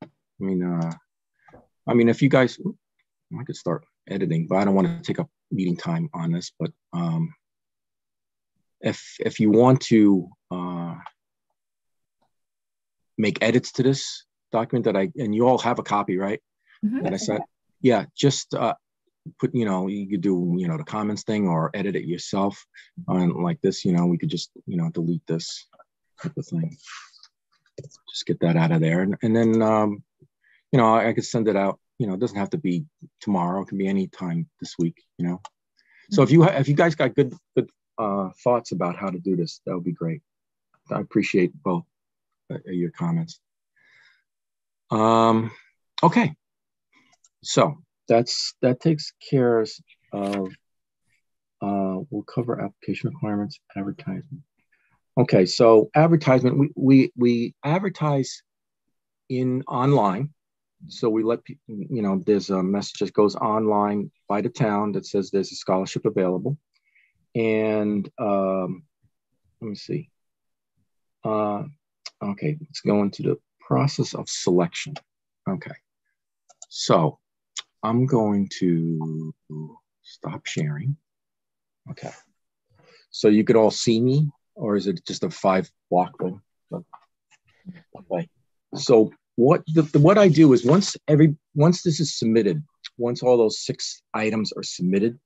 I 0.02 0.08
mean, 0.40 0.64
uh, 0.64 0.92
I 1.86 1.94
mean, 1.94 2.08
if 2.08 2.22
you 2.22 2.30
guys, 2.30 2.58
I 3.38 3.44
could 3.44 3.58
start 3.58 3.84
editing, 4.08 4.48
but 4.48 4.60
I 4.60 4.64
don't 4.64 4.76
want 4.76 4.88
to 4.88 5.04
take 5.04 5.20
up 5.20 5.30
meeting 5.52 5.76
time 5.76 6.10
on 6.14 6.32
this. 6.32 6.54
But 6.58 6.72
um, 6.94 7.34
if 8.84 9.16
if 9.20 9.40
you 9.40 9.50
want 9.50 9.82
to 9.82 10.30
uh, 10.52 10.96
make 13.18 13.42
edits 13.42 13.72
to 13.74 13.84
this 13.84 14.26
document 14.52 14.86
that 14.86 14.96
I 14.96 15.10
and 15.18 15.34
you 15.34 15.48
all 15.48 15.58
have 15.60 15.80
a 15.80 15.84
copy, 15.84 16.18
right? 16.18 16.42
Mhm. 16.86 17.04
That 17.04 17.14
I 17.14 17.18
sent. 17.18 17.44
Yeah, 17.82 18.06
just 18.16 18.54
uh, 18.54 18.76
put, 19.40 19.54
you 19.54 19.66
know, 19.66 19.88
you 19.88 20.08
could 20.08 20.22
do, 20.22 20.56
you 20.58 20.68
know, 20.68 20.78
the 20.78 20.84
comments 20.84 21.24
thing 21.24 21.48
or 21.48 21.70
edit 21.74 21.96
it 21.96 22.06
yourself. 22.06 22.66
And 23.08 23.34
like 23.34 23.60
this, 23.62 23.84
you 23.84 23.94
know, 23.94 24.06
we 24.06 24.18
could 24.18 24.30
just, 24.30 24.52
you 24.66 24.78
know, 24.78 24.90
delete 24.90 25.26
this 25.28 25.68
type 26.22 26.38
of 26.38 26.46
thing. 26.46 26.78
Just 28.10 28.26
get 28.26 28.40
that 28.42 28.56
out 28.56 28.72
of 28.72 28.82
there. 28.82 29.02
And, 29.02 29.18
and 29.22 29.36
then, 29.36 29.62
um, 29.62 30.04
you 30.72 30.78
know, 30.78 30.94
I, 30.96 31.10
I 31.10 31.14
could 31.14 31.26
send 31.26 31.48
it 31.48 31.56
out, 31.56 31.80
you 32.00 32.08
know, 32.08 32.14
it 32.14 32.20
doesn't 32.20 32.38
have 32.38 32.52
to 32.52 32.58
be 32.58 32.86
tomorrow. 33.20 33.62
It 33.62 33.68
can 33.68 33.78
be 33.78 33.88
any 33.88 34.08
time 34.08 34.50
this 34.62 34.76
week, 34.80 35.02
you 35.18 35.28
know. 35.28 35.42
So 36.12 36.22
if 36.22 36.32
you, 36.32 36.44
if 36.44 36.68
you 36.68 36.76
guys 36.76 36.96
got 36.96 37.16
good, 37.16 37.34
good 37.56 37.70
uh, 37.98 38.30
thoughts 38.44 38.72
about 38.72 38.96
how 38.96 39.10
to 39.10 39.20
do 39.20 39.36
this, 39.36 39.62
that 39.66 39.74
would 39.74 39.84
be 39.84 39.92
great. 39.92 40.22
I 40.92 41.00
appreciate 41.00 41.52
both 41.64 41.84
uh, 42.52 42.58
your 42.66 42.92
comments. 42.92 43.40
Um, 44.92 45.52
okay, 46.02 46.36
so 47.44 47.78
that's 48.08 48.56
that 48.62 48.80
takes 48.80 49.14
care 49.30 49.66
of. 50.12 50.50
Uh, 51.62 52.02
we'll 52.10 52.24
cover 52.24 52.62
application 52.62 53.10
requirements, 53.10 53.60
advertisement. 53.76 54.44
Okay, 55.18 55.46
so 55.46 55.90
advertisement, 55.96 56.58
we 56.58 56.70
we 56.76 57.12
we 57.16 57.56
advertise 57.64 58.44
in 59.30 59.64
online. 59.68 60.34
So 60.88 61.10
we 61.10 61.24
let 61.24 61.40
you 61.68 62.02
know, 62.02 62.22
there's 62.26 62.50
a 62.50 62.62
message 62.62 63.00
that 63.00 63.14
goes 63.14 63.36
online 63.38 64.12
by 64.28 64.42
the 64.42 64.50
town 64.50 64.92
that 64.94 65.06
says 65.06 65.32
there's 65.32 65.52
a 65.52 65.56
scholarship 65.56 66.06
available, 66.06 66.58
and 67.36 68.10
um, 68.20 68.84
let 69.62 69.70
me 69.70 69.76
see. 69.76 70.10
Uh, 71.24 71.64
okay, 72.22 72.58
let's 72.60 72.82
go 72.82 73.02
into 73.02 73.24
the 73.24 73.38
process 73.60 74.14
of 74.14 74.28
selection. 74.30 74.94
Okay, 75.50 75.76
so 76.70 77.20
I'm 77.82 78.06
going 78.06 78.50
to 78.60 79.34
stop 80.04 80.46
sharing. 80.46 80.98
Okay, 81.92 82.12
so 83.10 83.28
you 83.28 83.44
could 83.44 83.56
all 83.56 83.72
see 83.72 84.00
me, 84.00 84.30
or 84.56 84.76
is 84.76 84.88
it 84.88 85.06
just 85.06 85.24
a 85.24 85.30
five 85.30 85.70
block 85.90 86.18
thing? 86.20 86.42
Okay, 87.96 88.28
so 88.76 89.12
what 89.36 89.64
the, 89.68 89.84
the, 89.84 90.00
what 90.00 90.18
I 90.18 90.28
do 90.28 90.54
is 90.54 90.66
once 90.66 90.96
every 91.08 91.36
once 91.56 91.82
this 91.82 92.00
is 92.00 92.18
submitted, 92.18 92.64
once 92.98 93.24
all 93.24 93.38
those 93.38 93.66
six 93.66 94.02
items 94.14 94.52
are 94.54 94.64
submitted 94.64 95.20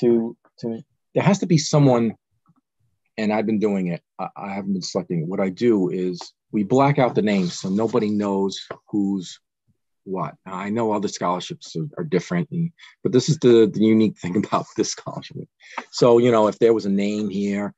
to 0.00 0.36
to 0.58 0.68
me, 0.68 0.84
there 1.14 1.24
has 1.24 1.38
to 1.40 1.46
be 1.46 1.58
someone 1.58 2.14
and 3.18 3.32
I've 3.32 3.46
been 3.46 3.58
doing 3.58 3.88
it. 3.88 4.02
I, 4.18 4.28
I 4.36 4.52
haven't 4.54 4.72
been 4.72 4.82
selecting. 4.82 5.28
What 5.28 5.40
I 5.40 5.48
do 5.50 5.90
is 5.90 6.20
we 6.52 6.62
black 6.62 6.98
out 6.98 7.14
the 7.14 7.22
names 7.22 7.58
so 7.58 7.68
nobody 7.68 8.08
knows 8.08 8.58
who's 8.88 9.38
what. 10.04 10.34
Now, 10.46 10.54
I 10.54 10.70
know 10.70 10.90
all 10.90 11.00
the 11.00 11.08
scholarships 11.08 11.76
are, 11.76 11.88
are 11.98 12.04
different, 12.04 12.48
and, 12.50 12.70
but 13.02 13.12
this 13.12 13.28
is 13.28 13.38
the, 13.38 13.70
the 13.72 13.80
unique 13.80 14.16
thing 14.18 14.36
about 14.44 14.66
this 14.76 14.92
scholarship. 14.92 15.36
So, 15.90 16.18
you 16.18 16.30
know, 16.30 16.46
if 16.46 16.58
there 16.58 16.72
was 16.72 16.86
a 16.86 16.90
name 16.90 17.28
here 17.28 17.74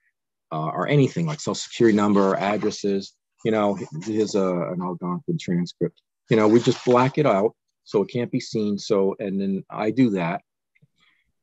uh, 0.53 0.69
or 0.69 0.87
anything 0.87 1.27
like 1.27 1.41
social 1.41 1.55
security 1.55 1.97
number, 1.97 2.37
addresses, 2.37 3.15
you 3.45 3.51
know, 3.51 3.79
here's 4.05 4.35
a, 4.35 4.47
an 4.47 4.81
Algonquin 4.83 5.39
transcript. 5.39 6.01
You 6.29 6.37
know, 6.37 6.47
we 6.47 6.61
just 6.61 6.85
black 6.85 7.19
it 7.19 7.27
out 7.27 7.55
so 7.85 8.03
it 8.03 8.11
can't 8.11 8.31
be 8.31 8.41
seen. 8.41 8.79
So, 8.79 9.17
and 9.19 9.41
then 9.41 9.65
I 9.71 9.91
do 9.91 10.11
that. 10.11 10.43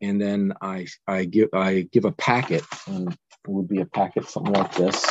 And 0.01 0.21
then 0.21 0.53
I, 0.61 0.87
I 1.07 1.25
give 1.25 1.49
I 1.53 1.87
give 1.91 2.05
a 2.05 2.11
packet, 2.11 2.63
and 2.87 3.11
it 3.11 3.17
would 3.47 3.67
be 3.67 3.81
a 3.81 3.85
packet 3.85 4.29
something 4.29 4.53
like 4.53 4.73
this, 4.75 5.03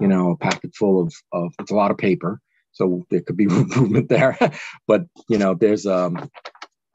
you 0.00 0.08
know, 0.08 0.30
a 0.30 0.36
packet 0.36 0.74
full 0.74 1.02
of, 1.02 1.14
of 1.32 1.52
it's 1.60 1.70
a 1.70 1.76
lot 1.76 1.90
of 1.90 1.98
paper, 1.98 2.40
so 2.72 3.04
there 3.10 3.20
could 3.20 3.36
be 3.36 3.44
improvement 3.50 4.08
there. 4.08 4.38
but 4.86 5.04
you 5.28 5.38
know, 5.38 5.54
there's 5.54 5.86
um, 5.86 6.30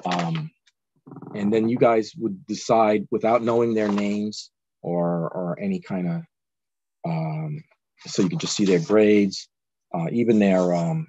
um, 0.05 0.49
and 1.35 1.53
then 1.53 1.69
you 1.69 1.77
guys 1.77 2.13
would 2.17 2.45
decide 2.47 3.07
without 3.11 3.43
knowing 3.43 3.73
their 3.73 3.91
names 3.91 4.51
or 4.81 5.29
or 5.29 5.59
any 5.59 5.79
kind 5.79 6.07
of 6.07 6.23
um, 7.07 7.63
so 8.05 8.21
you 8.21 8.29
can 8.29 8.39
just 8.39 8.55
see 8.55 8.65
their 8.65 8.79
grades, 8.79 9.47
uh, 9.93 10.07
even 10.11 10.39
their 10.39 10.73
um, 10.73 11.07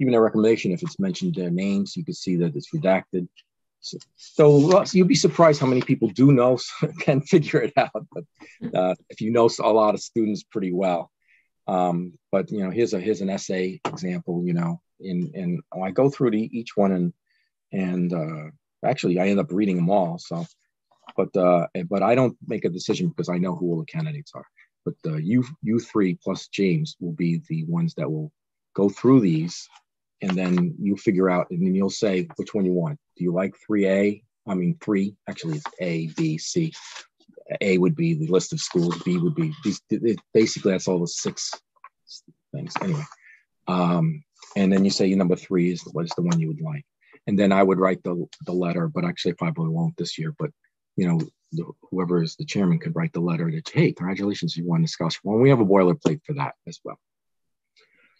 even 0.00 0.12
their 0.12 0.22
recommendation. 0.22 0.72
If 0.72 0.82
it's 0.82 0.98
mentioned 0.98 1.34
their 1.34 1.50
names, 1.50 1.96
you 1.96 2.04
can 2.04 2.14
see 2.14 2.36
that 2.36 2.56
it's 2.56 2.70
redacted. 2.74 3.28
So, 3.80 3.98
so, 4.16 4.84
you'll 4.92 5.06
be 5.06 5.14
surprised 5.14 5.60
how 5.60 5.66
many 5.66 5.82
people 5.82 6.08
do 6.08 6.32
know 6.32 6.58
can 7.00 7.20
figure 7.20 7.62
it 7.62 7.72
out. 7.76 8.06
But 8.12 8.24
uh, 8.74 8.94
if 9.08 9.20
you 9.20 9.30
know 9.30 9.48
a 9.60 9.72
lot 9.72 9.94
of 9.94 10.00
students 10.00 10.42
pretty 10.42 10.72
well, 10.72 11.10
um, 11.66 12.14
but 12.32 12.50
you 12.50 12.64
know, 12.64 12.70
here's 12.70 12.94
a 12.94 13.00
here's 13.00 13.20
an 13.20 13.30
essay 13.30 13.80
example. 13.86 14.42
You 14.44 14.54
know, 14.54 14.80
in 15.00 15.30
and 15.34 15.62
I 15.82 15.90
go 15.90 16.10
through 16.10 16.32
the, 16.32 16.58
each 16.58 16.76
one 16.76 16.92
and 16.92 17.12
and 17.72 18.12
uh, 18.12 18.50
actually 18.84 19.20
I 19.20 19.28
end 19.28 19.40
up 19.40 19.52
reading 19.52 19.76
them 19.76 19.90
all. 19.90 20.18
So, 20.18 20.44
but 21.16 21.36
uh, 21.36 21.66
but 21.88 22.02
I 22.02 22.14
don't 22.14 22.36
make 22.46 22.64
a 22.64 22.70
decision 22.70 23.08
because 23.08 23.28
I 23.28 23.38
know 23.38 23.54
who 23.54 23.70
all 23.70 23.78
the 23.78 23.86
candidates 23.86 24.32
are. 24.34 24.46
But 24.84 24.94
uh, 25.06 25.16
you 25.16 25.44
you 25.62 25.78
three 25.78 26.18
plus 26.22 26.48
James 26.48 26.96
will 27.00 27.12
be 27.12 27.42
the 27.48 27.64
ones 27.64 27.94
that 27.94 28.10
will 28.10 28.32
go 28.74 28.88
through 28.88 29.20
these 29.20 29.68
and 30.20 30.36
then 30.36 30.74
you 30.80 30.96
figure 30.96 31.30
out, 31.30 31.48
and 31.50 31.64
then 31.64 31.74
you'll 31.74 31.90
say 31.90 32.28
which 32.36 32.54
one 32.54 32.64
you 32.64 32.72
want. 32.72 32.98
Do 33.18 33.24
you 33.24 33.32
like 33.32 33.54
3A? 33.68 34.22
I 34.46 34.54
mean, 34.54 34.78
three, 34.80 35.14
actually, 35.28 35.56
it's 35.56 35.66
A, 35.80 36.06
B, 36.16 36.38
C. 36.38 36.72
A 37.60 37.78
would 37.78 37.96
be 37.96 38.14
the 38.14 38.28
list 38.28 38.52
of 38.52 38.60
schools, 38.60 39.02
B 39.04 39.18
would 39.18 39.34
be 39.34 39.52
these, 39.64 39.80
basically, 40.32 40.72
that's 40.72 40.86
all 40.86 41.00
the 41.00 41.08
six 41.08 41.50
things. 42.54 42.72
Anyway, 42.80 43.04
um, 43.66 44.22
and 44.56 44.72
then 44.72 44.84
you 44.84 44.90
say 44.90 45.06
your 45.06 45.18
number 45.18 45.36
three 45.36 45.72
is 45.72 45.82
what 45.92 46.04
is 46.04 46.12
the 46.16 46.22
one 46.22 46.38
you 46.38 46.48
would 46.48 46.60
like. 46.60 46.84
And 47.26 47.38
then 47.38 47.52
I 47.52 47.62
would 47.62 47.78
write 47.78 48.02
the, 48.04 48.26
the 48.46 48.52
letter, 48.52 48.88
but 48.88 49.04
actually, 49.04 49.32
I 49.32 49.36
probably 49.36 49.68
won't 49.68 49.96
this 49.96 50.18
year. 50.18 50.34
But 50.38 50.50
you 50.96 51.06
know, 51.06 51.66
whoever 51.90 52.22
is 52.22 52.36
the 52.36 52.44
chairman 52.44 52.78
could 52.78 52.96
write 52.96 53.12
the 53.12 53.20
letter 53.20 53.50
that, 53.50 53.68
hey, 53.68 53.92
congratulations, 53.92 54.56
you 54.56 54.66
won 54.66 54.82
the 54.82 54.88
scholarship. 54.88 55.20
Well, 55.24 55.38
we 55.38 55.50
have 55.50 55.60
a 55.60 55.66
boilerplate 55.66 56.20
for 56.24 56.34
that 56.34 56.54
as 56.66 56.80
well. 56.84 56.98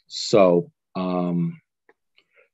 So, 0.06 0.70
um, 0.94 1.60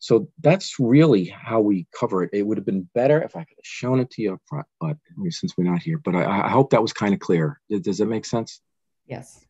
so 0.04 0.28
that's 0.42 0.78
really 0.78 1.24
how 1.24 1.62
we 1.62 1.86
cover 1.98 2.24
it. 2.24 2.30
It 2.34 2.42
would 2.42 2.58
have 2.58 2.66
been 2.66 2.86
better 2.94 3.22
if 3.22 3.36
I 3.36 3.38
could 3.38 3.56
have 3.56 3.64
shown 3.64 4.00
it 4.00 4.10
to 4.10 4.20
you 4.20 4.34
up 4.34 4.42
front, 4.44 4.66
but 4.78 4.98
since 5.30 5.56
we're 5.56 5.64
not 5.64 5.80
here, 5.80 5.96
but 5.96 6.14
I, 6.14 6.42
I 6.44 6.50
hope 6.50 6.68
that 6.70 6.82
was 6.82 6.92
kind 6.92 7.14
of 7.14 7.20
clear. 7.20 7.58
Does 7.70 7.96
that 7.96 8.04
make 8.04 8.26
sense? 8.26 8.60
Yes. 9.06 9.46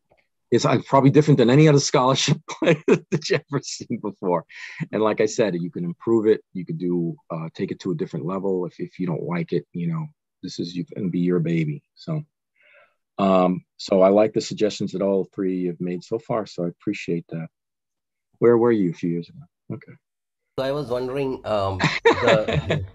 It's 0.51 0.63
uh, 0.63 0.79
probably 0.87 1.09
different 1.09 1.39
than 1.39 1.49
any 1.49 1.67
other 1.67 1.81
scholarship 1.81 2.37
that 2.61 3.29
you've 3.29 3.41
ever 3.51 3.61
seen 3.63 3.99
before. 4.01 4.45
And 4.93 5.01
like 5.01 5.19
I 5.19 5.25
said, 5.25 5.55
you 5.55 5.69
can 5.69 5.83
improve 5.83 6.25
it. 6.25 6.39
You 6.53 6.65
could 6.65 6.77
do, 6.77 7.17
uh, 7.29 7.49
take 7.53 7.71
it 7.71 7.81
to 7.81 7.91
a 7.91 7.95
different 7.95 8.25
level. 8.25 8.65
If, 8.65 8.79
if 8.79 8.97
you 8.97 9.07
don't 9.07 9.23
like 9.23 9.51
it, 9.51 9.67
you 9.73 9.87
know, 9.87 10.07
this 10.41 10.57
is 10.59 10.73
you 10.73 10.85
can 10.85 11.09
be 11.09 11.19
your 11.19 11.41
baby. 11.41 11.83
So, 11.95 12.23
um, 13.17 13.65
so 13.75 14.01
I 14.01 14.07
like 14.07 14.31
the 14.31 14.39
suggestions 14.39 14.93
that 14.93 15.01
all 15.01 15.27
three 15.35 15.65
have 15.65 15.81
made 15.81 16.01
so 16.01 16.17
far. 16.17 16.45
So 16.45 16.63
I 16.63 16.69
appreciate 16.69 17.25
that. 17.31 17.47
Where 18.39 18.57
were 18.57 18.71
you 18.71 18.91
a 18.91 18.93
few 18.93 19.09
years 19.09 19.27
ago? 19.27 19.39
Okay. 19.73 19.91
So 20.57 20.63
I 20.63 20.71
was 20.71 20.87
wondering, 20.87 21.45
um, 21.45 21.79
the, 22.05 22.85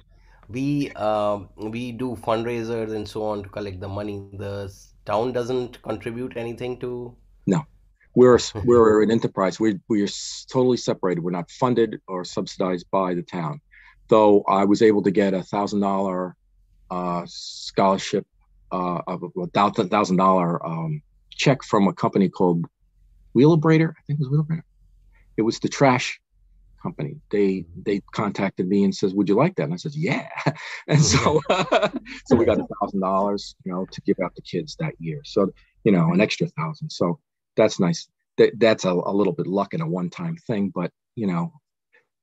we 0.49 0.91
um, 0.93 1.51
we 1.59 1.93
do 1.93 2.17
fundraisers 2.17 2.95
and 2.97 3.07
so 3.07 3.23
on 3.25 3.43
to 3.43 3.51
collect 3.51 3.81
the 3.81 3.89
money. 3.89 4.31
The 4.33 4.75
town 5.05 5.33
doesn't 5.33 5.83
contribute 5.83 6.39
anything 6.39 6.81
to. 6.81 7.15
No, 7.47 7.67
we're 8.15 8.39
we're 8.65 9.03
an 9.03 9.11
enterprise. 9.11 9.61
We 9.61 9.79
we 9.89 10.03
are 10.03 10.09
totally 10.49 10.79
separated. 10.79 11.21
We're 11.21 11.33
not 11.33 11.51
funded 11.51 12.01
or 12.09 12.25
subsidized 12.25 12.91
by 12.91 13.13
the 13.13 13.23
town. 13.23 13.61
Though 14.09 14.43
I 14.49 14.65
was 14.65 14.81
able 14.81 15.03
to 15.03 15.11
get 15.11 15.35
a 15.35 15.43
thousand 15.43 15.81
dollar 15.81 16.37
uh, 16.91 17.25
scholarship, 17.27 18.27
uh, 18.73 19.03
of 19.07 19.23
a 19.23 19.47
thousand 19.49 20.17
dollar 20.17 20.67
um, 20.67 21.03
check 21.29 21.63
from 21.63 21.89
a 21.89 21.93
company 21.93 22.31
called 22.31 22.65
Wheelabrator. 23.37 23.91
I 23.91 24.01
think 24.07 24.19
it 24.19 24.27
was 24.27 24.31
Wheelabrator. 24.31 24.63
It 25.37 25.43
was 25.43 25.59
the 25.59 25.69
trash 25.69 26.19
company. 26.83 27.17
They 27.31 27.65
they 27.85 28.01
contacted 28.13 28.69
me 28.69 28.85
and 28.85 28.95
says, 28.95 29.15
"Would 29.15 29.29
you 29.29 29.35
like 29.35 29.57
that?" 29.57 29.65
And 29.65 29.75
I 29.75 29.77
said, 29.77 29.95
"Yeah." 29.95 30.29
And 30.89 31.03
so 31.03 31.41
so 32.27 32.37
we 32.37 32.45
got 32.45 32.59
a 32.59 32.67
thousand 32.81 33.01
dollars, 33.01 33.55
you 33.65 33.73
know, 33.73 33.87
to 33.91 34.01
give 34.03 34.19
out 34.23 34.35
to 34.37 34.43
kids 34.43 34.77
that 34.81 34.95
year. 34.99 35.21
So 35.25 35.53
you 35.85 35.93
know, 35.93 36.13
an 36.13 36.21
extra 36.21 36.47
thousand. 36.49 36.91
So 36.91 37.19
that's 37.57 37.81
nice. 37.81 38.09
That 38.39 38.59
that's 38.59 38.85
a, 38.85 38.93
a 38.93 39.13
little 39.13 39.33
bit 39.33 39.47
luck 39.47 39.75
and 39.75 39.83
a 39.83 39.87
one 39.87 40.11
time 40.11 40.37
thing, 40.37 40.73
but 40.75 40.91
you 41.15 41.27
know, 41.27 41.53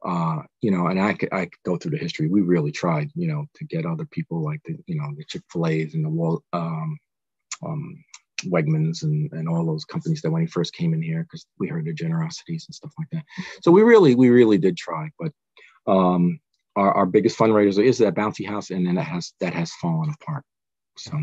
uh, 0.06 0.44
you 0.62 0.72
know, 0.72 0.88
and 0.88 1.00
I 1.00 1.14
could 1.14 1.34
I 1.34 1.46
could 1.46 1.64
go 1.64 1.78
through 1.78 1.92
the 1.92 1.98
history. 1.98 2.28
We 2.28 2.42
really 2.42 2.72
tried, 2.72 3.12
you 3.16 3.28
know, 3.28 3.46
to 3.56 3.66
get 3.66 3.86
other 3.86 4.06
people 4.06 4.44
like 4.44 4.62
the 4.66 4.78
you 4.88 4.96
know 4.96 5.14
the 5.16 5.26
Chick 5.26 5.44
Fil 5.52 5.68
A's 5.68 5.94
and 5.94 6.06
the 6.06 6.10
Wall 6.10 6.44
um, 6.54 6.98
um, 7.66 8.04
Wegmans 8.46 9.04
and, 9.04 9.32
and 9.34 9.48
all 9.48 9.66
those 9.66 9.86
companies 9.86 10.22
that 10.22 10.32
when 10.32 10.42
he 10.42 10.48
first 10.48 10.74
came 10.74 10.94
in 10.94 11.02
here 11.02 11.24
because 11.24 11.46
we 11.60 11.68
heard 11.68 11.86
their 11.86 11.94
generosities 11.94 12.66
and 12.68 12.76
stuff 12.76 12.92
like 12.98 13.08
that. 13.12 13.24
So 13.62 13.72
we 13.72 13.82
really 13.82 14.16
we 14.16 14.30
really 14.30 14.58
did 14.58 14.78
try, 14.78 15.10
but 15.20 15.32
um, 15.88 16.40
our, 16.76 16.94
our 16.94 17.06
biggest 17.06 17.38
fundraiser 17.38 17.84
is 17.84 17.98
that 18.00 18.14
bouncy 18.14 18.48
house, 18.48 18.70
and 18.70 18.86
then 18.86 18.96
that 18.96 19.04
has 19.04 19.34
that 19.40 19.54
has 19.54 19.72
fallen 19.74 20.14
apart. 20.22 20.44
So 20.98 21.20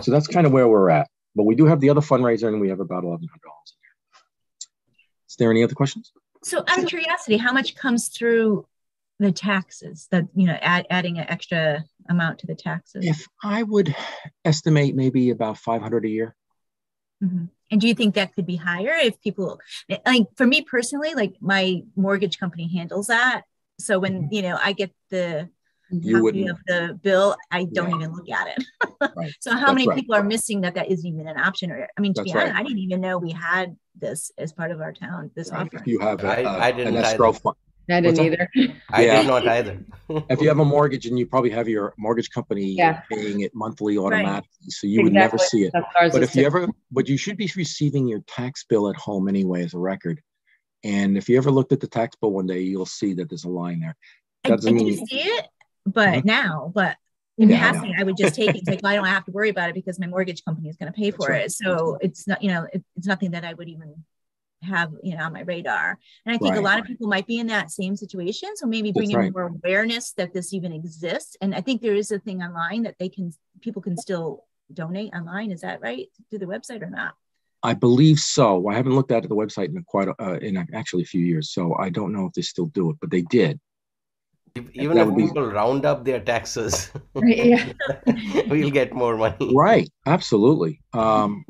so 0.00 0.10
that's 0.10 0.28
kind 0.28 0.46
of 0.46 0.52
where 0.52 0.68
we're 0.68 0.90
at. 0.90 1.08
But 1.34 1.44
we 1.44 1.54
do 1.54 1.66
have 1.66 1.80
the 1.80 1.90
other 1.90 2.00
fundraiser, 2.00 2.48
and 2.48 2.60
we 2.60 2.68
have 2.68 2.80
about 2.80 3.04
eleven 3.04 3.28
hundred 3.28 3.42
dollars 3.42 3.72
in 3.72 3.78
there. 3.82 4.60
Is 5.28 5.36
there 5.36 5.50
any 5.50 5.64
other 5.64 5.74
questions? 5.74 6.12
So 6.44 6.64
out 6.68 6.78
of 6.78 6.86
curiosity, 6.86 7.36
how 7.38 7.52
much 7.52 7.74
comes 7.74 8.08
through 8.08 8.66
the 9.18 9.32
taxes 9.32 10.08
that 10.10 10.24
you 10.34 10.46
know 10.46 10.58
add, 10.60 10.86
adding 10.90 11.18
an 11.18 11.26
extra 11.28 11.84
amount 12.08 12.38
to 12.38 12.46
the 12.46 12.54
taxes 12.54 13.06
if 13.06 13.26
i 13.42 13.62
would 13.62 13.94
estimate 14.44 14.94
maybe 14.94 15.30
about 15.30 15.58
500 15.58 16.04
a 16.04 16.08
year 16.08 16.36
mm-hmm. 17.22 17.44
and 17.70 17.80
do 17.80 17.88
you 17.88 17.94
think 17.94 18.14
that 18.14 18.34
could 18.34 18.46
be 18.46 18.56
higher 18.56 18.94
if 18.94 19.20
people 19.20 19.60
like 20.04 20.26
for 20.36 20.46
me 20.46 20.62
personally 20.62 21.14
like 21.14 21.34
my 21.40 21.82
mortgage 21.96 22.38
company 22.38 22.70
handles 22.72 23.06
that 23.08 23.42
so 23.78 23.98
when 23.98 24.22
mm-hmm. 24.22 24.34
you 24.34 24.42
know 24.42 24.58
i 24.62 24.72
get 24.72 24.92
the 25.10 25.48
you 25.90 26.20
copy 26.20 26.48
of 26.48 26.58
the 26.66 26.98
bill 27.02 27.36
i 27.52 27.64
don't 27.64 27.90
yeah. 27.90 27.96
even 27.96 28.12
look 28.12 28.28
at 28.28 28.48
it 28.48 28.64
right. 29.16 29.32
so 29.40 29.52
how 29.52 29.66
That's 29.66 29.72
many 29.72 29.88
right. 29.88 29.96
people 29.96 30.16
are 30.16 30.22
missing 30.22 30.62
that 30.62 30.74
that 30.74 30.90
isn't 30.90 31.06
even 31.06 31.28
an 31.28 31.38
option 31.38 31.70
or 31.70 31.88
i 31.96 32.00
mean 32.00 32.12
to 32.14 32.22
That's 32.22 32.32
be 32.32 32.38
honest 32.38 32.54
right. 32.54 32.60
i 32.60 32.62
didn't 32.64 32.80
even 32.80 33.00
know 33.00 33.18
we 33.18 33.30
had 33.30 33.76
this 33.94 34.32
as 34.36 34.52
part 34.52 34.72
of 34.72 34.80
our 34.80 34.92
town 34.92 35.30
this 35.36 35.50
offer 35.50 35.76
if 35.76 35.86
you 35.86 36.00
have 36.00 36.22
a, 36.24 36.44
I, 36.44 36.66
I 36.66 36.72
didn't 36.72 36.96
an 36.96 37.04
escrow 37.04 37.32
fund 37.32 37.56
I 37.88 38.00
didn't 38.00 38.20
either. 38.20 38.50
I 38.90 39.04
yeah. 39.04 39.22
did 39.22 39.28
not 39.28 39.46
either. 39.46 39.78
if 40.28 40.40
you 40.40 40.48
have 40.48 40.58
a 40.58 40.64
mortgage 40.64 41.06
and 41.06 41.18
you 41.18 41.26
probably 41.26 41.50
have 41.50 41.68
your 41.68 41.94
mortgage 41.96 42.30
company 42.30 42.72
yeah. 42.72 43.02
paying 43.10 43.40
it 43.40 43.54
monthly 43.54 43.96
automatically, 43.96 44.48
right. 44.62 44.70
so 44.70 44.86
you 44.86 45.00
exactly. 45.00 45.04
would 45.04 45.12
never 45.12 45.38
see 45.38 45.64
it. 45.64 45.72
But 45.72 46.22
if 46.22 46.34
you 46.34 46.42
too. 46.42 46.46
ever, 46.46 46.68
but 46.90 47.08
you 47.08 47.16
should 47.16 47.36
be 47.36 47.50
receiving 47.56 48.08
your 48.08 48.20
tax 48.26 48.64
bill 48.68 48.88
at 48.90 48.96
home 48.96 49.28
anyway 49.28 49.64
as 49.64 49.74
a 49.74 49.78
record. 49.78 50.20
And 50.84 51.16
if 51.16 51.28
you 51.28 51.36
ever 51.36 51.50
looked 51.50 51.72
at 51.72 51.80
the 51.80 51.86
tax 51.86 52.16
bill 52.16 52.32
one 52.32 52.46
day, 52.46 52.60
you'll 52.60 52.86
see 52.86 53.14
that 53.14 53.28
there's 53.28 53.44
a 53.44 53.48
line 53.48 53.80
there. 53.80 53.96
That 54.44 54.56
doesn't 54.56 54.76
I, 54.76 54.80
I 54.80 54.84
mean, 54.84 55.06
see 55.06 55.20
it, 55.20 55.46
but 55.84 56.08
mm-hmm. 56.08 56.26
now, 56.26 56.72
but 56.74 56.96
in 57.38 57.50
yeah, 57.50 57.72
passing, 57.72 57.94
I, 57.96 58.00
I, 58.00 58.04
would 58.04 58.16
just 58.16 58.34
take 58.34 58.50
it. 58.50 58.56
It's 58.56 58.68
like, 58.68 58.82
well, 58.82 58.92
I 58.92 58.96
don't 58.96 59.06
have 59.06 59.24
to 59.26 59.30
worry 59.30 59.50
about 59.50 59.68
it 59.68 59.74
because 59.74 59.98
my 59.98 60.06
mortgage 60.06 60.44
company 60.44 60.68
is 60.68 60.76
going 60.76 60.92
to 60.92 60.96
pay 60.96 61.10
for 61.10 61.28
right. 61.28 61.44
it. 61.44 61.52
So 61.52 61.98
it's 62.00 62.26
not, 62.26 62.42
you 62.42 62.50
know, 62.50 62.66
it, 62.72 62.82
it's 62.96 63.06
nothing 63.06 63.32
that 63.32 63.44
I 63.44 63.52
would 63.52 63.68
even 63.68 64.02
have 64.66 64.92
you 65.02 65.16
know 65.16 65.24
on 65.24 65.32
my 65.32 65.42
radar. 65.42 65.98
And 66.24 66.34
i 66.34 66.38
think 66.38 66.52
right, 66.52 66.58
a 66.58 66.62
lot 66.62 66.74
right. 66.74 66.80
of 66.82 66.86
people 66.86 67.08
might 67.08 67.26
be 67.26 67.38
in 67.38 67.46
that 67.48 67.70
same 67.70 67.96
situation. 67.96 68.56
So 68.56 68.66
maybe 68.66 68.92
bringing 68.92 69.16
right. 69.16 69.32
more 69.32 69.48
awareness 69.48 70.12
that 70.12 70.34
this 70.34 70.52
even 70.52 70.72
exists. 70.72 71.36
And 71.40 71.54
i 71.54 71.60
think 71.60 71.80
there 71.80 71.94
is 71.94 72.10
a 72.10 72.18
thing 72.18 72.42
online 72.42 72.82
that 72.82 72.96
they 72.98 73.08
can 73.08 73.32
people 73.60 73.82
can 73.82 73.96
still 73.96 74.44
donate 74.72 75.12
online. 75.14 75.50
Is 75.50 75.60
that 75.60 75.80
right? 75.80 76.08
Through 76.30 76.40
the 76.40 76.46
website 76.46 76.82
or 76.82 76.90
not? 76.90 77.14
I 77.62 77.74
believe 77.74 78.18
so. 78.18 78.68
I 78.68 78.74
haven't 78.74 78.94
looked 78.94 79.12
at 79.12 79.22
the 79.22 79.34
website 79.34 79.74
in 79.74 79.82
quite 79.84 80.08
a, 80.08 80.14
uh, 80.22 80.34
in 80.34 80.56
actually 80.74 81.02
a 81.02 81.06
few 81.06 81.24
years. 81.24 81.50
So 81.50 81.74
i 81.76 81.88
don't 81.90 82.12
know 82.12 82.26
if 82.26 82.32
they 82.32 82.42
still 82.42 82.66
do 82.66 82.90
it 82.90 82.96
but 83.00 83.10
they 83.10 83.22
did. 83.22 83.60
Even 84.72 84.96
if 84.96 85.08
people 85.16 85.46
be... 85.46 85.54
round 85.54 85.84
up 85.84 86.04
their 86.04 86.20
taxes 86.20 86.90
yeah. 87.22 87.72
we'll 88.48 88.70
get 88.70 88.94
more 88.94 89.16
money. 89.16 89.52
Right. 89.54 89.88
Absolutely. 90.06 90.80
Um 90.92 91.44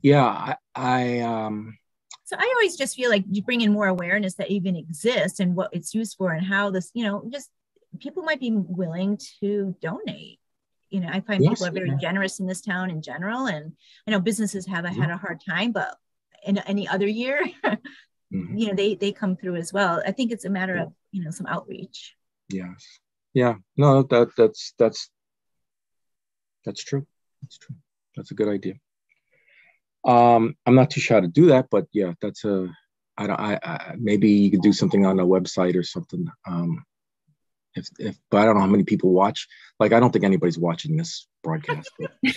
yeah 0.00 0.26
i, 0.26 0.56
I 0.76 1.20
um 1.20 1.76
so 2.28 2.36
I 2.38 2.52
always 2.58 2.76
just 2.76 2.94
feel 2.94 3.08
like 3.08 3.24
you 3.30 3.42
bring 3.42 3.62
in 3.62 3.72
more 3.72 3.86
awareness 3.86 4.34
that 4.34 4.50
even 4.50 4.76
exists 4.76 5.40
and 5.40 5.56
what 5.56 5.70
it's 5.72 5.94
used 5.94 6.18
for 6.18 6.32
and 6.32 6.44
how 6.44 6.70
this, 6.70 6.90
you 6.92 7.02
know, 7.02 7.24
just 7.32 7.48
people 8.00 8.22
might 8.22 8.38
be 8.38 8.50
willing 8.52 9.18
to 9.40 9.74
donate. 9.80 10.38
You 10.90 11.00
know, 11.00 11.08
I 11.10 11.20
find 11.20 11.42
yes, 11.42 11.54
people 11.54 11.68
are 11.68 11.72
very 11.72 11.88
yeah. 11.88 11.96
generous 11.96 12.38
in 12.38 12.46
this 12.46 12.60
town 12.60 12.90
in 12.90 13.00
general. 13.00 13.46
And 13.46 13.72
I 14.06 14.10
know 14.10 14.20
businesses 14.20 14.66
have 14.66 14.84
yeah. 14.84 14.92
had 14.92 15.10
a 15.10 15.16
hard 15.16 15.40
time, 15.40 15.72
but 15.72 15.96
in 16.44 16.58
any 16.58 16.86
other 16.86 17.06
year, 17.06 17.46
mm-hmm. 17.64 17.74
you 18.58 18.66
know, 18.66 18.74
they 18.74 18.94
they 18.94 19.12
come 19.12 19.34
through 19.34 19.56
as 19.56 19.72
well. 19.72 20.02
I 20.06 20.12
think 20.12 20.30
it's 20.30 20.44
a 20.44 20.50
matter 20.50 20.76
yeah. 20.76 20.82
of, 20.82 20.92
you 21.12 21.24
know, 21.24 21.30
some 21.30 21.46
outreach. 21.46 22.14
Yes. 22.50 22.98
Yeah. 23.32 23.54
No, 23.78 24.02
that 24.02 24.36
that's 24.36 24.74
that's 24.78 25.08
that's 26.66 26.84
true. 26.84 27.06
That's 27.40 27.56
true. 27.56 27.76
That's 28.16 28.32
a 28.32 28.34
good 28.34 28.48
idea. 28.48 28.74
Um, 30.08 30.56
I'm 30.64 30.74
not 30.74 30.90
too 30.90 31.00
sure 31.00 31.18
how 31.18 31.20
to 31.20 31.28
do 31.28 31.46
that, 31.46 31.66
but 31.70 31.86
yeah, 31.92 32.14
that's 32.22 32.44
a. 32.44 32.68
I 33.18 33.26
don't. 33.26 33.38
I, 33.38 33.58
I 33.62 33.94
maybe 33.98 34.30
you 34.30 34.50
could 34.50 34.62
do 34.62 34.72
something 34.72 35.04
on 35.04 35.20
a 35.20 35.26
website 35.26 35.76
or 35.76 35.82
something. 35.82 36.26
Um, 36.46 36.84
if 37.74 37.88
if 37.98 38.16
but 38.30 38.38
I 38.38 38.44
don't 38.46 38.54
know 38.54 38.62
how 38.62 38.66
many 38.66 38.84
people 38.84 39.10
watch. 39.10 39.46
Like 39.78 39.92
I 39.92 40.00
don't 40.00 40.10
think 40.10 40.24
anybody's 40.24 40.58
watching 40.58 40.96
this 40.96 41.28
broadcast. 41.42 41.90
so 42.00 42.30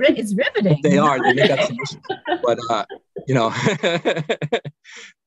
it's 0.00 0.34
riveting. 0.34 0.80
They 0.82 0.96
are. 0.96 1.22
They 1.22 1.34
make 1.34 1.50
but 2.42 2.58
uh, 2.70 2.84
you 3.28 3.34
know. 3.34 3.50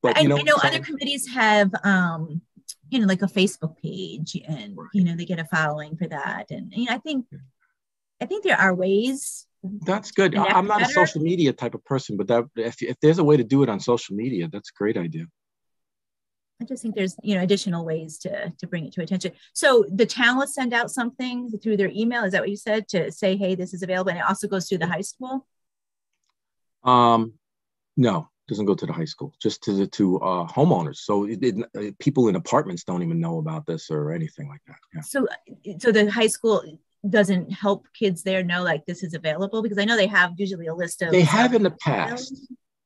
but 0.02 0.16
I, 0.16 0.22
you 0.22 0.28
know, 0.28 0.38
I 0.38 0.42
know 0.42 0.56
other 0.64 0.80
committees 0.80 1.28
have 1.32 1.70
um, 1.84 2.42
you 2.88 2.98
know, 2.98 3.06
like 3.06 3.22
a 3.22 3.26
Facebook 3.26 3.76
page, 3.76 4.36
and 4.48 4.76
you 4.92 5.04
know 5.04 5.14
they 5.14 5.26
get 5.26 5.38
a 5.38 5.44
following 5.44 5.96
for 5.96 6.08
that, 6.08 6.50
and 6.50 6.72
you 6.74 6.86
know 6.86 6.94
I 6.94 6.98
think 6.98 7.26
I 8.20 8.26
think 8.26 8.42
there 8.42 8.58
are 8.58 8.74
ways 8.74 9.46
that's 9.62 10.10
good. 10.12 10.36
I'm 10.36 10.66
not 10.66 10.80
better. 10.80 10.90
a 10.90 10.94
social 10.94 11.20
media 11.20 11.52
type 11.52 11.74
of 11.74 11.84
person, 11.84 12.16
but 12.16 12.28
that 12.28 12.44
if, 12.56 12.82
if 12.82 12.96
there's 13.00 13.18
a 13.18 13.24
way 13.24 13.36
to 13.36 13.44
do 13.44 13.62
it 13.62 13.68
on 13.68 13.78
social 13.78 14.16
media, 14.16 14.48
that's 14.50 14.70
a 14.70 14.78
great 14.78 14.96
idea. 14.96 15.26
I 16.60 16.64
just 16.64 16.82
think 16.82 16.94
there's 16.94 17.16
you 17.22 17.34
know 17.34 17.42
additional 17.42 17.84
ways 17.84 18.18
to 18.18 18.52
to 18.58 18.66
bring 18.66 18.86
it 18.86 18.92
to 18.94 19.02
attention. 19.02 19.32
So 19.54 19.84
the 19.90 20.06
town 20.06 20.36
will 20.36 20.46
send 20.46 20.74
out 20.74 20.90
something 20.90 21.50
through 21.62 21.76
their 21.78 21.90
email. 21.94 22.24
Is 22.24 22.32
that 22.32 22.42
what 22.42 22.50
you 22.50 22.56
said 22.56 22.88
to 22.88 23.10
say, 23.10 23.36
hey, 23.36 23.54
this 23.54 23.72
is 23.72 23.82
available, 23.82 24.10
and 24.10 24.18
it 24.18 24.24
also 24.28 24.46
goes 24.46 24.68
to 24.68 24.78
the 24.78 24.86
high 24.86 25.00
school? 25.00 25.46
Um, 26.84 27.34
no, 27.96 28.28
doesn't 28.48 28.66
go 28.66 28.74
to 28.74 28.86
the 28.86 28.92
high 28.92 29.06
school. 29.06 29.34
Just 29.40 29.62
to 29.64 29.72
the 29.72 29.86
to 29.88 30.18
uh, 30.20 30.46
homeowners. 30.46 30.96
So 30.96 31.24
it, 31.24 31.38
it, 31.74 31.98
people 31.98 32.28
in 32.28 32.36
apartments 32.36 32.84
don't 32.84 33.02
even 33.02 33.20
know 33.20 33.38
about 33.38 33.64
this 33.64 33.90
or 33.90 34.12
anything 34.12 34.48
like 34.48 34.62
that. 34.66 34.78
Yeah. 34.94 35.00
So 35.02 35.26
so 35.78 35.92
the 35.92 36.10
high 36.10 36.26
school 36.26 36.62
doesn't 37.08 37.50
help 37.50 37.86
kids 37.94 38.22
there 38.22 38.42
know 38.42 38.62
like 38.62 38.84
this 38.86 39.02
is 39.02 39.14
available 39.14 39.62
because 39.62 39.78
I 39.78 39.84
know 39.84 39.96
they 39.96 40.06
have 40.06 40.32
usually 40.36 40.66
a 40.66 40.74
list 40.74 41.02
of 41.02 41.12
they 41.12 41.22
have 41.22 41.54
in 41.54 41.62
the 41.62 41.70
past. 41.70 42.34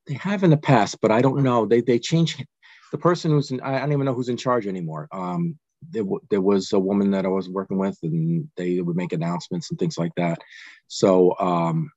They 0.06 0.14
have 0.14 0.44
in 0.44 0.50
the 0.50 0.56
past, 0.56 1.00
but 1.00 1.10
I 1.10 1.22
don't 1.22 1.42
know. 1.42 1.66
They 1.66 1.80
they 1.80 1.98
change 1.98 2.44
the 2.92 2.98
person 2.98 3.32
who's 3.32 3.50
in, 3.50 3.60
I 3.60 3.80
don't 3.80 3.92
even 3.92 4.04
know 4.04 4.14
who's 4.14 4.28
in 4.28 4.36
charge 4.36 4.68
anymore. 4.68 5.08
Um, 5.10 5.58
there, 5.90 6.04
there 6.30 6.40
was 6.40 6.72
a 6.72 6.78
woman 6.78 7.10
that 7.10 7.24
I 7.24 7.28
was 7.28 7.48
working 7.48 7.76
with, 7.76 7.98
and 8.02 8.48
they 8.56 8.80
would 8.80 8.96
make 8.96 9.12
announcements 9.12 9.70
and 9.70 9.78
things 9.78 9.98
like 9.98 10.12
that. 10.16 10.38
So 10.86 11.36
um, 11.38 11.90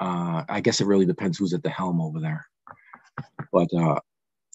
uh, 0.00 0.44
I 0.48 0.60
guess 0.60 0.80
it 0.80 0.86
really 0.86 1.04
depends 1.04 1.36
who's 1.36 1.52
at 1.52 1.62
the 1.62 1.68
helm 1.68 2.00
over 2.00 2.20
there. 2.20 2.46
But 3.52 3.68
uh, 3.74 4.00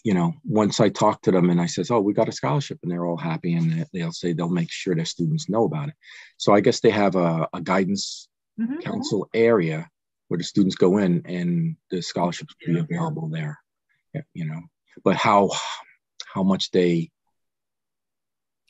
you 0.06 0.14
know, 0.14 0.36
once 0.46 0.80
I 0.80 0.90
talk 0.90 1.24
to 1.24 1.32
them 1.32 1.50
and 1.50 1.60
I 1.60 1.66
says, 1.66 1.90
"Oh, 1.90 2.00
we 2.00 2.14
got 2.14 2.30
a 2.30 2.32
scholarship," 2.32 2.78
and 2.84 2.92
they're 2.92 3.08
all 3.08 3.18
happy, 3.18 3.56
and 3.56 3.88
they'll 3.92 4.12
say 4.12 4.34
they'll 4.34 4.50
make 4.50 4.72
sure 4.72 4.94
their 4.94 5.04
students 5.04 5.50
know 5.50 5.64
about 5.64 5.90
it. 5.90 5.96
So 6.38 6.54
I 6.54 6.62
guess 6.62 6.80
they 6.80 6.92
have 6.92 7.16
a, 7.16 7.50
a 7.52 7.60
guidance 7.60 8.30
mm-hmm. 8.62 8.82
council 8.82 9.28
area 9.34 9.90
where 10.28 10.38
the 10.38 10.44
students 10.44 10.76
go 10.76 11.00
in, 11.00 11.24
and 11.26 11.76
the 11.90 12.04
scholarships 12.04 12.54
be 12.64 12.78
available 12.78 13.30
there. 13.30 13.58
You 14.36 14.46
know, 14.46 14.62
but 15.04 15.16
how 15.16 15.50
how 16.32 16.44
much 16.44 16.70
they 16.70 17.10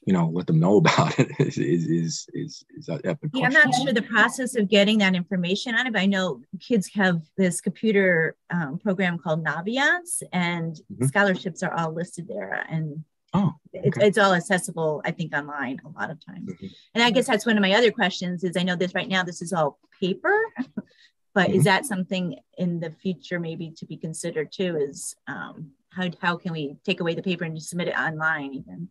you 0.05 0.13
know 0.13 0.29
let 0.31 0.47
them 0.47 0.59
know 0.59 0.77
about 0.83 1.17
it 1.19 1.29
is 1.39 1.57
is 1.57 1.85
is 1.87 2.27
is, 2.33 2.65
is 2.77 2.89
a 2.89 2.99
epic 3.03 3.31
yeah, 3.33 3.47
i'm 3.47 3.53
not 3.53 3.73
sure 3.75 3.91
the 3.91 4.01
process 4.01 4.55
of 4.55 4.69
getting 4.69 4.99
that 4.99 5.15
information 5.15 5.75
on 5.75 5.87
it 5.87 5.93
but 5.93 6.01
i 6.01 6.05
know 6.05 6.41
kids 6.59 6.89
have 6.93 7.21
this 7.37 7.59
computer 7.59 8.35
um, 8.51 8.77
program 8.77 9.17
called 9.17 9.43
naviance 9.43 10.21
and 10.31 10.75
mm-hmm. 10.75 11.05
scholarships 11.05 11.63
are 11.63 11.73
all 11.73 11.93
listed 11.93 12.27
there 12.27 12.65
and 12.69 13.03
oh 13.33 13.51
okay. 13.75 13.87
it's, 13.87 13.97
it's 13.97 14.17
all 14.17 14.33
accessible 14.33 15.01
i 15.05 15.11
think 15.11 15.35
online 15.35 15.79
a 15.85 15.99
lot 15.99 16.09
of 16.09 16.23
times 16.25 16.51
mm-hmm. 16.51 16.67
and 16.93 17.03
i 17.03 17.09
guess 17.09 17.27
that's 17.27 17.45
one 17.45 17.57
of 17.57 17.61
my 17.61 17.73
other 17.73 17.91
questions 17.91 18.43
is 18.43 18.55
i 18.55 18.63
know 18.63 18.75
this 18.75 18.95
right 18.95 19.09
now 19.09 19.23
this 19.23 19.41
is 19.41 19.51
all 19.51 19.79
paper 19.99 20.37
but 21.33 21.49
mm-hmm. 21.49 21.57
is 21.57 21.63
that 21.63 21.85
something 21.85 22.37
in 22.57 22.79
the 22.79 22.91
future 23.01 23.39
maybe 23.39 23.73
to 23.75 23.85
be 23.85 23.97
considered 23.97 24.51
too 24.51 24.77
is 24.77 25.15
um, 25.27 25.71
how, 25.89 26.09
how 26.21 26.37
can 26.37 26.51
we 26.51 26.75
take 26.85 26.99
away 26.99 27.15
the 27.15 27.23
paper 27.23 27.45
and 27.45 27.61
submit 27.61 27.87
it 27.87 27.97
online 27.97 28.53
even 28.53 28.89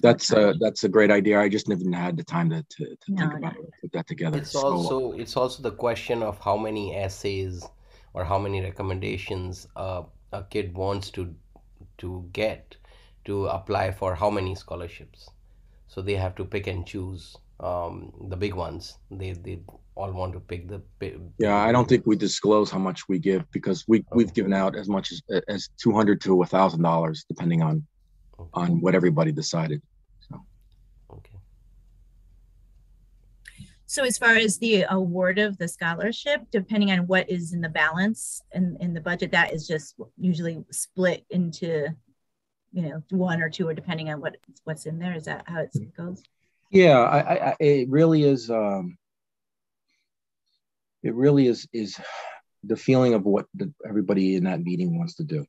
that's 0.00 0.32
a 0.32 0.54
that's 0.60 0.84
a 0.84 0.88
great 0.88 1.10
idea. 1.10 1.40
I 1.40 1.48
just 1.48 1.68
never 1.68 1.82
had 1.92 2.16
the 2.16 2.24
time 2.24 2.50
to, 2.50 2.62
to, 2.62 2.84
to 2.84 2.96
no, 3.08 3.22
think 3.22 3.38
about 3.38 3.56
it, 3.56 3.70
put 3.80 3.92
that 3.92 4.06
together. 4.06 4.38
It's 4.38 4.52
so, 4.52 4.66
also 4.66 5.12
it's 5.12 5.36
also 5.36 5.62
the 5.62 5.72
question 5.72 6.22
of 6.22 6.38
how 6.40 6.56
many 6.56 6.94
essays 6.94 7.64
or 8.12 8.24
how 8.24 8.38
many 8.38 8.60
recommendations 8.60 9.66
uh, 9.76 10.02
a 10.32 10.44
kid 10.44 10.74
wants 10.74 11.10
to 11.10 11.34
to 11.98 12.28
get 12.32 12.76
to 13.24 13.46
apply 13.46 13.92
for 13.92 14.14
how 14.14 14.30
many 14.30 14.54
scholarships. 14.54 15.30
So 15.88 16.02
they 16.02 16.14
have 16.14 16.34
to 16.36 16.44
pick 16.44 16.66
and 16.66 16.84
choose 16.86 17.36
um, 17.60 18.12
the 18.28 18.36
big 18.36 18.54
ones. 18.54 18.98
They 19.10 19.32
they 19.32 19.60
all 19.94 20.12
want 20.12 20.32
to 20.32 20.40
pick 20.40 20.68
the. 20.68 20.82
Big, 20.98 21.20
yeah, 21.38 21.56
I 21.56 21.72
don't 21.72 21.88
think 21.88 22.04
we 22.06 22.16
disclose 22.16 22.70
how 22.70 22.78
much 22.78 23.08
we 23.08 23.18
give 23.18 23.50
because 23.52 23.84
we 23.86 24.04
we've 24.12 24.34
given 24.34 24.52
out 24.52 24.76
as 24.76 24.88
much 24.88 25.12
as 25.12 25.22
as 25.48 25.68
two 25.78 25.92
hundred 25.92 26.20
to 26.22 26.42
a 26.42 26.46
thousand 26.46 26.82
dollars 26.82 27.24
depending 27.28 27.62
on 27.62 27.86
okay. 28.54 28.72
on 28.72 28.80
what 28.80 28.94
everybody 28.94 29.32
decided. 29.32 29.82
So. 30.28 30.40
Okay. 31.12 31.38
So 33.86 34.04
as 34.04 34.18
far 34.18 34.34
as 34.34 34.58
the 34.58 34.84
award 34.90 35.38
of 35.38 35.58
the 35.58 35.68
scholarship, 35.68 36.42
depending 36.50 36.90
on 36.90 37.06
what 37.06 37.30
is 37.30 37.52
in 37.52 37.60
the 37.60 37.68
balance 37.68 38.42
and 38.52 38.76
in, 38.76 38.88
in 38.88 38.94
the 38.94 39.00
budget, 39.00 39.30
that 39.32 39.52
is 39.52 39.68
just 39.68 39.94
usually 40.18 40.64
split 40.70 41.24
into, 41.30 41.88
you 42.72 42.82
know, 42.82 43.02
one 43.10 43.40
or 43.40 43.50
two, 43.50 43.68
or 43.68 43.74
depending 43.74 44.10
on 44.10 44.20
what 44.20 44.36
what's 44.64 44.86
in 44.86 44.98
there. 44.98 45.14
Is 45.14 45.26
that 45.26 45.44
how 45.46 45.60
it 45.60 45.96
goes? 45.96 46.22
Yeah, 46.70 46.98
I, 46.98 47.50
I, 47.50 47.56
it 47.60 47.88
really 47.88 48.24
is. 48.24 48.50
Um, 48.50 48.98
it 51.04 51.14
really 51.14 51.46
is 51.46 51.68
is 51.72 52.00
the 52.64 52.76
feeling 52.76 53.14
of 53.14 53.24
what 53.24 53.46
the, 53.54 53.72
everybody 53.86 54.36
in 54.36 54.44
that 54.44 54.60
meeting 54.60 54.98
wants 54.98 55.14
to 55.16 55.24
do. 55.24 55.46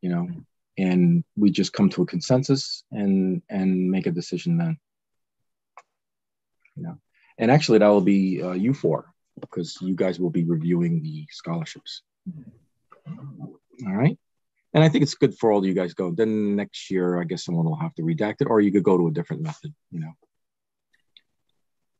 You 0.00 0.10
know, 0.10 0.28
and 0.80 1.24
we 1.36 1.50
just 1.50 1.72
come 1.72 1.90
to 1.90 2.02
a 2.02 2.06
consensus 2.06 2.84
and 2.90 3.42
and 3.48 3.90
make 3.90 4.06
a 4.06 4.10
decision 4.10 4.56
then. 4.56 4.78
You 6.76 6.84
know, 6.84 6.98
and 7.38 7.50
actually 7.50 7.78
that 7.78 7.88
will 7.88 8.00
be 8.00 8.42
uh, 8.42 8.52
you 8.52 8.72
four 8.72 9.12
because 9.40 9.76
you 9.80 9.94
guys 9.94 10.18
will 10.18 10.30
be 10.30 10.44
reviewing 10.44 11.02
the 11.02 11.26
scholarships. 11.30 12.02
All 13.86 13.94
right. 13.94 14.18
And 14.72 14.84
I 14.84 14.88
think 14.88 15.02
it's 15.02 15.14
good 15.14 15.36
for 15.36 15.50
all 15.50 15.58
of 15.58 15.64
you 15.64 15.74
guys 15.74 15.94
go. 15.94 16.12
Then 16.12 16.54
next 16.54 16.90
year, 16.90 17.20
I 17.20 17.24
guess 17.24 17.44
someone 17.44 17.64
will 17.64 17.76
have 17.76 17.94
to 17.96 18.02
redact 18.02 18.36
it, 18.40 18.46
or 18.48 18.60
you 18.60 18.70
could 18.70 18.84
go 18.84 18.96
to 18.96 19.08
a 19.08 19.12
different 19.12 19.42
method, 19.42 19.74
you 19.90 20.00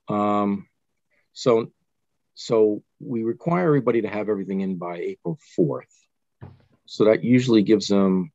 know. 0.08 0.14
Um, 0.14 0.68
so, 1.32 1.72
so 2.34 2.82
we 3.00 3.24
require 3.24 3.66
everybody 3.66 4.02
to 4.02 4.08
have 4.08 4.28
everything 4.28 4.60
in 4.60 4.76
by 4.76 4.98
April 4.98 5.38
4th. 5.58 5.82
So 6.86 7.06
that 7.06 7.24
usually 7.24 7.62
gives 7.62 7.88
them 7.88 8.30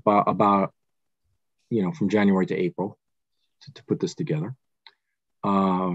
about, 0.00 0.28
about 0.28 0.72
you 1.70 1.82
know, 1.82 1.92
from 1.92 2.08
January 2.08 2.46
to 2.46 2.56
April 2.56 2.98
to, 3.62 3.72
to 3.74 3.84
put 3.84 4.00
this 4.00 4.14
together. 4.14 4.54
Uh, 5.42 5.94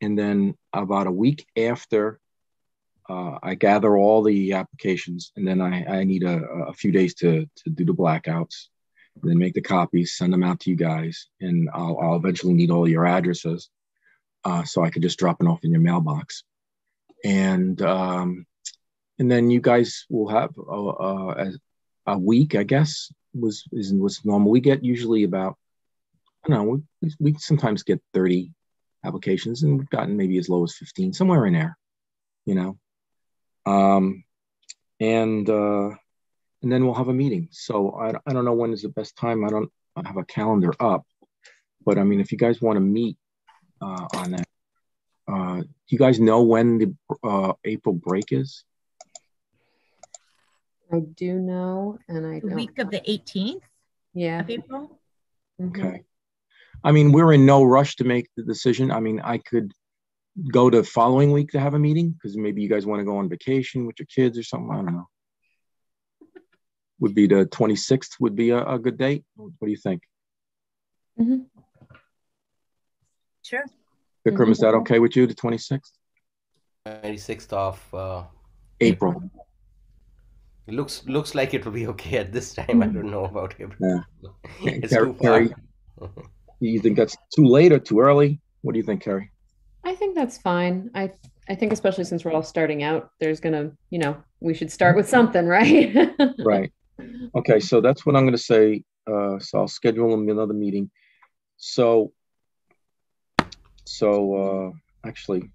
and 0.00 0.18
then 0.18 0.54
about 0.72 1.06
a 1.06 1.12
week 1.12 1.46
after 1.56 2.20
uh, 3.08 3.38
I 3.42 3.54
gather 3.54 3.96
all 3.96 4.22
the 4.22 4.52
applications, 4.52 5.32
and 5.34 5.48
then 5.48 5.62
I, 5.62 6.00
I 6.00 6.04
need 6.04 6.24
a, 6.24 6.44
a 6.44 6.72
few 6.74 6.92
days 6.92 7.14
to, 7.14 7.48
to 7.64 7.70
do 7.70 7.86
the 7.86 7.94
blackouts, 7.94 8.66
and 9.14 9.30
then 9.30 9.38
make 9.38 9.54
the 9.54 9.62
copies, 9.62 10.16
send 10.16 10.32
them 10.32 10.42
out 10.42 10.60
to 10.60 10.70
you 10.70 10.76
guys, 10.76 11.28
and 11.40 11.70
I'll, 11.72 11.98
I'll 11.98 12.16
eventually 12.16 12.52
need 12.52 12.70
all 12.70 12.86
your 12.86 13.06
addresses, 13.06 13.70
uh, 14.44 14.64
so 14.64 14.84
I 14.84 14.90
could 14.90 15.02
just 15.02 15.18
drop 15.18 15.40
it 15.40 15.46
off 15.46 15.64
in 15.64 15.70
your 15.70 15.80
mailbox, 15.80 16.44
and 17.24 17.80
um, 17.80 18.46
and 19.18 19.30
then 19.30 19.50
you 19.50 19.60
guys 19.60 20.04
will 20.10 20.28
have 20.28 20.50
a, 20.58 20.60
a, 20.60 21.52
a 22.08 22.18
week, 22.18 22.54
I 22.54 22.62
guess, 22.64 23.12
was 23.34 23.64
is 23.72 23.92
was 23.92 24.24
normal. 24.24 24.50
We 24.50 24.60
get 24.60 24.82
usually 24.82 25.24
about 25.24 25.56
I 26.44 26.48
don't 26.48 26.58
know, 26.58 26.82
we, 27.02 27.14
we 27.20 27.34
sometimes 27.38 27.82
get 27.82 28.02
thirty 28.14 28.52
applications, 29.04 29.62
and 29.62 29.78
we've 29.78 29.90
gotten 29.90 30.16
maybe 30.16 30.38
as 30.38 30.48
low 30.48 30.64
as 30.64 30.74
fifteen, 30.74 31.12
somewhere 31.12 31.46
in 31.46 31.52
there, 31.52 31.76
you 32.46 32.54
know. 32.54 32.78
Um, 33.66 34.24
and 35.00 35.48
uh, 35.48 35.90
and 36.62 36.72
then 36.72 36.84
we'll 36.84 36.94
have 36.94 37.08
a 37.08 37.14
meeting. 37.14 37.48
So 37.50 37.92
I, 37.92 38.14
I 38.26 38.32
don't 38.32 38.44
know 38.44 38.54
when 38.54 38.72
is 38.72 38.82
the 38.82 38.88
best 38.88 39.16
time. 39.16 39.44
I 39.44 39.50
don't 39.50 39.70
I 39.94 40.06
have 40.06 40.16
a 40.16 40.24
calendar 40.24 40.72
up, 40.80 41.04
but 41.84 41.98
I 41.98 42.04
mean, 42.04 42.20
if 42.20 42.32
you 42.32 42.38
guys 42.38 42.62
want 42.62 42.76
to 42.76 42.80
meet 42.80 43.18
uh, 43.82 44.06
on 44.14 44.30
that, 44.32 44.48
uh, 45.30 45.62
you 45.88 45.98
guys 45.98 46.18
know 46.18 46.42
when 46.42 46.78
the 46.78 46.94
uh, 47.22 47.52
April 47.64 47.94
break 47.94 48.32
is? 48.32 48.64
I 50.92 51.00
do 51.00 51.34
know, 51.38 51.98
and 52.08 52.26
I 52.26 52.40
The 52.40 52.48
don't. 52.48 52.54
week 52.56 52.78
of 52.78 52.90
the 52.90 53.00
18th 53.10 53.62
Yeah. 54.14 54.40
of 54.40 54.50
April. 54.50 55.00
mhm. 55.60 55.68
Okay. 55.70 56.04
I 56.84 56.92
mean, 56.92 57.12
we're 57.12 57.32
in 57.32 57.44
no 57.44 57.64
rush 57.64 57.96
to 57.96 58.04
make 58.04 58.28
the 58.36 58.42
decision. 58.42 58.90
I 58.90 59.00
mean, 59.00 59.20
I 59.20 59.38
could 59.38 59.72
go 60.52 60.70
to 60.70 60.84
following 60.84 61.32
week 61.32 61.50
to 61.50 61.60
have 61.60 61.74
a 61.74 61.78
meeting 61.78 62.10
because 62.10 62.36
maybe 62.36 62.62
you 62.62 62.68
guys 62.68 62.86
want 62.86 63.00
to 63.00 63.04
go 63.04 63.18
on 63.18 63.28
vacation 63.28 63.86
with 63.86 63.96
your 63.98 64.06
kids 64.06 64.38
or 64.38 64.42
something. 64.44 64.70
I 64.70 64.76
don't 64.76 64.94
know. 64.94 65.08
Would 67.00 67.14
be 67.14 67.26
the 67.26 67.46
26th 67.46 68.18
would 68.20 68.34
be 68.36 68.50
a, 68.50 68.64
a 68.64 68.78
good 68.78 68.96
date. 68.98 69.24
What 69.36 69.52
do 69.60 69.70
you 69.70 69.76
think? 69.76 70.02
Mhm. 71.18 71.46
Sure. 73.42 73.64
Vikram, 74.26 74.50
is 74.50 74.58
that 74.58 74.74
okay 74.74 74.98
with 74.98 75.16
you, 75.16 75.26
the 75.26 75.34
26th? 75.34 75.92
26th 76.86 77.52
of 77.52 77.94
uh, 77.94 78.24
April. 78.80 79.22
It 80.68 80.74
looks 80.74 81.02
looks 81.06 81.34
like 81.34 81.54
it 81.54 81.64
will 81.64 81.72
be 81.72 81.86
okay 81.88 82.18
at 82.18 82.30
this 82.30 82.54
time. 82.54 82.82
I 82.82 82.86
don't 82.86 83.10
know 83.10 83.24
about 83.24 83.54
April. 83.58 83.76
Yeah. 83.80 84.30
it's 84.60 84.92
Carrie- 84.92 85.06
too 85.06 85.14
far. 85.14 85.38
Carrie? 85.38 85.54
You 86.60 86.80
think 86.80 86.96
that's 86.96 87.16
too 87.34 87.46
late 87.46 87.72
or 87.72 87.78
too 87.78 88.00
early? 88.00 88.40
What 88.60 88.72
do 88.72 88.78
you 88.78 88.84
think, 88.84 89.02
Carrie? 89.02 89.30
I 89.84 89.94
think 89.94 90.14
that's 90.14 90.36
fine. 90.36 90.90
I 90.94 91.12
I 91.48 91.54
think 91.54 91.72
especially 91.72 92.04
since 92.04 92.24
we're 92.24 92.32
all 92.32 92.42
starting 92.42 92.82
out, 92.82 93.10
there's 93.18 93.40
gonna, 93.40 93.70
you 93.88 93.98
know, 93.98 94.22
we 94.40 94.52
should 94.52 94.70
start 94.70 94.94
with 94.94 95.08
something, 95.08 95.46
right? 95.46 95.96
Right. 96.38 96.72
Okay, 97.34 97.60
so 97.60 97.80
that's 97.80 98.04
what 98.04 98.16
I'm 98.16 98.24
going 98.24 98.32
to 98.32 98.38
say. 98.38 98.82
Uh, 99.06 99.38
so 99.38 99.60
I'll 99.60 99.68
schedule 99.68 100.12
another 100.14 100.52
meeting. 100.52 100.90
So, 101.56 102.12
so 103.84 104.34
uh, 104.34 105.08
actually, 105.08 105.48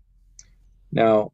now 0.92 1.34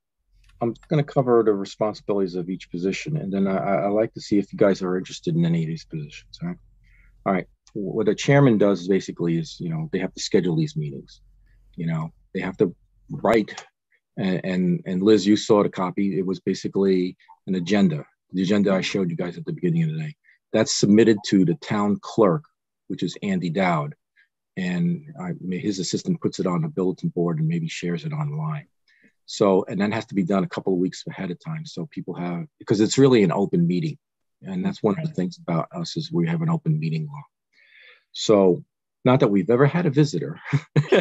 I'm 0.62 0.74
going 0.90 1.04
to 1.04 1.14
cover 1.14 1.42
the 1.44 1.54
responsibilities 1.54 2.36
of 2.36 2.50
each 2.50 2.70
position, 2.70 3.18
and 3.18 3.32
then 3.32 3.48
I, 3.48 3.84
I 3.84 3.88
like 3.88 4.14
to 4.14 4.22
see 4.22 4.38
if 4.38 4.52
you 4.52 4.60
guys 4.60 4.82
are 4.82 4.98
interested 4.98 5.36
in 5.36 5.46
any 5.46 5.64
of 5.64 5.68
these 5.68 5.86
positions. 5.86 6.40
All 6.42 6.50
right. 6.50 6.58
All 7.26 7.34
right. 7.34 7.48
What 7.74 8.10
a 8.10 8.16
chairman 8.16 8.58
does 8.58 8.88
basically 8.88 9.38
is, 9.38 9.58
you 9.60 9.70
know, 9.70 9.90
they 9.92 10.00
have 10.00 10.14
to 10.14 10.22
schedule 10.22 10.56
these 10.56 10.76
meetings. 10.76 11.22
You 11.76 11.86
know, 11.88 12.12
they 12.34 12.42
have 12.42 12.58
to 12.58 12.76
write, 13.10 13.64
and 14.18 14.42
and, 14.44 14.82
and 14.86 15.04
Liz, 15.04 15.26
you 15.26 15.38
saw 15.38 15.64
the 15.64 15.70
copy. 15.70 16.18
It 16.18 16.26
was 16.26 16.40
basically 16.40 17.16
an 17.48 17.56
agenda 17.56 18.06
the 18.32 18.44
agenda 18.44 18.74
I 18.74 18.82
showed 18.82 19.10
you 19.10 19.16
guys 19.16 19.38
at 19.38 19.46
the 19.46 19.54
beginning 19.54 19.84
of 19.84 19.92
the 19.92 20.00
day. 20.00 20.16
That's 20.54 20.76
submitted 20.76 21.18
to 21.28 21.46
the 21.46 21.56
town 21.56 21.98
clerk, 22.02 22.44
which 22.88 23.04
is 23.04 23.18
Andy 23.24 23.50
Dowd. 23.50 23.96
And 24.58 25.06
I, 25.20 25.32
his 25.50 25.80
assistant 25.80 26.22
puts 26.22 26.40
it 26.40 26.48
on 26.48 26.64
a 26.64 26.70
bulletin 26.70 27.10
board 27.10 27.40
and 27.40 27.48
maybe 27.48 27.68
shares 27.68 28.06
it 28.06 28.12
online. 28.12 28.68
So, 29.32 29.64
and 29.70 29.80
that 29.80 29.94
has 29.94 30.08
to 30.08 30.16
be 30.16 30.24
done 30.24 30.44
a 30.44 30.50
couple 30.50 30.74
of 30.74 30.80
weeks 30.80 31.04
ahead 31.08 31.30
of 31.30 31.40
time. 31.40 31.64
So 31.64 31.88
people 31.92 32.16
have, 32.16 32.48
because 32.58 32.82
it's 32.82 32.98
really 32.98 33.22
an 33.22 33.32
open 33.32 33.68
meeting. 33.68 34.00
And 34.42 34.66
that's 34.66 34.82
one 34.82 34.98
of 34.98 35.08
the 35.08 35.14
things 35.14 35.38
about 35.38 35.68
us 35.72 35.98
is 35.98 36.12
we 36.12 36.28
have 36.28 36.42
an 36.42 36.50
open 36.50 36.80
meeting 36.80 37.06
law. 37.06 37.22
So 38.12 38.64
not 39.06 39.20
that 39.20 39.28
we've 39.28 39.52
ever 39.52 39.68
had 39.68 39.86
a 39.86 39.92
visitor 39.92 40.40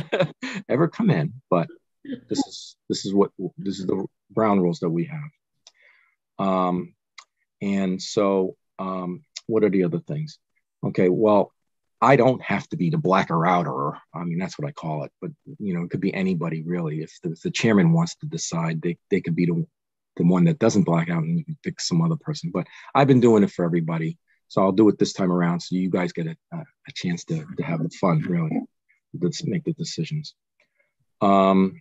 ever 0.68 0.88
come 0.88 1.08
in, 1.08 1.40
but 1.48 1.68
this 2.28 2.46
is, 2.46 2.76
this 2.90 3.06
is 3.06 3.14
what, 3.14 3.30
this 3.56 3.78
is 3.78 3.86
the 3.86 4.04
ground 4.34 4.60
rules 4.60 4.80
that 4.80 4.90
we 4.90 5.06
have. 5.06 6.46
Um, 6.46 6.92
and 7.62 8.00
so, 8.00 8.56
um, 8.78 9.22
what 9.46 9.64
are 9.64 9.70
the 9.70 9.84
other 9.84 10.00
things? 10.00 10.38
Okay, 10.84 11.08
well, 11.08 11.50
I 12.00 12.16
don't 12.16 12.40
have 12.42 12.68
to 12.68 12.76
be 12.76 12.90
the 12.90 12.98
blacker 12.98 13.46
outer. 13.46 13.94
I 14.14 14.24
mean, 14.24 14.38
that's 14.38 14.58
what 14.58 14.68
I 14.68 14.72
call 14.72 15.04
it. 15.04 15.12
But 15.20 15.30
you 15.58 15.74
know, 15.74 15.82
it 15.82 15.90
could 15.90 16.00
be 16.00 16.14
anybody 16.14 16.62
really. 16.62 17.02
If 17.02 17.12
the, 17.22 17.32
if 17.32 17.40
the 17.42 17.50
chairman 17.50 17.92
wants 17.92 18.16
to 18.16 18.26
decide, 18.26 18.80
they, 18.82 18.98
they 19.10 19.20
could 19.20 19.34
be 19.34 19.46
the 19.46 19.66
the 20.16 20.24
one 20.24 20.44
that 20.44 20.58
doesn't 20.58 20.82
black 20.82 21.08
out, 21.08 21.22
and 21.22 21.38
you 21.38 21.44
can 21.44 21.56
pick 21.62 21.80
some 21.80 22.02
other 22.02 22.16
person. 22.16 22.50
But 22.52 22.66
I've 22.94 23.06
been 23.06 23.20
doing 23.20 23.44
it 23.44 23.52
for 23.52 23.64
everybody, 23.64 24.18
so 24.48 24.62
I'll 24.62 24.72
do 24.72 24.88
it 24.88 24.98
this 24.98 25.12
time 25.12 25.30
around, 25.30 25.60
so 25.60 25.76
you 25.76 25.90
guys 25.90 26.12
get 26.12 26.26
a, 26.26 26.36
a, 26.52 26.58
a 26.58 26.92
chance 26.94 27.24
to 27.26 27.44
to 27.56 27.62
have 27.62 27.82
the 27.82 27.90
fun, 28.00 28.20
really. 28.22 28.62
Let's 29.20 29.44
make 29.44 29.64
the 29.64 29.72
decisions. 29.72 30.34
Um, 31.20 31.80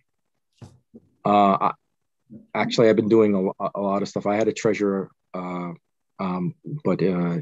uh, 1.24 1.70
I, 1.70 1.72
actually, 2.54 2.88
I've 2.88 2.96
been 2.96 3.08
doing 3.08 3.34
a, 3.34 3.68
a 3.74 3.80
lot 3.80 4.02
of 4.02 4.08
stuff. 4.08 4.26
I 4.26 4.36
had 4.36 4.48
a 4.48 4.52
treasurer 4.52 5.10
uh, 5.34 5.72
um, 6.18 6.54
but 6.84 7.02
uh, 7.02 7.38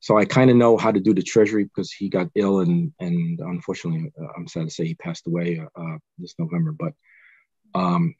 so 0.00 0.16
I 0.16 0.24
kind 0.24 0.50
of 0.50 0.56
know 0.56 0.76
how 0.76 0.92
to 0.92 1.00
do 1.00 1.12
the 1.12 1.22
treasury 1.22 1.64
because 1.64 1.90
he 1.92 2.08
got 2.08 2.30
ill 2.34 2.60
and 2.60 2.92
and 3.00 3.40
unfortunately 3.40 4.12
uh, 4.20 4.28
I'm 4.36 4.46
sad 4.46 4.64
to 4.64 4.70
say 4.70 4.86
he 4.86 4.94
passed 4.94 5.26
away 5.26 5.60
uh, 5.74 5.96
this 6.18 6.34
November. 6.38 6.72
But 6.72 6.92
um, 7.74 8.14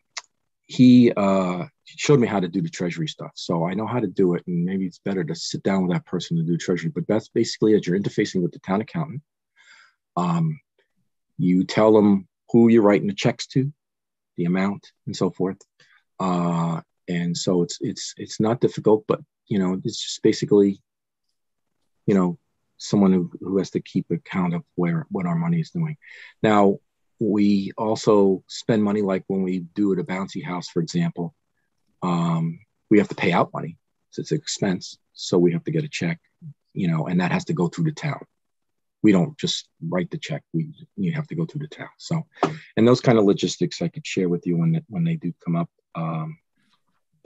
he 0.67 1.13
uh, 1.13 1.65
showed 1.85 2.21
me 2.21 2.27
how 2.27 2.41
to 2.41 2.49
do 2.49 2.61
the 2.61 2.69
treasury 2.69 3.09
stuff, 3.09 3.33
so 3.35 3.67
I 3.67 3.75
know 3.75 3.87
how 3.87 4.01
to 4.01 4.07
do 4.07 4.35
it. 4.35 4.45
And 4.47 4.65
maybe 4.65 4.87
it's 4.87 5.01
better 5.05 5.25
to 5.25 5.35
sit 5.35 5.63
down 5.63 5.87
with 5.87 5.97
that 5.97 6.07
person 6.07 6.37
to 6.37 6.43
do 6.43 6.57
treasury. 6.57 6.91
But 6.95 7.07
that's 7.07 7.29
basically 7.29 7.75
that 7.75 7.87
you're 7.87 7.99
interfacing 7.99 8.43
with 8.43 8.53
the 8.53 8.59
town 8.61 8.81
accountant. 8.81 9.23
Um, 10.17 10.61
you 11.39 11.65
tell 11.65 11.93
them 11.93 12.27
who 12.51 12.69
you're 12.69 12.83
writing 12.83 13.07
the 13.07 13.15
checks 13.15 13.47
to, 13.49 13.73
the 14.37 14.47
amount, 14.47 14.91
and 15.07 15.17
so 15.17 15.31
forth. 15.31 15.59
Uh, 16.19 16.81
and 17.09 17.37
so 17.37 17.63
it's 17.63 17.79
it's 17.81 18.15
it's 18.17 18.39
not 18.39 18.61
difficult 18.61 19.05
but 19.09 19.21
you 19.47 19.59
know 19.59 19.81
it's 19.85 20.03
just 20.03 20.23
basically 20.23 20.81
you 22.09 22.15
know 22.15 22.39
someone 22.79 23.13
who, 23.13 23.31
who 23.41 23.59
has 23.59 23.71
to 23.71 23.81
keep 23.81 24.11
account 24.11 24.55
of 24.55 24.63
where 24.77 25.07
what 25.11 25.27
our 25.27 25.35
money 25.37 25.61
is 25.61 25.71
doing. 25.71 25.97
Now 26.43 26.79
we 27.21 27.73
also 27.77 28.43
spend 28.47 28.83
money 28.83 29.03
like 29.03 29.25
when 29.27 29.43
we 29.43 29.61
do 29.75 29.93
at 29.93 29.99
a 29.99 30.05
bouncy 30.05 30.43
house 30.45 30.69
for 30.69 30.81
example 30.81 31.35
um, 32.03 32.61
we 32.91 32.99
have 32.99 33.09
to 33.09 33.15
pay 33.15 33.33
out 33.33 33.51
money. 33.53 33.77
So 34.11 34.21
it's 34.21 34.31
an 34.31 34.39
expense. 34.39 34.99
So 35.13 35.37
we 35.37 35.53
have 35.53 35.65
to 35.65 35.71
get 35.71 35.85
a 35.85 35.89
check 35.89 36.19
you 36.73 36.89
know 36.89 37.07
and 37.07 37.21
that 37.21 37.31
has 37.33 37.45
to 37.47 37.53
go 37.53 37.69
through 37.69 37.85
the 37.85 37.93
town. 37.93 38.25
We 39.03 39.13
don't 39.13 39.39
just 39.39 39.69
write 39.87 40.11
the 40.11 40.19
check. 40.19 40.43
We 40.55 40.73
you 40.97 41.13
have 41.13 41.27
to 41.29 41.35
go 41.35 41.45
through 41.45 41.67
the 41.67 41.77
town. 41.77 41.91
So 41.99 42.27
and 42.77 42.89
those 42.89 43.03
kind 43.03 43.19
of 43.19 43.25
logistics 43.25 43.83
i 43.83 43.89
could 43.89 44.07
share 44.07 44.31
with 44.31 44.47
you 44.47 44.57
when 44.57 44.83
when 44.89 45.05
they 45.05 45.17
do 45.17 45.33
come 45.45 45.57
up. 45.57 45.69
Um, 45.95 46.39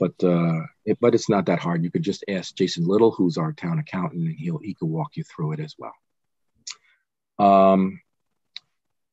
but 0.03 0.27
uh, 0.27 0.59
it, 0.85 0.97
but 0.99 1.15
it's 1.15 1.29
not 1.29 1.45
that 1.45 1.59
hard. 1.59 1.81
You 1.81 1.89
could 1.89 2.01
just 2.01 2.25
ask 2.27 2.53
Jason 2.55 2.85
Little, 2.85 3.11
who's 3.11 3.37
our 3.37 3.53
town 3.53 3.79
accountant, 3.79 4.27
and 4.27 4.35
he'll 4.37 4.59
he 4.59 4.73
can 4.73 4.89
walk 4.89 5.15
you 5.15 5.23
through 5.23 5.53
it 5.53 5.61
as 5.61 5.75
well. 5.77 5.93
Um, 7.39 8.01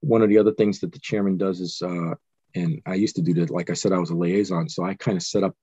one 0.01 0.23
of 0.23 0.29
the 0.31 0.39
other 0.39 0.53
things 0.53 0.81
that 0.81 0.93
the 0.93 0.99
chairman 0.99 1.37
does 1.37 1.61
is, 1.61 1.81
uh, 1.81 2.15
and 2.57 2.83
I 2.87 2.95
used 2.95 3.17
to 3.17 3.23
do 3.23 3.35
that. 3.35 3.51
Like 3.51 3.71
I 3.71 3.75
said, 3.75 3.93
I 3.93 3.99
was 3.99 4.11
a 4.11 4.17
liaison, 4.17 4.69
so 4.69 4.83
I 4.83 4.95
kind 4.95 5.17
of 5.17 5.23
set 5.23 5.45
up 5.45 5.55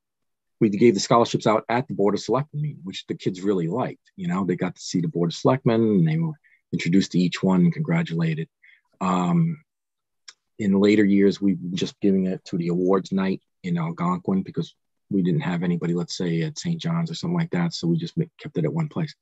we 0.60 0.70
gave 0.70 0.94
the 0.94 1.00
scholarships 1.00 1.46
out 1.46 1.66
at 1.70 1.88
the 1.88 1.94
board 1.94 2.16
of 2.16 2.22
selectmen 2.22 2.64
meeting, 2.64 2.82
which 2.84 3.06
the 3.08 3.16
kids 3.16 3.42
really 3.42 3.68
liked. 3.68 4.12
You 4.16 4.28
know, 4.28 4.46
they 4.46 4.56
got 4.56 4.76
to 4.76 4.82
see 4.82 5.02
the 5.02 5.08
board 5.08 5.30
of 5.30 5.36
selectmen 5.36 5.82
and 5.82 6.08
they 6.08 6.18
were 6.18 6.34
introduced 6.74 7.12
to 7.12 7.20
each 7.20 7.44
one 7.44 7.62
and 7.62 7.74
congratulated. 7.74 8.50
Um, 9.00 9.64
in 10.58 10.80
later 10.80 11.06
years, 11.06 11.40
we've 11.40 11.60
just 11.74 12.00
giving 12.00 12.26
it 12.26 12.44
to 12.46 12.58
the 12.58 12.70
awards 12.70 13.12
night 13.12 13.42
in 13.64 13.78
Algonquin 13.78 14.42
because 14.42 14.74
we 15.10 15.22
didn't 15.22 15.42
have 15.42 15.64
anybody, 15.64 15.94
let's 15.94 16.18
say 16.18 16.42
at 16.42 16.60
St. 16.60 16.80
John's 16.80 17.12
or 17.12 17.16
something 17.16 17.38
like 17.38 17.52
that. 17.52 17.74
So 17.74 17.88
we 17.88 17.98
just 17.98 18.16
kept 18.40 18.58
it 18.58 18.66
at 18.66 18.74
one 18.74 18.90
place. 18.90 19.16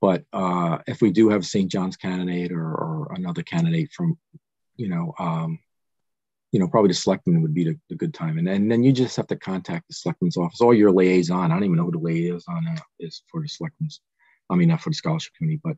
But 0.00 0.24
uh, 0.32 0.78
if 0.86 1.02
we 1.02 1.10
do 1.10 1.28
have 1.30 1.44
St. 1.44 1.70
John's 1.70 1.96
candidate 1.96 2.52
or, 2.52 2.68
or 2.68 3.12
another 3.14 3.42
candidate 3.42 3.90
from, 3.92 4.16
you 4.76 4.88
know, 4.88 5.12
um, 5.18 5.58
you 6.52 6.60
know, 6.60 6.68
probably 6.68 6.88
the 6.88 6.94
selectman 6.94 7.42
would 7.42 7.52
be 7.52 7.64
the, 7.64 7.78
the 7.88 7.96
good 7.96 8.14
time. 8.14 8.38
And 8.38 8.46
then, 8.46 8.54
and 8.56 8.72
then 8.72 8.82
you 8.82 8.92
just 8.92 9.16
have 9.16 9.26
to 9.26 9.36
contact 9.36 9.88
the 9.88 9.94
selectman's 9.94 10.36
office 10.36 10.60
or 10.60 10.72
your 10.72 10.92
liaison. 10.92 11.50
I 11.50 11.54
don't 11.54 11.64
even 11.64 11.76
know 11.76 11.84
who 11.84 11.92
the 11.92 11.98
liaison 11.98 12.78
is 13.00 13.22
for 13.30 13.42
the 13.42 13.48
selectman's. 13.48 14.00
I 14.48 14.54
mean, 14.54 14.68
not 14.68 14.80
for 14.80 14.90
the 14.90 14.94
scholarship 14.94 15.34
committee, 15.36 15.60
but 15.62 15.76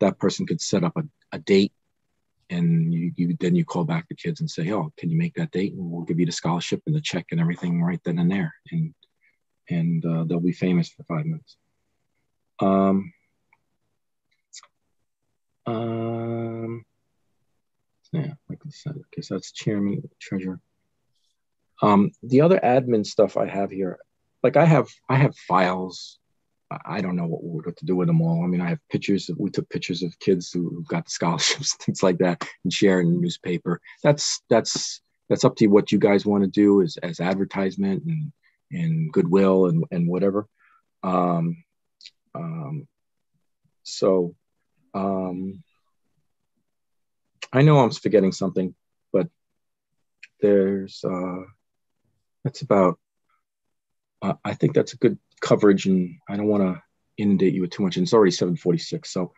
that 0.00 0.18
person 0.18 0.46
could 0.46 0.60
set 0.60 0.84
up 0.84 0.96
a, 0.96 1.02
a 1.32 1.38
date 1.38 1.72
and 2.50 2.92
you, 2.92 3.12
you 3.16 3.36
then 3.40 3.56
you 3.56 3.64
call 3.64 3.84
back 3.84 4.08
the 4.08 4.14
kids 4.14 4.40
and 4.40 4.50
say, 4.50 4.70
oh, 4.72 4.92
can 4.96 5.10
you 5.10 5.16
make 5.16 5.34
that 5.34 5.50
date? 5.50 5.72
And 5.72 5.90
we'll 5.90 6.04
give 6.04 6.20
you 6.20 6.26
the 6.26 6.32
scholarship 6.32 6.82
and 6.86 6.94
the 6.94 7.00
check 7.00 7.26
and 7.30 7.40
everything 7.40 7.82
right 7.82 8.00
then 8.04 8.18
and 8.18 8.30
there. 8.30 8.54
And, 8.70 8.94
and 9.68 10.04
uh, 10.06 10.24
they'll 10.24 10.40
be 10.40 10.52
famous 10.52 10.88
for 10.88 11.02
five 11.04 11.26
minutes. 11.26 11.56
Um, 12.60 13.12
um, 15.66 16.84
yeah, 18.12 18.34
like 18.48 18.60
I 18.64 18.70
said, 18.70 18.94
I 18.96 19.02
guess 19.14 19.28
that's 19.28 19.52
chairman, 19.52 20.08
treasurer. 20.20 20.60
Um, 21.82 22.12
the 22.22 22.40
other 22.40 22.60
admin 22.62 23.04
stuff 23.04 23.36
I 23.36 23.46
have 23.48 23.70
here, 23.70 23.98
like 24.42 24.56
I 24.56 24.64
have, 24.64 24.88
I 25.08 25.16
have 25.16 25.36
files. 25.36 26.18
I 26.70 27.00
don't 27.00 27.16
know 27.16 27.26
what, 27.26 27.66
what 27.66 27.76
to 27.76 27.84
do 27.84 27.94
with 27.94 28.08
them 28.08 28.20
all. 28.20 28.42
I 28.42 28.46
mean, 28.48 28.60
I 28.60 28.68
have 28.70 28.80
pictures. 28.90 29.28
Of, 29.28 29.38
we 29.38 29.50
took 29.50 29.68
pictures 29.70 30.02
of 30.02 30.18
kids 30.18 30.50
who 30.50 30.84
got 30.88 31.08
scholarships, 31.08 31.74
things 31.80 32.02
like 32.02 32.18
that, 32.18 32.46
and 32.64 32.72
share 32.72 33.00
in 33.00 33.12
the 33.12 33.20
newspaper. 33.20 33.80
That's 34.02 34.42
that's 34.50 35.00
that's 35.28 35.44
up 35.44 35.56
to 35.56 35.64
you 35.64 35.70
what 35.70 35.92
you 35.92 35.98
guys 35.98 36.26
want 36.26 36.42
to 36.42 36.50
do 36.50 36.82
as 36.82 36.96
as 37.02 37.20
advertisement 37.20 38.04
and 38.04 38.32
and 38.72 39.12
goodwill 39.12 39.66
and 39.66 39.84
and 39.90 40.08
whatever. 40.08 40.48
Um, 41.04 41.62
um, 42.34 42.88
so 43.84 44.34
um, 44.92 45.62
I 47.52 47.62
know 47.62 47.78
I'm 47.78 47.92
forgetting 47.92 48.32
something, 48.32 48.74
but 49.12 49.28
there's 50.40 51.04
uh, 51.04 51.42
that's 52.44 52.62
about. 52.62 52.98
Uh, 54.22 54.34
I 54.44 54.54
think 54.54 54.74
that's 54.74 54.94
a 54.94 54.96
good 54.96 55.18
coverage, 55.40 55.86
and 55.86 56.16
I 56.28 56.36
don't 56.36 56.46
want 56.48 56.62
to 56.62 56.82
inundate 57.18 57.54
you 57.54 57.62
with 57.62 57.70
too 57.70 57.82
much. 57.82 57.96
And 57.96 58.04
it's 58.04 58.14
already 58.14 58.32
7:46, 58.32 59.06
so. 59.06 59.32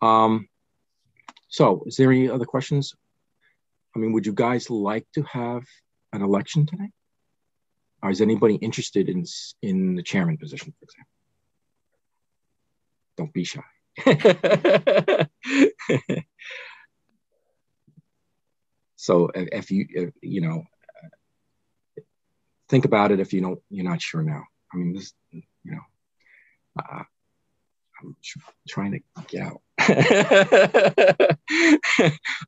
Um, 0.00 0.48
so, 1.48 1.84
is 1.86 1.96
there 1.96 2.10
any 2.10 2.28
other 2.28 2.46
questions? 2.46 2.94
I 3.94 3.98
mean, 3.98 4.12
would 4.12 4.26
you 4.26 4.32
guys 4.32 4.70
like 4.70 5.06
to 5.14 5.22
have 5.24 5.64
an 6.12 6.22
election 6.22 6.66
today? 6.66 6.90
Or 8.02 8.10
is 8.10 8.20
anybody 8.20 8.56
interested 8.56 9.08
in 9.08 9.24
in 9.62 9.94
the 9.94 10.02
chairman 10.02 10.36
position, 10.38 10.74
for 10.78 10.84
example? 10.84 11.08
Don't 13.16 13.32
be 13.32 13.44
shy. 13.44 13.62
so 18.96 19.30
if 19.34 19.70
you 19.70 20.12
you 20.22 20.40
know 20.40 20.64
think 22.70 22.86
about 22.86 23.12
it 23.12 23.20
if 23.20 23.34
you 23.34 23.42
don't 23.42 23.60
you're 23.68 23.84
not 23.84 24.00
sure 24.00 24.22
now. 24.22 24.44
I 24.72 24.76
mean 24.76 24.94
this 24.94 25.12
you 25.30 25.42
know 25.64 25.80
uh, 26.78 27.02
I'm 28.02 28.16
trying 28.68 28.92
to 28.92 29.00
get 29.28 29.42
out. 29.42 29.60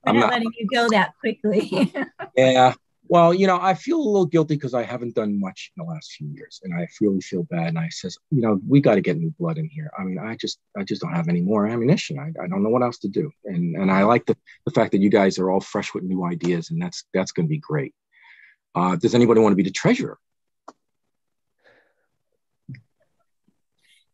I'm 0.05 0.19
not 0.19 0.31
letting 0.31 0.53
you 0.59 0.67
go 0.73 0.89
that 0.89 1.13
quickly. 1.21 1.93
yeah, 2.37 2.75
well, 3.09 3.35
you 3.35 3.47
know, 3.47 3.59
I 3.61 3.75
feel 3.75 3.99
a 3.99 4.03
little 4.03 4.27
guilty 4.27 4.55
because 4.55 4.73
I 4.75 4.83
haven't 4.83 5.15
done 5.15 5.39
much 5.39 5.73
in 5.77 5.85
the 5.85 5.91
last 5.91 6.13
few 6.13 6.29
years, 6.29 6.61
and 6.65 6.73
I 6.75 6.89
really 7.01 7.21
feel 7.21 7.43
bad. 7.45 7.69
And 7.69 7.79
I 7.79 7.89
says, 7.91 8.17
you 8.31 8.41
know, 8.41 8.59
we 8.67 8.81
got 8.81 8.95
to 8.95 9.01
get 9.01 9.19
new 9.19 9.33
blood 9.39 9.59
in 9.59 9.69
here. 9.69 9.91
I 9.99 10.05
mean, 10.05 10.19
I 10.19 10.37
just, 10.37 10.59
I 10.77 10.85
just 10.85 11.03
don't 11.03 11.15
have 11.15 11.29
any 11.29 11.43
more 11.43 11.67
ammunition. 11.67 12.19
I, 12.19 12.33
I 12.43 12.47
don't 12.49 12.63
know 12.63 12.71
what 12.71 12.83
else 12.83 12.99
to 12.99 13.09
do. 13.09 13.31
And 13.45 13.77
and 13.77 13.91
I 13.91 14.05
like 14.05 14.27
the 14.27 14.37
the 14.65 14.73
fact 14.73 14.93
that 14.93 15.01
you 15.01 15.11
guys 15.11 15.39
are 15.39 15.51
all 15.51 15.61
fresh 15.61 15.93
with 15.95 16.05
new 16.05 16.25
ideas, 16.25 16.71
and 16.71 16.81
that's 16.81 17.05
that's 17.13 17.33
going 17.33 17.47
to 17.47 17.51
be 17.51 17.59
great. 17.59 17.95
Uh, 18.75 18.97
does 18.97 19.15
anybody 19.15 19.41
want 19.41 19.53
to 19.53 19.57
be 19.57 19.63
the 19.63 19.71
treasurer? 19.71 20.19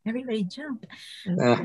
Everybody 0.07 0.44
jump. 0.44 0.86
Uh, 1.40 1.64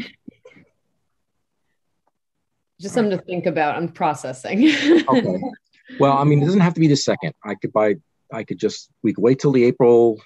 Just 2.79 2.93
something 2.93 3.17
to 3.17 3.23
think 3.23 3.45
about. 3.45 3.75
I'm 3.75 3.89
processing. 3.89 4.69
okay. 5.09 5.41
Well, 5.99 6.17
I 6.17 6.23
mean, 6.23 6.41
it 6.41 6.45
doesn't 6.45 6.61
have 6.61 6.73
to 6.73 6.79
be 6.79 6.87
the 6.87 6.95
second. 6.95 7.33
I 7.43 7.53
could 7.53 7.71
buy. 7.71 7.97
I 8.33 8.43
could 8.43 8.57
just. 8.57 8.89
We 9.03 9.13
could 9.13 9.23
wait 9.23 9.37
till 9.37 9.51
the 9.51 9.65
April 9.65 10.19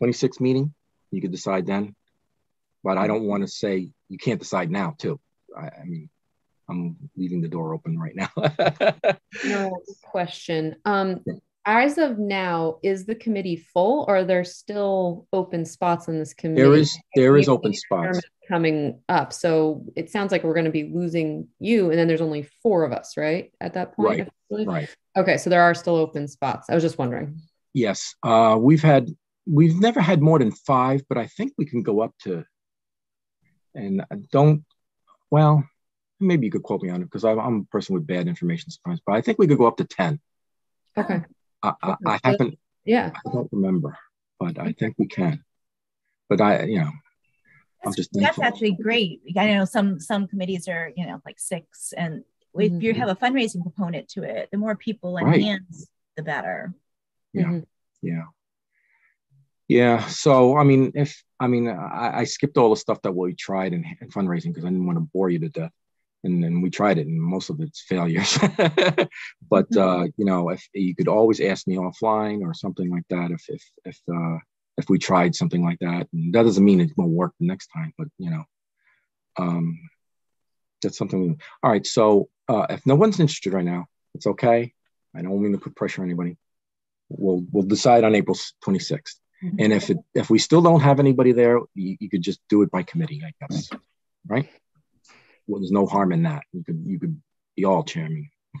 26th 0.00 0.40
meeting. 0.40 0.72
You 1.10 1.20
could 1.20 1.32
decide 1.32 1.66
then. 1.66 1.94
But 2.82 2.96
I 2.96 3.06
don't 3.06 3.24
want 3.24 3.42
to 3.42 3.46
say 3.46 3.90
you 4.08 4.16
can't 4.16 4.40
decide 4.40 4.70
now 4.70 4.94
too. 4.96 5.20
I, 5.54 5.68
I 5.82 5.84
mean, 5.84 6.08
I'm 6.70 6.96
leaving 7.14 7.42
the 7.42 7.48
door 7.48 7.74
open 7.74 7.98
right 7.98 8.16
now. 8.16 8.30
no 9.44 9.82
question. 10.02 10.76
Um, 10.86 11.22
as 11.64 11.98
of 11.98 12.18
now, 12.18 12.78
is 12.82 13.04
the 13.04 13.14
committee 13.14 13.56
full, 13.56 14.04
or 14.08 14.18
are 14.18 14.24
there 14.24 14.44
still 14.44 15.26
open 15.32 15.64
spots 15.64 16.08
on 16.08 16.18
this 16.18 16.34
committee? 16.34 16.62
There 16.62 16.74
is. 16.74 16.96
There 17.14 17.36
is 17.36 17.48
open 17.48 17.74
spots 17.74 18.20
coming 18.48 19.00
up. 19.08 19.32
So 19.32 19.84
it 19.94 20.10
sounds 20.10 20.32
like 20.32 20.42
we're 20.42 20.54
going 20.54 20.64
to 20.64 20.70
be 20.70 20.84
losing 20.84 21.48
you, 21.58 21.90
and 21.90 21.98
then 21.98 22.08
there's 22.08 22.20
only 22.20 22.48
four 22.62 22.84
of 22.84 22.92
us, 22.92 23.16
right? 23.16 23.52
At 23.60 23.74
that 23.74 23.94
point, 23.94 24.28
right? 24.50 24.66
Right. 24.66 24.96
Okay, 25.16 25.36
so 25.36 25.50
there 25.50 25.62
are 25.62 25.74
still 25.74 25.96
open 25.96 26.28
spots. 26.28 26.70
I 26.70 26.74
was 26.74 26.82
just 26.82 26.98
wondering. 26.98 27.40
Yes, 27.72 28.14
uh, 28.22 28.56
we've 28.58 28.82
had 28.82 29.08
we've 29.46 29.78
never 29.78 30.00
had 30.00 30.20
more 30.22 30.38
than 30.38 30.52
five, 30.52 31.02
but 31.08 31.18
I 31.18 31.26
think 31.26 31.52
we 31.58 31.66
can 31.66 31.82
go 31.82 32.00
up 32.00 32.14
to. 32.22 32.44
And 33.74 34.04
don't, 34.32 34.64
well, 35.30 35.64
maybe 36.18 36.46
you 36.46 36.50
could 36.50 36.64
quote 36.64 36.82
me 36.82 36.90
on 36.90 37.02
it 37.02 37.04
because 37.04 37.24
I'm, 37.24 37.38
I'm 37.38 37.60
a 37.60 37.64
person 37.70 37.94
with 37.94 38.06
bad 38.06 38.26
information 38.26 38.70
sometimes, 38.70 39.00
but 39.06 39.14
I 39.14 39.20
think 39.20 39.38
we 39.38 39.46
could 39.46 39.58
go 39.58 39.68
up 39.68 39.76
to 39.76 39.84
ten. 39.84 40.20
Okay. 40.96 41.22
I, 41.62 41.72
I, 41.82 41.94
I 42.06 42.20
haven't. 42.24 42.58
Yeah. 42.84 43.10
I 43.14 43.32
don't 43.32 43.48
remember, 43.52 43.96
but 44.38 44.58
I 44.58 44.72
think 44.72 44.96
we 44.98 45.06
can. 45.06 45.44
But 46.28 46.40
I, 46.40 46.64
you 46.64 46.80
know, 46.80 46.90
that's, 47.82 47.96
just 47.96 48.10
that's 48.12 48.38
actually 48.38 48.72
great. 48.72 49.22
I 49.36 49.54
know 49.54 49.64
some 49.64 49.98
some 50.00 50.28
committees 50.28 50.68
are 50.68 50.92
you 50.96 51.06
know 51.06 51.20
like 51.24 51.40
six, 51.40 51.92
and 51.96 52.24
if 52.54 52.72
mm-hmm. 52.72 52.80
you 52.80 52.94
have 52.94 53.08
a 53.08 53.16
fundraising 53.16 53.62
component 53.62 54.08
to 54.10 54.22
it, 54.22 54.48
the 54.52 54.58
more 54.58 54.76
people 54.76 55.16
in 55.16 55.24
right. 55.24 55.42
hands, 55.42 55.88
the 56.16 56.22
better. 56.22 56.74
Yeah, 57.32 57.44
mm-hmm. 57.44 57.58
yeah, 58.02 58.24
yeah. 59.66 60.06
So 60.06 60.56
I 60.56 60.64
mean, 60.64 60.92
if 60.94 61.22
I 61.40 61.46
mean, 61.46 61.68
I, 61.68 62.18
I 62.18 62.24
skipped 62.24 62.58
all 62.58 62.70
the 62.70 62.76
stuff 62.76 63.00
that 63.02 63.12
we 63.12 63.34
tried 63.34 63.72
in, 63.72 63.84
in 64.00 64.08
fundraising 64.10 64.48
because 64.48 64.64
I 64.64 64.68
didn't 64.68 64.86
want 64.86 64.98
to 64.98 65.08
bore 65.12 65.30
you 65.30 65.38
to 65.40 65.48
death 65.48 65.72
and 66.24 66.42
then 66.42 66.60
we 66.60 66.70
tried 66.70 66.98
it 66.98 67.06
and 67.06 67.20
most 67.20 67.50
of 67.50 67.60
it's 67.60 67.82
failures 67.82 68.38
but 69.50 69.70
mm-hmm. 69.70 69.78
uh, 69.78 70.04
you 70.16 70.24
know 70.24 70.50
if 70.50 70.62
you 70.74 70.94
could 70.94 71.08
always 71.08 71.40
ask 71.40 71.66
me 71.66 71.76
offline 71.76 72.42
or 72.42 72.52
something 72.52 72.90
like 72.90 73.04
that 73.08 73.30
if 73.30 73.42
if 73.48 73.62
if 73.84 73.98
uh, 74.14 74.38
if 74.80 74.88
we 74.88 74.98
tried 74.98 75.34
something 75.34 75.62
like 75.62 75.78
that. 75.80 76.08
And 76.12 76.34
that 76.34 76.42
doesn't 76.42 76.64
mean 76.64 76.80
it 76.80 76.96
won't 76.96 77.10
work 77.10 77.32
the 77.38 77.46
next 77.46 77.68
time, 77.68 77.92
but 77.96 78.08
you 78.18 78.30
know, 78.30 78.44
um, 79.38 79.78
that's 80.82 80.98
something. 80.98 81.20
We, 81.20 81.36
all 81.62 81.70
right. 81.70 81.86
So 81.86 82.28
uh, 82.48 82.66
if 82.70 82.84
no 82.86 82.96
one's 82.96 83.20
interested 83.20 83.52
right 83.52 83.64
now, 83.64 83.86
it's 84.14 84.26
okay. 84.26 84.72
I 85.14 85.22
don't 85.22 85.40
mean 85.40 85.52
to 85.52 85.58
put 85.58 85.76
pressure 85.76 86.02
on 86.02 86.08
anybody. 86.08 86.36
We'll 87.08 87.44
we'll 87.52 87.64
decide 87.64 88.04
on 88.04 88.14
April 88.14 88.36
26th. 88.64 89.16
Mm-hmm. 89.44 89.56
And 89.58 89.72
if 89.72 89.90
it, 89.90 89.98
if 90.14 90.30
we 90.30 90.38
still 90.38 90.62
don't 90.62 90.80
have 90.80 91.00
anybody 91.00 91.32
there, 91.32 91.60
you, 91.74 91.96
you 92.00 92.10
could 92.10 92.22
just 92.22 92.40
do 92.48 92.62
it 92.62 92.70
by 92.70 92.82
committee, 92.82 93.22
I 93.24 93.32
guess. 93.40 93.70
Right? 94.26 94.48
Well, 95.46 95.60
there's 95.60 95.72
no 95.72 95.86
harm 95.86 96.12
in 96.12 96.22
that. 96.24 96.42
You 96.52 96.64
could 96.64 96.82
you 96.86 96.98
could 96.98 97.20
be 97.56 97.64
all 97.64 97.82
chairman 97.82 98.30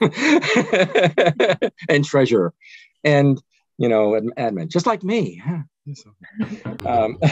and 1.88 2.04
treasurer, 2.04 2.52
and 3.04 3.40
you 3.78 3.88
know, 3.88 4.12
admin, 4.36 4.68
just 4.68 4.86
like 4.86 5.02
me. 5.02 5.42
Um, 6.84 7.18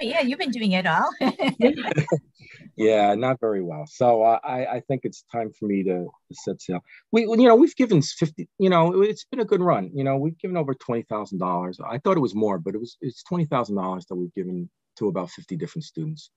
yeah, 0.00 0.20
you've 0.22 0.38
been 0.38 0.50
doing 0.50 0.72
it 0.72 0.86
all. 0.86 1.08
yeah, 2.76 3.14
not 3.14 3.40
very 3.40 3.62
well. 3.62 3.86
So 3.86 4.22
uh, 4.22 4.40
I, 4.42 4.66
I 4.66 4.80
think 4.80 5.02
it's 5.04 5.24
time 5.30 5.52
for 5.52 5.66
me 5.66 5.82
to, 5.84 6.04
to 6.04 6.34
set 6.44 6.60
sail. 6.60 6.80
We, 7.12 7.22
you 7.22 7.48
know, 7.48 7.54
we've 7.54 7.76
given 7.76 8.02
fifty. 8.02 8.48
You 8.58 8.70
know, 8.70 9.02
it's 9.02 9.24
been 9.24 9.40
a 9.40 9.44
good 9.44 9.62
run. 9.62 9.90
You 9.94 10.04
know, 10.04 10.16
we've 10.16 10.38
given 10.38 10.56
over 10.56 10.74
twenty 10.74 11.02
thousand 11.02 11.38
dollars. 11.38 11.78
I 11.84 11.98
thought 11.98 12.16
it 12.16 12.20
was 12.20 12.34
more, 12.34 12.58
but 12.58 12.74
it 12.74 12.78
was 12.78 12.96
it's 13.00 13.22
twenty 13.22 13.44
thousand 13.44 13.76
dollars 13.76 14.06
that 14.06 14.16
we've 14.16 14.34
given 14.34 14.68
to 14.98 15.08
about 15.08 15.30
fifty 15.30 15.56
different 15.56 15.84
students. 15.84 16.30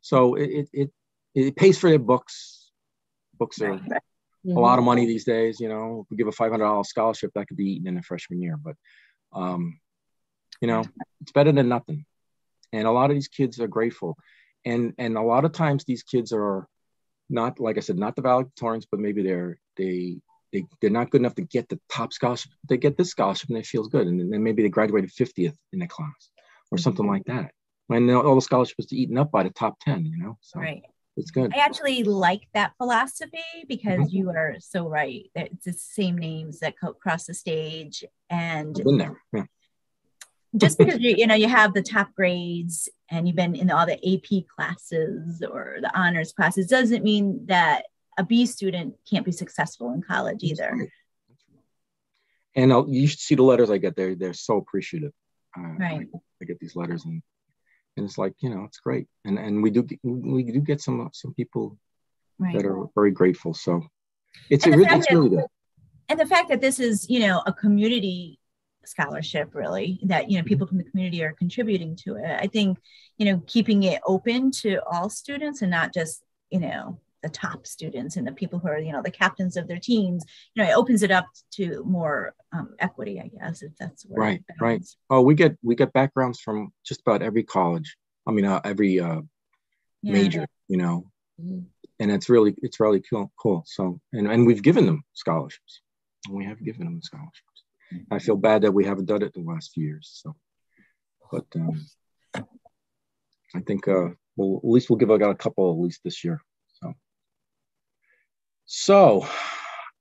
So 0.00 0.34
it 0.34 0.50
it 0.50 0.68
it, 0.72 0.90
pays 1.56 1.78
for 1.78 1.90
their 1.90 1.98
books. 1.98 2.70
Books 3.38 3.60
are. 3.60 3.74
Mm-hmm. 3.74 4.56
a 4.56 4.60
lot 4.60 4.78
of 4.78 4.84
money 4.84 5.06
these 5.06 5.24
days. 5.24 5.60
You 5.60 5.68
know, 5.68 6.02
if 6.04 6.10
we 6.10 6.16
give 6.16 6.26
a 6.26 6.32
five 6.32 6.50
hundred 6.50 6.64
dollars 6.64 6.88
scholarship, 6.88 7.30
that 7.34 7.46
could 7.48 7.56
be 7.56 7.72
eaten 7.72 7.88
in 7.88 7.98
a 7.98 8.02
freshman 8.02 8.42
year. 8.42 8.56
But 8.56 8.76
um, 9.32 9.78
You 10.60 10.68
know, 10.68 10.84
it's 11.20 11.32
better 11.32 11.52
than 11.52 11.68
nothing. 11.68 12.04
And 12.72 12.86
a 12.86 12.90
lot 12.92 13.10
of 13.10 13.16
these 13.16 13.28
kids 13.28 13.60
are 13.60 13.68
grateful. 13.68 14.16
And 14.64 14.94
and 14.98 15.16
a 15.16 15.22
lot 15.22 15.44
of 15.44 15.52
times 15.52 15.84
these 15.84 16.02
kids 16.02 16.32
are 16.32 16.66
not, 17.28 17.60
like 17.60 17.78
I 17.78 17.80
said, 17.80 17.98
not 17.98 18.16
the 18.16 18.22
valedictorians, 18.22 18.86
but 18.90 19.00
maybe 19.00 19.22
they're 19.22 19.58
they 19.76 20.18
they, 20.52 20.64
they're 20.80 20.90
not 20.90 21.10
good 21.10 21.20
enough 21.22 21.34
to 21.36 21.42
get 21.42 21.68
the 21.68 21.80
top 21.90 22.12
scholarship. 22.12 22.52
They 22.68 22.76
get 22.76 22.96
this 22.96 23.10
scholarship 23.10 23.48
and 23.48 23.58
it 23.58 23.66
feels 23.66 23.88
good. 23.88 24.06
And 24.06 24.32
then 24.32 24.42
maybe 24.42 24.62
they 24.62 24.68
graduated 24.68 25.10
50th 25.10 25.56
in 25.72 25.78
their 25.78 25.88
class 25.88 26.30
or 26.70 26.78
something 26.78 27.06
like 27.06 27.24
that. 27.24 27.52
And 27.88 28.10
all 28.10 28.34
the 28.34 28.42
scholarships 28.42 28.92
are 28.92 28.96
eaten 28.96 29.18
up 29.18 29.30
by 29.30 29.44
the 29.44 29.50
top 29.50 29.78
10, 29.80 30.04
you 30.04 30.18
know? 30.18 30.38
So 30.40 30.60
right. 30.60 30.82
It's 31.16 31.30
good. 31.30 31.52
I 31.54 31.58
actually 31.58 32.04
like 32.04 32.48
that 32.54 32.72
philosophy 32.78 33.38
because 33.68 34.00
mm-hmm. 34.00 34.16
you 34.16 34.30
are 34.30 34.56
so 34.60 34.88
right. 34.88 35.30
It's 35.34 35.64
the 35.64 35.72
same 35.72 36.16
names 36.16 36.60
that 36.60 36.74
cross 36.76 37.26
the 37.26 37.34
stage. 37.34 38.04
And 38.30 38.76
I've 38.78 38.84
been 38.84 38.98
there. 38.98 39.20
Yeah. 39.32 39.44
just 40.56 40.78
because 40.78 41.00
you 41.00 41.14
you 41.16 41.26
know 41.26 41.34
you 41.34 41.48
have 41.48 41.74
the 41.74 41.82
top 41.82 42.14
grades 42.14 42.88
and 43.10 43.26
you've 43.26 43.36
been 43.36 43.54
in 43.54 43.70
all 43.70 43.84
the 43.84 44.14
AP 44.14 44.44
classes 44.54 45.42
or 45.42 45.78
the 45.80 45.90
honors 45.98 46.32
classes 46.32 46.66
doesn't 46.66 47.04
mean 47.04 47.44
that 47.46 47.84
a 48.18 48.24
B 48.24 48.46
student 48.46 48.94
can't 49.08 49.24
be 49.24 49.32
successful 49.32 49.92
in 49.92 50.02
college 50.02 50.42
either. 50.42 50.88
And 52.54 52.72
I'll, 52.72 52.86
you 52.88 53.06
should 53.06 53.20
see 53.20 53.34
the 53.34 53.42
letters 53.42 53.70
I 53.70 53.78
get. 53.78 53.96
They're 53.96 54.14
they're 54.14 54.34
so 54.34 54.56
appreciative. 54.56 55.12
Uh, 55.56 55.74
right. 55.78 56.08
I, 56.14 56.18
I, 56.40 56.44
get 56.46 56.58
these 56.58 56.74
letters 56.74 57.04
and 57.04 57.22
and 57.96 58.06
it's 58.06 58.18
like 58.18 58.34
you 58.40 58.50
know 58.50 58.64
it's 58.64 58.78
great. 58.78 59.06
And 59.24 59.38
and 59.38 59.62
we 59.62 59.70
do 59.70 59.86
we 60.02 60.44
do 60.44 60.60
get 60.60 60.80
some 60.80 61.10
some 61.12 61.34
people 61.34 61.78
right. 62.38 62.56
that 62.56 62.66
are 62.66 62.86
very 62.94 63.10
grateful. 63.10 63.54
So 63.54 63.82
it's 64.50 64.66
a, 64.66 64.72
it's 64.72 65.10
really 65.10 65.30
good. 65.30 65.44
And 66.08 66.20
the 66.20 66.26
fact 66.26 66.48
that 66.50 66.60
this 66.60 66.80
is 66.80 67.08
you 67.08 67.20
know 67.20 67.42
a 67.46 67.52
community 67.52 68.38
scholarship 68.84 69.54
really 69.54 70.00
that 70.02 70.30
you 70.30 70.38
know 70.38 70.44
people 70.44 70.66
from 70.66 70.78
the 70.78 70.84
community 70.84 71.22
are 71.22 71.32
contributing 71.32 71.94
to 71.94 72.16
it 72.16 72.38
i 72.40 72.46
think 72.46 72.78
you 73.16 73.26
know 73.26 73.40
keeping 73.46 73.84
it 73.84 74.00
open 74.06 74.50
to 74.50 74.78
all 74.90 75.08
students 75.08 75.62
and 75.62 75.70
not 75.70 75.94
just 75.94 76.24
you 76.50 76.58
know 76.58 76.98
the 77.22 77.28
top 77.28 77.66
students 77.66 78.16
and 78.16 78.26
the 78.26 78.32
people 78.32 78.58
who 78.58 78.68
are 78.68 78.78
you 78.78 78.92
know 78.92 79.02
the 79.02 79.10
captains 79.10 79.56
of 79.56 79.68
their 79.68 79.78
teams 79.78 80.24
you 80.54 80.62
know 80.62 80.68
it 80.68 80.74
opens 80.74 81.02
it 81.02 81.10
up 81.10 81.26
to 81.52 81.82
more 81.84 82.34
um, 82.52 82.74
equity 82.78 83.20
i 83.20 83.28
guess 83.28 83.62
if 83.62 83.72
that's 83.78 84.04
right 84.10 84.42
right. 84.60 84.84
oh 85.10 85.20
we 85.20 85.34
get 85.34 85.56
we 85.62 85.74
get 85.74 85.92
backgrounds 85.92 86.40
from 86.40 86.72
just 86.84 87.00
about 87.00 87.22
every 87.22 87.42
college. 87.42 87.96
I 88.26 88.30
mean 88.32 88.44
uh, 88.44 88.60
every 88.64 89.00
uh, 89.00 89.22
yeah. 90.02 90.12
major 90.12 90.46
you 90.68 90.76
know? 90.76 91.06
Mm-hmm. 91.40 91.60
and 91.98 92.12
it's 92.12 92.28
really 92.28 92.54
it's 92.62 92.78
really 92.78 93.00
cool 93.00 93.32
cool. 93.40 93.64
So 93.66 94.00
and, 94.12 94.30
and 94.30 94.46
we've 94.46 94.62
given 94.62 94.86
them 94.86 95.02
scholarships. 95.14 95.80
We 96.30 96.44
have 96.44 96.62
given 96.62 96.84
them 96.84 97.00
scholarships. 97.02 97.64
I 98.10 98.18
feel 98.20 98.36
bad 98.36 98.62
that 98.62 98.72
we 98.72 98.84
haven't 98.84 99.06
done 99.06 99.22
it 99.22 99.34
the 99.34 99.40
last 99.40 99.72
few 99.72 99.84
years 99.84 100.10
so. 100.22 100.34
But 101.30 101.46
um, 101.56 101.86
i 103.54 103.60
think 103.60 103.86
uh 103.86 104.08
well 104.36 104.60
at 104.62 104.70
least 104.70 104.88
we'll 104.88 104.98
give 104.98 105.10
out 105.10 105.22
a 105.22 105.34
couple 105.34 105.70
at 105.70 105.78
least 105.78 106.00
this 106.04 106.24
year 106.24 106.40
so 108.74 109.26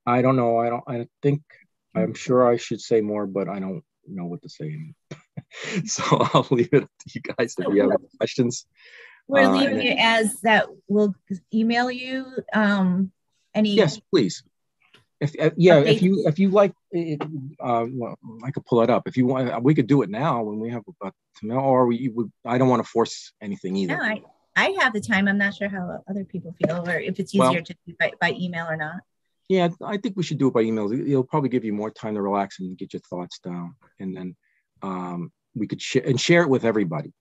I 0.06 0.22
don't 0.22 0.38
know. 0.38 0.58
I 0.58 0.70
don't, 0.70 0.84
I 0.88 1.08
think, 1.22 1.42
I'm 1.94 2.14
sure 2.14 2.50
I 2.50 2.56
should 2.56 2.80
say 2.80 3.02
more, 3.02 3.28
but 3.28 3.50
I 3.50 3.60
don't 3.60 3.84
know 4.08 4.26
what 4.26 4.42
to 4.44 4.50
say. 4.50 4.94
so 5.86 6.04
I'll 6.34 6.48
leave 6.52 6.70
it 6.72 6.84
to 6.84 7.10
you 7.14 7.22
guys 7.22 7.54
if 7.60 7.68
you 7.68 7.82
have 7.82 7.92
any 7.92 8.08
questions. 8.18 8.66
We're 9.28 9.44
uh, 9.44 9.58
leaving 9.58 9.86
it 9.86 9.98
as 10.00 10.40
that 10.42 10.68
we'll 10.88 11.14
email 11.54 11.92
you 11.92 12.26
um, 12.54 13.12
any. 13.54 13.76
Yes, 13.76 14.00
please. 14.10 14.42
If, 15.20 15.36
uh, 15.38 15.52
yeah, 15.58 15.82
updates? 15.82 15.88
if 15.88 16.02
you 16.02 16.24
if 16.26 16.40
you 16.40 16.50
like, 16.50 16.74
it, 16.92 17.22
uh, 17.60 17.86
well, 17.90 18.18
I 18.42 18.52
could 18.52 18.66
pull 18.66 18.84
it 18.84 18.90
up. 18.90 19.06
If 19.06 19.18
you 19.18 19.26
want, 19.26 19.64
we 19.64 19.76
could 19.76 19.88
do 19.88 20.02
it 20.02 20.10
now 20.10 20.44
when 20.44 20.60
we 20.60 20.70
have 20.70 20.84
about 21.02 21.14
to 21.42 21.48
know, 21.48 21.60
or 21.60 21.88
we 21.88 22.08
would. 22.08 22.32
I 22.46 22.58
don't 22.58 22.70
want 22.70 22.84
to 22.84 22.90
force 22.90 23.34
anything 23.42 23.76
either. 23.76 23.98
No, 23.98 24.02
I, 24.02 24.22
I 24.56 24.76
have 24.80 24.94
the 24.94 25.02
time. 25.02 25.28
I'm 25.28 25.38
not 25.38 25.56
sure 25.56 25.70
how 25.70 26.04
other 26.10 26.26
people 26.26 26.54
feel 26.64 26.88
or 26.88 27.00
if 27.00 27.20
it's 27.20 27.34
easier 27.34 27.52
well, 27.52 27.62
to 27.64 27.76
do 27.88 27.96
by, 28.00 28.12
by 28.20 28.32
email 28.32 28.68
or 28.68 28.76
not. 28.76 29.02
Yeah, 29.48 29.70
I 29.84 29.98
think 29.98 30.16
we 30.16 30.24
should 30.24 30.38
do 30.38 30.48
it 30.48 30.54
by 30.54 30.62
email. 30.62 30.92
It'll 30.92 31.24
probably 31.24 31.50
give 31.50 31.66
you 31.66 31.74
more 31.74 31.92
time 31.92 32.16
to 32.16 32.22
relax 32.22 32.60
and 32.60 32.78
get 32.78 32.94
your 32.94 33.02
thoughts 33.02 33.40
down. 33.40 33.76
And 34.00 34.16
then 34.16 34.36
um, 34.82 35.32
we 35.56 35.68
could 35.68 35.82
share 35.82 36.04
and 36.06 36.20
share 36.20 36.42
it 36.44 36.50
with 36.50 36.64
everybody. 36.64 37.14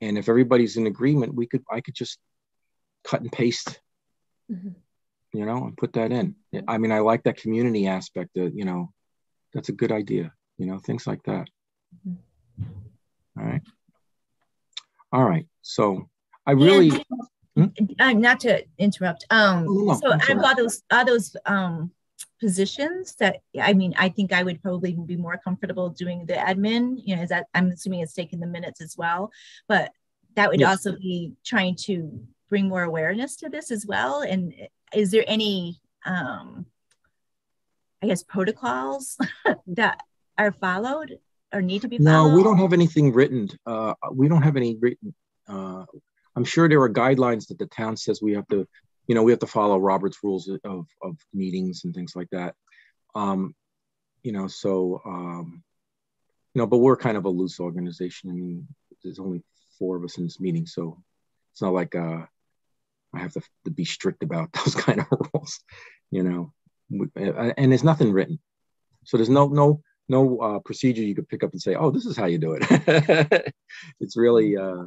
And 0.00 0.18
if 0.18 0.28
everybody's 0.28 0.76
in 0.76 0.86
agreement, 0.86 1.34
we 1.34 1.46
could 1.46 1.62
I 1.70 1.80
could 1.80 1.94
just 1.94 2.18
cut 3.04 3.20
and 3.20 3.30
paste, 3.30 3.80
mm-hmm. 4.50 4.70
you 5.32 5.46
know, 5.46 5.64
and 5.64 5.76
put 5.76 5.92
that 5.94 6.10
in. 6.10 6.36
I 6.66 6.78
mean, 6.78 6.92
I 6.92 7.00
like 7.00 7.24
that 7.24 7.36
community 7.36 7.86
aspect. 7.86 8.30
That 8.34 8.52
you 8.54 8.64
know, 8.64 8.92
that's 9.52 9.68
a 9.68 9.72
good 9.72 9.92
idea. 9.92 10.32
You 10.58 10.66
know, 10.66 10.78
things 10.78 11.06
like 11.06 11.22
that. 11.24 11.48
Mm-hmm. 12.06 12.64
All 13.38 13.46
right. 13.46 13.62
All 15.12 15.24
right. 15.24 15.46
So 15.60 16.08
I 16.46 16.52
really. 16.52 16.90
hmm? 17.56 17.66
uh, 17.98 18.12
not 18.12 18.40
to 18.40 18.64
interrupt. 18.78 19.24
Um, 19.30 19.66
no, 19.68 19.94
so 19.94 20.12
I've 20.12 20.40
got 20.40 20.56
those 20.56 20.82
are 20.90 21.04
those 21.04 21.36
um 21.46 21.90
positions 22.40 23.14
that 23.16 23.40
I 23.60 23.72
mean 23.72 23.94
I 23.96 24.08
think 24.08 24.32
I 24.32 24.42
would 24.42 24.62
probably 24.62 24.94
be 24.94 25.16
more 25.16 25.38
comfortable 25.38 25.90
doing 25.90 26.26
the 26.26 26.34
admin. 26.34 27.00
You 27.04 27.16
know, 27.16 27.22
is 27.22 27.28
that 27.28 27.46
I'm 27.54 27.68
assuming 27.68 28.00
it's 28.00 28.14
taking 28.14 28.40
the 28.40 28.46
minutes 28.46 28.80
as 28.80 28.96
well, 28.96 29.30
but 29.68 29.92
that 30.34 30.50
would 30.50 30.60
yes. 30.60 30.70
also 30.70 30.98
be 30.98 31.34
trying 31.44 31.76
to 31.76 32.20
bring 32.48 32.68
more 32.68 32.82
awareness 32.82 33.36
to 33.36 33.48
this 33.48 33.70
as 33.70 33.86
well. 33.86 34.22
And 34.22 34.54
is 34.94 35.10
there 35.10 35.24
any 35.26 35.80
um 36.04 36.66
I 38.02 38.08
guess 38.08 38.24
protocols 38.24 39.16
that 39.68 40.00
are 40.36 40.50
followed 40.50 41.18
or 41.52 41.62
need 41.62 41.82
to 41.82 41.88
be 41.88 41.98
followed? 41.98 42.30
No, 42.30 42.36
we 42.36 42.42
don't 42.42 42.58
have 42.58 42.72
anything 42.72 43.12
written. 43.12 43.48
Uh, 43.64 43.94
we 44.10 44.28
don't 44.28 44.42
have 44.42 44.56
any 44.56 44.76
written 44.80 45.14
uh, 45.46 45.84
I'm 46.36 46.44
sure 46.44 46.68
there 46.68 46.82
are 46.82 46.92
guidelines 46.92 47.48
that 47.48 47.58
the 47.58 47.66
town 47.66 47.96
says 47.96 48.22
we 48.22 48.32
have 48.32 48.46
to, 48.48 48.66
you 49.06 49.14
know, 49.14 49.22
we 49.22 49.32
have 49.32 49.40
to 49.40 49.46
follow 49.46 49.78
Robert's 49.78 50.18
rules 50.22 50.48
of, 50.64 50.86
of 51.02 51.16
meetings 51.34 51.82
and 51.84 51.94
things 51.94 52.16
like 52.16 52.28
that. 52.30 52.54
Um, 53.14 53.54
you 54.22 54.32
know, 54.32 54.46
so, 54.46 55.00
um, 55.04 55.62
you 56.54 56.60
know, 56.60 56.66
but 56.66 56.78
we're 56.78 56.96
kind 56.96 57.16
of 57.16 57.24
a 57.24 57.30
loose 57.30 57.60
organization. 57.60 58.30
I 58.30 58.34
mean, 58.34 58.66
there's 59.02 59.18
only 59.18 59.42
four 59.78 59.96
of 59.96 60.04
us 60.04 60.18
in 60.18 60.24
this 60.24 60.40
meeting, 60.40 60.66
so 60.66 61.02
it's 61.52 61.62
not 61.62 61.72
like 61.72 61.94
uh, 61.94 62.24
I 63.14 63.18
have 63.18 63.32
to, 63.32 63.42
to 63.64 63.70
be 63.70 63.84
strict 63.84 64.22
about 64.22 64.52
those 64.64 64.74
kind 64.74 65.00
of 65.00 65.06
rules, 65.10 65.60
you 66.10 66.22
know, 66.22 66.52
and 67.16 67.72
there's 67.72 67.84
nothing 67.84 68.12
written. 68.12 68.38
So 69.04 69.16
there's 69.16 69.28
no, 69.28 69.48
no, 69.48 69.82
no 70.08 70.38
uh, 70.38 70.58
procedure 70.60 71.02
you 71.02 71.14
could 71.14 71.28
pick 71.28 71.42
up 71.42 71.52
and 71.52 71.60
say, 71.60 71.74
oh, 71.74 71.90
this 71.90 72.06
is 72.06 72.16
how 72.16 72.26
you 72.26 72.38
do 72.38 72.56
it. 72.58 73.54
it's 74.00 74.16
really, 74.16 74.56
uh, 74.56 74.84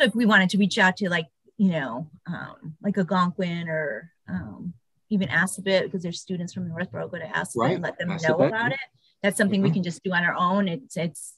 so 0.00 0.06
if 0.06 0.14
we 0.14 0.24
wanted 0.24 0.50
to 0.50 0.58
reach 0.58 0.78
out 0.78 0.96
to 0.98 1.10
like, 1.10 1.26
you 1.58 1.70
know, 1.70 2.08
um, 2.26 2.74
like 2.82 2.96
Algonquin 2.96 3.68
or 3.68 4.10
um, 4.28 4.72
even 5.10 5.28
Assabet, 5.28 5.84
because 5.84 6.02
there's 6.02 6.20
students 6.20 6.54
from 6.54 6.68
Northborough 6.68 7.08
go 7.08 7.18
to 7.18 7.26
Assabet 7.26 7.56
right. 7.56 7.74
and 7.74 7.82
let 7.82 7.98
them 7.98 8.08
know 8.08 8.40
about 8.40 8.72
it. 8.72 8.78
That's 9.22 9.36
something 9.36 9.60
mm-hmm. 9.60 9.68
we 9.68 9.74
can 9.74 9.82
just 9.82 10.02
do 10.02 10.12
on 10.12 10.24
our 10.24 10.34
own. 10.34 10.68
It's 10.68 10.96
it's 10.96 11.34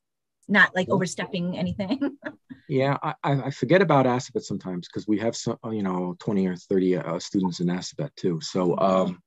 not 0.47 0.75
like 0.77 0.89
overstepping 0.89 1.59
anything. 1.59 2.17
yeah, 2.69 2.97
I, 3.03 3.15
I 3.25 3.51
forget 3.51 3.83
about 3.83 4.07
Assabet 4.07 4.43
sometimes 4.43 4.87
because 4.87 5.09
we 5.09 5.19
have 5.19 5.35
some, 5.35 5.59
you 5.71 5.83
know, 5.83 6.15
20 6.21 6.47
or 6.47 6.57
30 6.57 6.97
uh, 6.99 7.19
students 7.19 7.59
in 7.59 7.67
Assabet 7.67 8.15
too. 8.15 8.41
So, 8.41 8.77
mm-hmm. 8.77 8.85
um, 8.85 9.23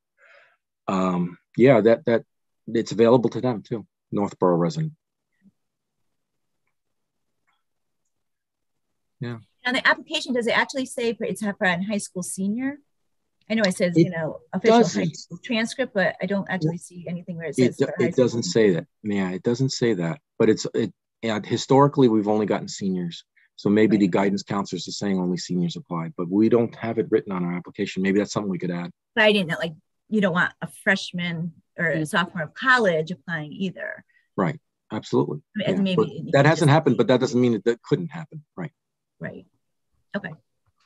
um, 0.88 1.38
yeah, 1.58 1.82
that 1.82 2.06
that 2.06 2.24
it's 2.68 2.92
available 2.92 3.28
to 3.30 3.42
them 3.42 3.62
too, 3.62 3.86
Northborough 4.12 4.56
resident. 4.56 4.92
Yeah. 9.20 9.38
On 9.66 9.74
the 9.74 9.86
application, 9.86 10.32
does 10.32 10.46
it 10.46 10.56
actually 10.56 10.86
say 10.86 11.14
for 11.14 11.24
it's 11.24 11.42
for 11.42 11.56
a 11.60 11.82
high 11.82 11.98
school 11.98 12.22
senior? 12.22 12.78
I 13.50 13.54
know 13.54 13.62
it 13.62 13.76
says, 13.76 13.96
it 13.96 14.04
you 14.04 14.10
know, 14.10 14.40
official 14.52 14.78
high 14.78 15.12
school 15.12 15.38
transcript, 15.44 15.94
but 15.94 16.16
I 16.20 16.26
don't 16.26 16.48
actually 16.50 16.78
see 16.78 17.04
anything 17.08 17.36
where 17.36 17.46
it 17.46 17.56
says. 17.56 17.80
It, 17.80 17.90
it 17.98 18.16
doesn't 18.16 18.42
say 18.42 18.70
that. 18.72 18.86
Yeah, 19.02 19.30
it 19.30 19.42
doesn't 19.42 19.70
say 19.70 19.94
that. 19.94 20.20
But 20.38 20.48
it's 20.50 20.66
it. 20.74 20.92
Yeah, 21.22 21.40
historically, 21.42 22.08
we've 22.08 22.28
only 22.28 22.46
gotten 22.46 22.68
seniors. 22.68 23.24
So 23.56 23.70
maybe 23.70 23.96
right. 23.96 24.00
the 24.00 24.08
guidance 24.08 24.42
counselors 24.42 24.86
are 24.86 24.92
saying 24.92 25.18
only 25.18 25.38
seniors 25.38 25.76
apply, 25.76 26.12
but 26.16 26.28
we 26.28 26.48
don't 26.48 26.74
have 26.76 26.98
it 26.98 27.06
written 27.10 27.32
on 27.32 27.42
our 27.42 27.54
application. 27.54 28.02
Maybe 28.02 28.18
that's 28.18 28.32
something 28.32 28.50
we 28.50 28.58
could 28.58 28.70
add. 28.70 28.90
But 29.14 29.24
I 29.24 29.32
didn't 29.32 29.48
know, 29.48 29.56
like, 29.58 29.72
you 30.10 30.20
don't 30.20 30.34
want 30.34 30.52
a 30.60 30.68
freshman 30.84 31.54
or 31.78 31.88
a 31.88 32.04
sophomore 32.04 32.44
of 32.44 32.54
college 32.54 33.10
applying 33.10 33.52
either. 33.52 34.04
Right. 34.36 34.60
Absolutely. 34.92 35.40
I 35.66 35.72
mean, 35.72 35.86
yeah. 35.86 35.96
maybe 35.96 36.30
that 36.32 36.46
hasn't 36.46 36.70
happened, 36.70 36.96
but 36.96 37.08
that 37.08 37.18
doesn't 37.18 37.40
mean 37.40 37.52
that 37.52 37.64
that 37.64 37.82
couldn't 37.82 38.08
happen. 38.08 38.44
Right. 38.56 38.72
Right. 39.18 39.46
Okay. 40.16 40.30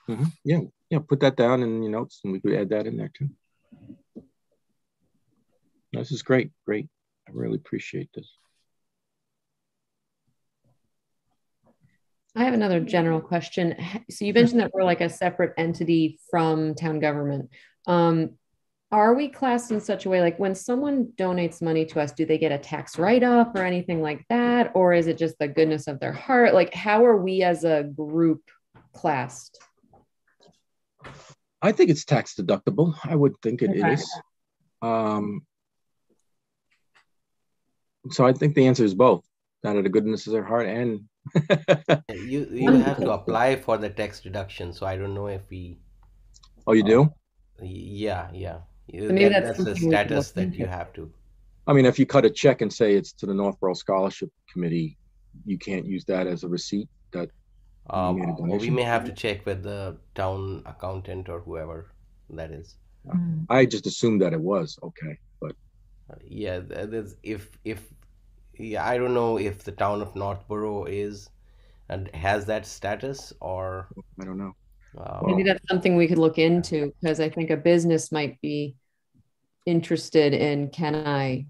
Mm-hmm. 0.09 0.24
Yeah. 0.45 0.61
Yeah. 0.91 0.99
Put 1.07 1.20
that 1.20 1.37
down 1.37 1.62
in 1.62 1.83
your 1.83 1.93
notes 1.93 2.20
and 2.24 2.33
we 2.33 2.41
could 2.41 2.55
add 2.55 2.70
that 2.70 2.87
in 2.87 2.97
there 2.97 3.11
too. 3.12 3.28
This 5.93 6.12
is 6.12 6.22
great. 6.22 6.51
Great. 6.66 6.89
I 7.28 7.33
really 7.33 7.57
appreciate 7.57 8.11
this. 8.14 8.28
I 12.37 12.45
have 12.45 12.55
another 12.55 12.81
general 12.81 13.20
question. 13.20 13.74
So 14.09 14.24
you 14.24 14.33
mentioned 14.33 14.61
that 14.61 14.70
we're 14.72 14.85
like 14.85 15.01
a 15.01 15.09
separate 15.09 15.55
entity 15.59 16.20
from 16.31 16.74
town 16.74 17.01
government. 17.01 17.51
Um, 17.87 18.37
are 18.93 19.14
we 19.14 19.28
classed 19.28 19.70
in 19.70 19.80
such 19.80 20.05
a 20.05 20.09
way 20.09 20.20
like 20.20 20.38
when 20.38 20.55
someone 20.55 21.07
donates 21.16 21.62
money 21.62 21.84
to 21.84 22.01
us 22.01 22.12
do 22.12 22.26
they 22.26 22.38
get 22.38 22.51
a 22.53 22.59
tax 22.59 22.99
write-off 22.99 23.49
or 23.55 23.62
anything 23.62 24.03
like 24.03 24.24
that 24.28 24.72
or 24.74 24.93
is 24.93 25.07
it 25.07 25.16
just 25.16 25.38
the 25.38 25.47
goodness 25.49 25.86
of 25.86 26.01
their 26.01 26.12
heart 26.12 26.55
like 26.55 26.74
how 26.74 27.05
are 27.05 27.16
we 27.16 27.43
as 27.43 27.64
a 27.64 27.84
group 27.97 28.43
classed 28.93 29.59
I 31.62 31.72
think 31.72 31.91
it's 31.91 32.07
tax 32.07 32.34
deductible. 32.34 32.95
I 33.05 33.14
would 33.14 33.34
think 33.43 33.61
it 33.61 33.68
Okay. 33.68 33.93
is. 33.93 34.11
Um, 34.80 35.43
so 38.09 38.24
I 38.26 38.32
think 38.32 38.55
the 38.55 38.66
answer 38.66 38.82
is 38.82 38.95
both. 38.95 39.24
Out 39.66 39.76
of 39.76 39.84
the 39.84 39.91
goodness 39.91 40.26
of 40.26 40.32
their 40.32 40.43
heart 40.43 40.66
and 40.66 41.05
You 42.09 42.49
you 42.51 42.72
have 42.78 42.97
to 42.97 43.12
apply 43.12 43.57
for 43.57 43.76
the 43.76 43.91
tax 43.91 44.20
deduction, 44.20 44.72
so 44.72 44.86
I 44.86 44.97
don't 44.97 45.12
know 45.12 45.26
if 45.26 45.43
we. 45.51 45.76
oh, 46.66 46.72
you 46.72 46.82
do? 46.82 47.12
Yeah, 47.61 48.30
yeah. 48.32 48.61
You- 48.93 49.09
So 49.09 49.12
maybe 49.14 49.28
that- 49.28 49.45
that's 49.45 49.47
that's 49.47 49.59
the 49.59 49.64
something 49.64 49.88
we 49.88 49.97
could 49.97 50.07
status 50.07 50.36
look 50.36 50.51
that 50.53 50.59
you 50.59 50.66
have 50.66 50.93
to. 50.95 51.12
I 51.66 51.72
mean, 51.72 51.86
if 51.86 51.99
you 51.99 52.07
cut 52.07 52.24
a 52.24 52.30
check 52.30 52.62
and 52.62 52.72
say 52.72 52.95
it's 52.95 53.12
to 53.14 53.26
the 53.26 53.34
Northborough 53.34 53.74
Scholarship 53.74 54.30
Committee, 54.53 54.99
you 55.45 55.59
can't 55.59 55.86
use 55.86 56.05
that 56.07 56.26
as 56.26 56.43
a 56.45 56.49
receipt. 56.49 56.88
That 57.12 57.30
Um, 57.88 58.18
made 58.18 58.28
a 58.28 58.57
we 58.59 58.70
may 58.70 58.82
have 58.82 59.05
to 59.05 59.12
check 59.12 59.45
with 59.47 59.62
the 59.62 59.97
town 60.14 60.62
accountant 60.66 61.28
or 61.28 61.41
whoever 61.41 61.93
that 62.30 62.51
is. 62.51 62.76
Mm. 63.07 63.47
I 63.49 63.66
just 63.66 63.86
assumed 63.86 64.20
that 64.22 64.32
it 64.32 64.41
was 64.41 64.78
okay, 64.82 65.18
but 65.41 65.55
Yeah, 66.24 66.61
th- 66.61 66.91
there's 66.91 67.14
if 67.22 67.57
if 67.64 67.93
yeah, 68.59 68.84
I 68.86 68.99
don't 68.99 69.14
know 69.14 69.38
if 69.38 69.62
the 69.64 69.72
town 69.72 70.03
of 70.03 70.14
Northborough 70.16 70.84
is 70.84 71.30
and 71.88 72.12
has 72.14 72.47
that 72.47 72.66
status 72.66 73.32
or 73.41 73.88
I 74.20 74.24
don't 74.24 74.38
know. 74.38 74.55
uh, 74.99 75.20
maybe 75.24 75.45
that's 75.45 75.66
something 75.68 75.97
we 75.97 76.09
could 76.09 76.18
look 76.18 76.36
into 76.38 76.93
because 77.01 77.20
i 77.20 77.28
think 77.28 77.49
a 77.51 77.57
business 77.57 78.11
might 78.11 78.41
be 78.41 78.74
interested 79.71 80.33
in 80.35 80.68
can 80.71 80.95
i 80.95 81.47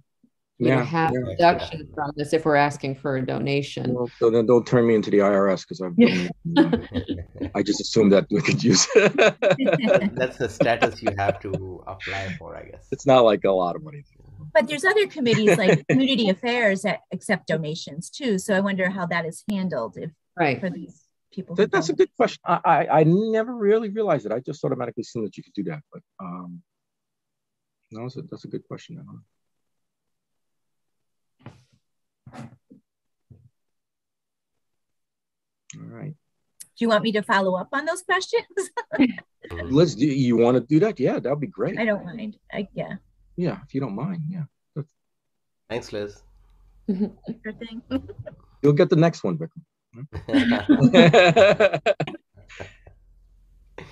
you 0.63 0.69
know, 0.69 0.77
Yeah, 0.77 0.85
have 0.85 1.13
yeah. 1.15 1.31
deduction 1.35 1.89
from 1.95 2.11
this 2.17 2.35
if 2.35 2.45
we're 2.45 2.63
asking 2.71 2.97
for 2.97 3.17
a 3.17 3.25
donation 3.35 3.95
Well, 3.95 4.11
so 4.19 4.29
then 4.31 4.45
don't 4.45 4.67
turn 4.67 4.87
me 4.89 4.95
into 4.95 5.11
the 5.11 5.19
IRS 5.31 5.61
because 5.67 5.81
I've 5.81 5.97
I 7.55 7.63
just 7.63 7.81
assumed 7.81 8.13
that 8.13 8.27
we 8.31 8.43
could 8.43 8.63
use 8.63 8.87
it. 8.95 10.15
that's 10.21 10.37
the 10.37 10.49
status 10.51 11.03
you 11.03 11.13
have 11.17 11.41
to 11.41 11.51
apply 11.95 12.37
for, 12.39 12.57
I 12.57 12.65
guess. 12.71 12.87
it's 12.93 13.07
not 13.07 13.21
like 13.25 13.45
a 13.45 13.51
lot 13.51 13.75
of 13.77 13.83
money. 13.83 14.05
But 14.53 14.69
there's 14.69 14.85
other 14.85 15.07
committees 15.07 15.57
like 15.57 15.87
community 15.89 16.29
affairs 16.29 16.83
that 16.83 16.99
accept 17.13 17.47
donations 17.47 18.11
too. 18.11 18.39
So 18.39 18.55
I 18.55 18.61
wonder 18.61 18.91
how 18.91 19.07
that 19.07 19.25
is 19.25 19.43
handled 19.51 19.97
if 19.97 20.11
right 20.39 20.61
for 20.61 20.69
these 20.69 20.95
people. 21.33 21.55
That, 21.57 21.71
that's 21.73 21.89
a 21.89 21.93
don't. 21.93 21.99
good 22.01 22.15
question. 22.17 22.41
I, 22.45 22.59
I 22.65 22.99
I 23.01 23.03
never 23.05 23.55
really 23.55 23.89
realized 23.89 24.27
it. 24.27 24.33
I 24.33 24.41
just 24.41 24.63
automatically 24.65 25.03
assumed 25.03 25.27
that 25.27 25.37
you 25.39 25.43
could 25.43 25.55
do 25.55 25.65
that, 25.71 25.81
but 25.93 26.03
um, 26.23 26.61
no, 27.93 28.03
that's 28.03 28.17
a, 28.17 28.23
that's 28.23 28.45
a 28.45 28.49
good 28.49 28.67
question. 28.67 28.99
I. 28.99 29.03
All 35.77 35.87
right, 35.87 36.15
Do 36.77 36.85
you 36.85 36.89
want 36.89 37.05
me 37.05 37.13
to 37.13 37.23
follow 37.23 37.55
up 37.57 37.69
on 37.73 37.85
those 37.85 38.03
questions? 38.03 38.45
Liz, 39.65 39.95
do 39.95 40.05
you 40.07 40.37
want 40.37 40.57
to 40.57 40.61
do 40.61 40.81
that? 40.81 40.99
Yeah, 40.99 41.21
that'd 41.21 41.39
be 41.41 41.47
great. 41.47 41.79
I 41.79 41.85
don't 41.85 42.05
mind. 42.05 42.37
I, 42.53 42.67
yeah, 42.75 42.95
Yeah, 43.37 43.59
if 43.67 43.73
you 43.75 43.81
don't 43.81 43.95
mind. 43.95 44.23
Yeah, 44.29 44.45
Thanks, 45.69 45.93
Liz. 45.93 46.23
sure 46.89 47.53
thing. 47.59 47.83
you'll 48.63 48.73
get 48.73 48.91
the 48.91 48.97
next 48.97 49.23
one, 49.23 49.39
Vikram. 49.39 49.63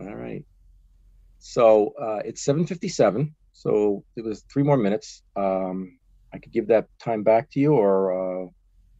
All 0.00 0.14
right. 0.14 0.44
So 1.48 1.94
uh, 1.98 2.20
it's 2.26 2.44
7:57. 2.44 3.32
So 3.54 4.04
it 4.16 4.24
was 4.24 4.44
three 4.52 4.62
more 4.62 4.76
minutes. 4.76 5.22
Um, 5.34 5.98
I 6.30 6.38
could 6.38 6.52
give 6.52 6.68
that 6.68 6.88
time 7.00 7.22
back 7.22 7.50
to 7.52 7.58
you, 7.58 7.72
or 7.72 8.12
uh, 8.12 8.48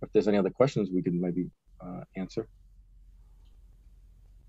if 0.01 0.11
there's 0.14 0.28
any 0.28 0.38
other 0.38 0.49
questions, 0.49 0.88
we 0.90 1.03
can 1.03 1.20
maybe 1.20 1.51
uh, 1.84 2.01
answer. 2.16 2.49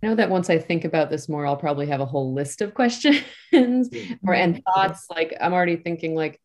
I 0.02 0.08
know 0.08 0.16
that 0.16 0.30
once 0.30 0.50
I 0.50 0.60
think 0.60 0.86
about 0.86 1.10
this 1.10 1.28
more, 1.28 1.46
I'll 1.46 1.58
probably 1.58 1.88
have 1.88 2.00
a 2.00 2.06
whole 2.06 2.34
list 2.34 2.62
of 2.62 2.74
questions 2.82 3.22
or 3.52 4.34
and 4.34 4.62
thoughts. 4.64 5.08
Like 5.10 5.36
I'm 5.42 5.52
already 5.52 5.76
thinking 5.76 6.16
like 6.16 6.40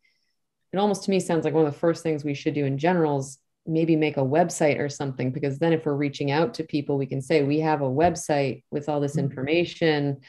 it 0.72 0.78
almost 0.78 1.04
to 1.04 1.10
me 1.12 1.20
sounds 1.20 1.44
like 1.44 1.54
one 1.54 1.64
of 1.64 1.72
the 1.72 1.78
first 1.78 2.02
things 2.02 2.24
we 2.24 2.34
should 2.34 2.54
do 2.54 2.64
in 2.64 2.78
general 2.78 3.20
is 3.20 3.38
maybe 3.64 3.94
make 3.94 4.16
a 4.16 4.20
website 4.20 4.80
or 4.80 4.88
something 4.88 5.30
because 5.30 5.60
then 5.60 5.72
if 5.72 5.86
we're 5.86 5.94
reaching 5.94 6.32
out 6.32 6.54
to 6.54 6.64
people, 6.64 6.98
we 6.98 7.06
can 7.06 7.22
say 7.22 7.44
we 7.44 7.60
have 7.60 7.80
a 7.80 7.88
website 7.88 8.64
with 8.72 8.88
all 8.88 9.00
this 9.00 9.14
Mhm. 9.14 9.20
information 9.20 10.20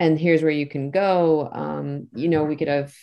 and 0.00 0.18
here's 0.18 0.42
where 0.42 0.50
you 0.50 0.66
can 0.66 0.90
go. 0.90 1.48
Um, 1.52 2.08
you 2.14 2.28
know, 2.28 2.44
we 2.44 2.56
could 2.56 2.68
have 2.68 2.94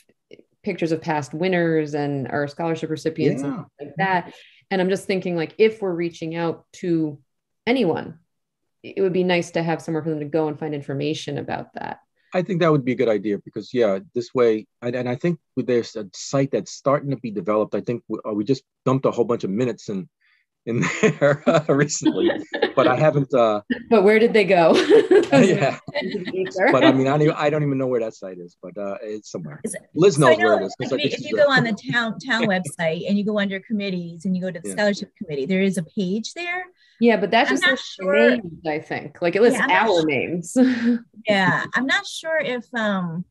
pictures 0.63 0.91
of 0.91 1.01
past 1.01 1.33
winners 1.33 1.93
and 1.93 2.27
our 2.27 2.47
scholarship 2.47 2.89
recipients 2.89 3.43
and 3.43 3.53
Yeah. 3.53 3.63
things 3.79 3.89
like 3.89 3.95
that. 3.97 4.33
And 4.71 4.81
I'm 4.81 4.89
just 4.89 5.05
thinking 5.05 5.35
like 5.35 5.53
if 5.57 5.81
we're 5.81 5.93
reaching 5.93 6.35
out 6.35 6.65
to 6.73 7.19
anyone, 7.67 8.19
it 8.81 9.01
would 9.01 9.13
be 9.13 9.23
nice 9.23 9.51
to 9.51 9.63
have 9.63 9.81
somewhere 9.81 10.03
for 10.03 10.09
them 10.09 10.19
to 10.19 10.25
go 10.25 10.47
and 10.47 10.57
find 10.57 10.73
information 10.73 11.37
about 11.37 11.73
that. 11.73 11.99
I 12.33 12.41
think 12.41 12.59
that 12.59 12.71
would 12.71 12.83
be 12.83 12.91
a 12.91 12.95
good 12.95 13.09
idea 13.09 13.37
because 13.37 13.73
yeah, 13.73 13.99
this 14.13 14.33
way, 14.33 14.67
and, 14.81 14.95
and 14.95 15.07
I 15.07 15.15
think 15.15 15.39
there's 15.55 15.95
a 15.95 16.09
site 16.13 16.51
that's 16.51 16.71
starting 16.71 17.11
to 17.11 17.17
be 17.17 17.31
developed. 17.31 17.75
I 17.75 17.81
think 17.81 18.03
we, 18.07 18.19
uh, 18.27 18.33
we 18.33 18.43
just 18.43 18.63
dumped 18.85 19.05
a 19.05 19.11
whole 19.11 19.23
bunch 19.25 19.43
of 19.43 19.49
minutes 19.49 19.89
in 19.89 20.09
in 20.65 20.83
there 21.01 21.43
recently, 21.69 22.29
but 22.75 22.87
I 22.87 22.95
haven't. 22.95 23.33
uh 23.33 23.61
But 23.89 24.03
where 24.03 24.19
did 24.19 24.33
they 24.33 24.45
go? 24.45 24.73
Yeah, 25.31 25.79
but 26.71 26.83
I 26.83 26.91
mean, 26.91 27.07
I 27.07 27.11
don't, 27.11 27.21
even, 27.23 27.35
I 27.35 27.49
don't 27.49 27.63
even 27.63 27.77
know 27.77 27.87
where 27.87 27.99
that 27.99 28.13
site 28.13 28.37
is, 28.37 28.55
but 28.61 28.77
uh 28.77 28.97
it's 29.01 29.31
somewhere. 29.31 29.59
Is 29.63 29.75
it- 29.75 29.81
Liz 29.95 30.17
I 30.17 30.21
knows 30.21 30.37
where 30.37 30.47
know 30.59 30.63
it 30.63 30.65
is. 30.67 30.75
'cause 30.79 30.91
if 30.91 30.99
I 30.99 31.03
you, 31.03 31.09
if 31.11 31.21
you 31.25 31.35
go 31.35 31.49
on 31.49 31.63
the 31.63 31.77
town 31.91 32.19
town 32.19 32.43
website 32.43 33.07
and 33.07 33.17
you 33.17 33.25
go 33.25 33.39
under 33.39 33.59
committees 33.59 34.25
and 34.25 34.35
you 34.35 34.41
go 34.41 34.51
to 34.51 34.59
the 34.59 34.67
Yeah. 34.69 34.75
scholarship 34.75 35.11
committee, 35.17 35.45
there 35.45 35.61
is 35.61 35.77
a 35.77 35.83
page 35.83 36.33
there. 36.33 36.63
yeah, 36.99 37.17
but 37.17 37.31
that's 37.31 37.49
I'm 37.49 37.55
just 37.55 37.63
not 37.63 37.71
lists 37.71 37.93
sure- 37.95 38.29
names, 38.37 38.65
I 38.67 38.79
think. 38.79 39.21
Like 39.21 39.35
it 39.35 39.41
lists 39.41 39.59
Yeah, 39.59 39.81
our 39.81 39.87
sure. 39.87 40.05
names. 40.05 40.57
Yeah, 41.27 41.65
I'm 41.75 41.85
not 41.85 42.05
sure 42.07 42.37
if 42.37 42.65
um. 42.73 43.25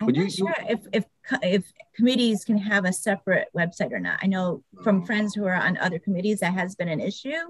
I'm 0.00 0.06
But 0.06 0.16
you- 0.16 0.22
not 0.24 0.30
you- 0.30 0.36
sure 0.46 0.54
if 0.74 0.80
if 0.92 1.04
if 1.42 1.64
committees 2.02 2.44
can 2.44 2.56
have 2.56 2.84
a 2.84 2.92
separate 2.92 3.48
website 3.56 3.92
or 3.92 3.98
not. 3.98 4.20
I 4.22 4.26
know 4.28 4.62
from 4.84 5.04
friends 5.04 5.34
who 5.34 5.44
are 5.46 5.54
on 5.54 5.76
other 5.78 5.98
committees 5.98 6.40
that 6.40 6.54
has 6.54 6.76
been 6.76 6.88
an 6.88 7.00
issue, 7.00 7.42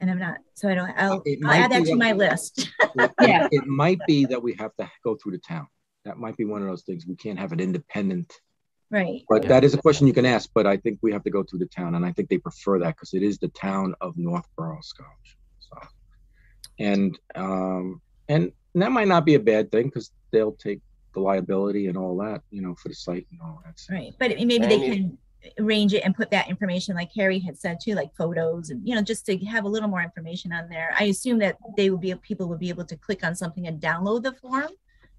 and 0.00 0.10
I'm 0.10 0.18
not. 0.18 0.38
So 0.54 0.68
I 0.68 0.74
don't. 0.74 0.90
I'll, 0.96 1.22
I'll 1.44 1.50
add 1.50 1.70
that 1.70 1.84
to 1.84 1.90
that- 1.92 1.96
my 1.96 2.12
list. 2.12 2.68
it, 2.98 3.12
Yeah. 3.20 3.46
it 3.52 3.66
might 3.66 4.00
be 4.06 4.24
that 4.26 4.42
we 4.42 4.54
have 4.54 4.74
to 4.80 4.90
go 5.04 5.16
through 5.16 5.32
the 5.32 5.38
town. 5.38 5.68
That 6.04 6.18
might 6.18 6.36
be 6.36 6.44
one 6.44 6.60
of 6.60 6.68
those 6.68 6.82
things. 6.82 7.06
We 7.06 7.14
can't 7.16 7.38
have 7.38 7.52
an 7.52 7.60
independent. 7.60 8.32
right. 8.90 9.22
But 9.28 9.44
Yeah. 9.44 9.48
that 9.50 9.64
is 9.64 9.74
a 9.74 9.78
question 9.78 10.06
you 10.08 10.12
can 10.12 10.26
ask. 10.26 10.50
But 10.54 10.66
I 10.66 10.76
think 10.76 10.98
we 11.02 11.12
have 11.12 11.22
to 11.24 11.30
go 11.30 11.44
through 11.44 11.60
the 11.60 11.66
town, 11.66 11.94
and 11.94 12.04
I 12.04 12.12
think 12.12 12.28
they 12.28 12.38
prefer 12.38 12.80
that 12.80 12.96
because 12.96 13.14
it 13.14 13.22
is 13.22 13.38
the 13.38 13.48
town 13.48 13.94
of 14.00 14.16
Northborough 14.16 14.80
Scholarship. 14.82 15.38
So, 15.60 15.76
and 16.80 17.16
um, 17.36 18.00
and 18.28 18.50
that 18.74 18.90
might 18.92 19.08
not 19.08 19.24
be 19.24 19.34
a 19.36 19.40
bad 19.40 19.70
thing 19.70 19.86
because 19.86 20.10
they'll 20.32 20.52
take 20.52 20.80
the 21.18 21.24
liability 21.24 21.86
and 21.88 21.96
all 21.96 22.16
that, 22.18 22.42
you 22.50 22.62
know, 22.62 22.74
for 22.74 22.88
the 22.88 22.94
site 22.94 23.26
and 23.30 23.40
all 23.40 23.60
that. 23.64 23.78
So, 23.78 23.94
Right. 23.94 24.12
But 24.18 24.30
maybe 24.36 24.58
they 24.58 24.74
And 24.74 24.82
it- 24.84 24.96
can 24.96 25.18
arrange 25.60 25.94
it 25.94 26.02
and 26.04 26.14
put 26.14 26.30
that 26.30 26.48
information, 26.48 26.94
like 26.94 27.10
Harry 27.16 27.38
had 27.38 27.56
said 27.56 27.78
too, 27.80 27.94
like 27.94 28.14
photos 28.14 28.70
and 28.70 28.86
you 28.86 28.94
know, 28.94 29.02
just 29.02 29.24
to 29.26 29.36
have 29.54 29.64
a 29.64 29.68
little 29.68 29.88
more 29.88 30.02
information 30.02 30.52
on 30.52 30.68
there. 30.68 30.94
I 30.98 31.04
assume 31.04 31.38
that 31.38 31.56
they 31.76 31.90
would 31.90 32.00
be 32.00 32.14
people 32.16 32.48
would 32.48 32.58
be 32.58 32.68
able 32.70 32.84
to 32.86 32.96
click 32.96 33.24
on 33.24 33.34
something 33.34 33.66
and 33.66 33.80
download 33.80 34.22
the 34.24 34.32
form 34.32 34.68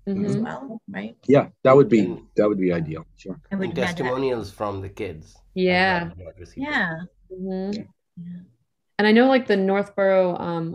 as 0.08 0.16
Mhm. 0.16 0.43
well, 0.43 0.82
right? 0.89 1.16
yeah, 1.28 1.50
that 1.64 1.76
would 1.76 1.88
be 1.89 2.02
that 2.36 2.47
would 2.50 2.60
be 2.60 2.72
ideal. 2.74 3.06
Sure. 3.16 3.34
I 3.34 3.56
And 3.56 3.64
imagine 3.64 3.76
that- 3.76 3.86
testimonials 3.97 4.52
from 4.52 4.82
the 4.82 4.89
kids. 4.89 5.36
as 5.36 5.41
Yeah. 5.56 6.04
well, 6.04 6.14
we 6.18 6.24
have 6.26 6.39
received. 6.39 6.68
Yeah. 6.68 7.00
Mhm. 7.32 7.76
Yeah. 8.18 8.24
And 8.97 9.08
I 9.08 9.12
know 9.14 9.28
like 9.28 9.47
the 9.47 9.56
Northborough 9.58 10.36
um, 10.38 10.66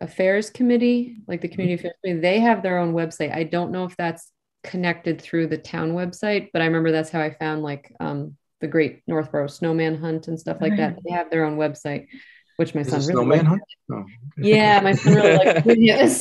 Affairs 0.00 0.50
Committee, 0.50 1.18
like 1.28 1.40
the 1.40 1.48
Community 1.48 1.74
Affairs 1.78 1.94
Committee, 2.02 2.20
they 2.20 2.40
have 2.40 2.62
their 2.62 2.78
own 2.78 2.92
website. 2.92 3.32
I 3.34 3.44
don't 3.44 3.70
know 3.72 3.84
if 3.84 3.96
that's 3.96 4.32
connected 4.66 5.20
through 5.20 5.48
the 5.48 5.58
town 5.58 5.92
website, 5.92 6.50
but 6.52 6.62
I 6.62 6.66
remember 6.66 6.92
that's 6.92 7.10
how 7.10 7.20
I 7.20 7.30
found 7.30 7.62
like 7.62 7.92
um, 8.00 8.36
the 8.60 8.66
Great 8.68 9.02
Northborough 9.06 9.46
Snowman 9.48 9.96
Hunt 9.98 10.28
and 10.28 10.38
stuff 10.38 10.58
like 10.60 10.76
that. 10.76 10.98
They 11.04 11.12
have 11.12 11.30
their 11.30 11.44
own 11.44 11.56
website, 11.56 12.06
which 12.56 12.74
my 12.74 12.82
Is 12.82 12.88
son 12.90 13.00
it 13.00 13.06
really 13.06 13.24
snowman 13.24 13.38
liked. 13.38 13.48
hunt? 13.48 13.62
No. 13.88 14.04
Yeah, 14.36 14.80
my 14.80 14.92
son 14.92 15.14
really 15.14 15.32
liked 15.32 15.64
doing 15.64 15.86
this. 15.86 16.18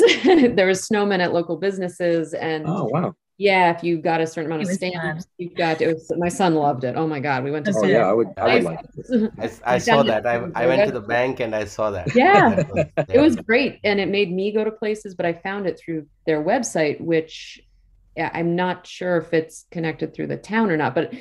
there 0.56 0.68
was 0.68 0.88
snowmen 0.88 1.20
at 1.20 1.34
local 1.34 1.58
businesses, 1.58 2.34
and 2.34 2.66
Oh 2.68 2.86
wow. 2.86 3.14
yeah, 3.38 3.76
if 3.76 3.84
you 3.84 3.98
got 3.98 4.22
a 4.22 4.28
certain 4.28 4.50
amount 4.52 4.62
It 4.64 4.70
of 4.70 4.76
stamps, 4.76 5.28
you 5.38 5.50
got 5.54 5.82
it 5.82 5.88
was 5.88 6.10
my 6.18 6.30
son 6.30 6.56
loved 6.56 6.84
it. 6.86 6.96
Oh 6.96 7.08
my 7.08 7.20
god, 7.20 7.44
we 7.44 7.52
went 7.52 7.66
to 7.66 7.74
Oh 7.76 7.84
it. 7.84 7.90
yeah, 7.92 8.08
I 8.10 8.14
would. 8.14 8.28
I 8.38 8.56
would 8.56 8.64
like. 8.64 8.80
It. 8.96 9.32
I, 9.40 9.44
s- 9.46 9.62
I 9.66 9.74
We've 9.76 9.84
saw 9.84 10.04
that. 10.04 10.26
I. 10.26 10.36
I 10.56 10.66
went 10.68 10.86
to 10.86 10.92
the 10.92 11.02
bank 11.02 11.42
and 11.42 11.54
I 11.56 11.66
saw 11.66 11.92
that. 11.92 12.16
Yeah. 12.16 12.56
That 12.56 12.70
was 12.70 12.86
it 13.14 13.20
was 13.20 13.36
great 13.36 13.80
and 13.84 14.00
it 14.00 14.08
made 14.10 14.32
me 14.32 14.52
go 14.54 14.64
to 14.64 14.72
places 14.72 15.16
but 15.16 15.26
i 15.26 15.34
found 15.34 15.68
it 15.68 15.80
through 15.84 16.08
their 16.26 16.44
website 16.44 17.00
which 17.02 17.60
yeah, 17.60 17.75
i'm 18.18 18.56
not 18.56 18.86
sure 18.88 19.18
if 19.18 19.34
it's 19.34 19.66
connected 19.72 20.14
through 20.14 20.28
the 20.28 20.38
town 20.38 20.72
or 20.72 20.78
not 20.78 20.96
but 20.96 21.14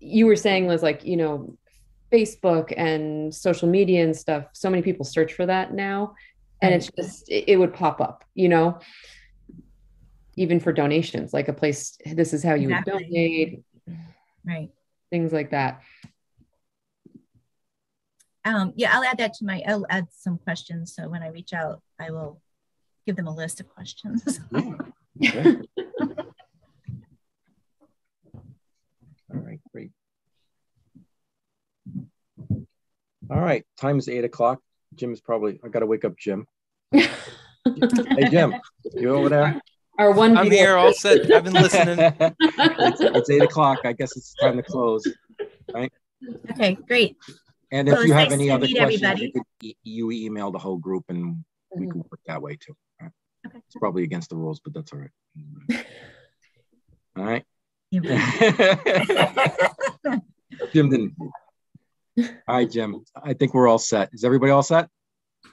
you 0.00 0.26
were 0.26 0.36
saying 0.36 0.66
was 0.66 0.82
like 0.82 1.04
you 1.04 1.16
know 1.16 1.56
facebook 2.12 2.72
and 2.76 3.34
social 3.34 3.68
media 3.68 4.02
and 4.02 4.16
stuff 4.16 4.46
so 4.52 4.68
many 4.70 4.82
people 4.82 5.04
search 5.04 5.32
for 5.34 5.46
that 5.46 5.72
now 5.72 6.14
and 6.62 6.74
it's 6.74 6.90
just 6.98 7.28
it, 7.28 7.44
it 7.48 7.56
would 7.56 7.72
pop 7.72 8.00
up 8.00 8.24
you 8.34 8.48
know 8.48 8.78
even 10.36 10.58
for 10.60 10.72
donations, 10.72 11.34
like 11.34 11.48
a 11.48 11.52
place, 11.52 11.98
this 12.06 12.32
is 12.32 12.42
how 12.42 12.54
you 12.54 12.70
Exactly. 12.70 12.92
would 12.92 13.02
donate, 13.02 13.62
Right. 14.42 14.70
things 15.10 15.34
like 15.34 15.50
that. 15.50 15.82
Um, 18.46 18.72
yeah, 18.74 18.90
I'll 18.94 19.04
add 19.04 19.18
that 19.18 19.34
to 19.34 19.44
my, 19.44 19.62
I'll 19.66 19.84
add 19.90 20.06
some 20.10 20.38
questions. 20.38 20.94
So 20.94 21.10
when 21.10 21.22
I 21.22 21.28
reach 21.28 21.52
out, 21.52 21.82
I 21.98 22.10
will 22.10 22.40
give 23.06 23.16
them 23.16 23.26
a 23.26 23.34
list 23.34 23.60
of 23.60 23.68
questions. 23.68 24.40
Yeah. 25.22 25.28
Okay. 25.28 25.56
All 29.30 29.40
right, 29.40 29.60
great. 29.70 29.90
All 33.30 33.40
right, 33.40 33.64
time 33.78 33.98
is 33.98 34.08
eight 34.08 34.24
o'clock. 34.24 34.60
Jim 34.94 35.12
is 35.12 35.20
probably, 35.20 35.60
I 35.64 35.68
gotta 35.68 35.86
wake 35.86 36.04
up 36.04 36.16
Jim. 36.16 36.46
Hey, 37.62 38.30
Jim, 38.30 38.54
you 38.94 39.14
over 39.14 39.28
there? 39.28 39.60
Our 39.98 40.12
one. 40.12 40.34
I'm 40.36 40.50
here, 40.50 40.76
all 40.76 40.94
set. 40.94 41.30
I've 41.30 41.44
been 41.44 41.52
listening. 41.52 41.98
It's 42.40 43.00
it's 43.02 43.28
eight 43.30 43.42
o'clock. 43.42 43.80
I 43.84 43.92
guess 43.92 44.16
it's 44.16 44.34
time 44.34 44.56
to 44.56 44.62
close. 44.62 45.06
Right? 45.72 45.92
Okay, 46.50 46.78
great. 46.88 47.18
And 47.70 47.86
if 47.86 47.94
it's 47.96 48.04
you 48.06 48.14
have 48.14 48.28
nice 48.30 48.32
any 48.32 48.50
other 48.50 48.66
questions, 48.66 49.02
everybody. 49.02 49.26
you 49.26 49.32
could 49.32 49.42
e- 49.62 49.76
you 49.84 50.10
email 50.10 50.50
the 50.50 50.58
whole 50.58 50.78
group 50.78 51.04
and 51.10 51.44
we 51.76 51.86
can 51.86 51.98
work 51.98 52.20
that 52.26 52.40
way 52.40 52.56
too. 52.56 52.74
All 53.00 53.06
right? 53.08 53.12
Okay. 53.46 53.58
It's 53.66 53.76
probably 53.76 54.04
against 54.04 54.30
the 54.30 54.36
rules, 54.36 54.60
but 54.64 54.72
that's 54.72 54.90
all 54.94 55.00
right. 55.00 55.10
All 57.16 57.24
right. 57.24 57.44
Jim 60.72 60.88
didn't. 60.88 61.14
All 62.48 62.56
right, 62.56 62.70
Jim. 62.70 63.04
I 63.22 63.32
think 63.34 63.54
we're 63.54 63.68
all 63.68 63.78
set. 63.78 64.10
Is 64.12 64.24
everybody 64.24 64.50
all 64.52 64.62
set? 64.62 64.88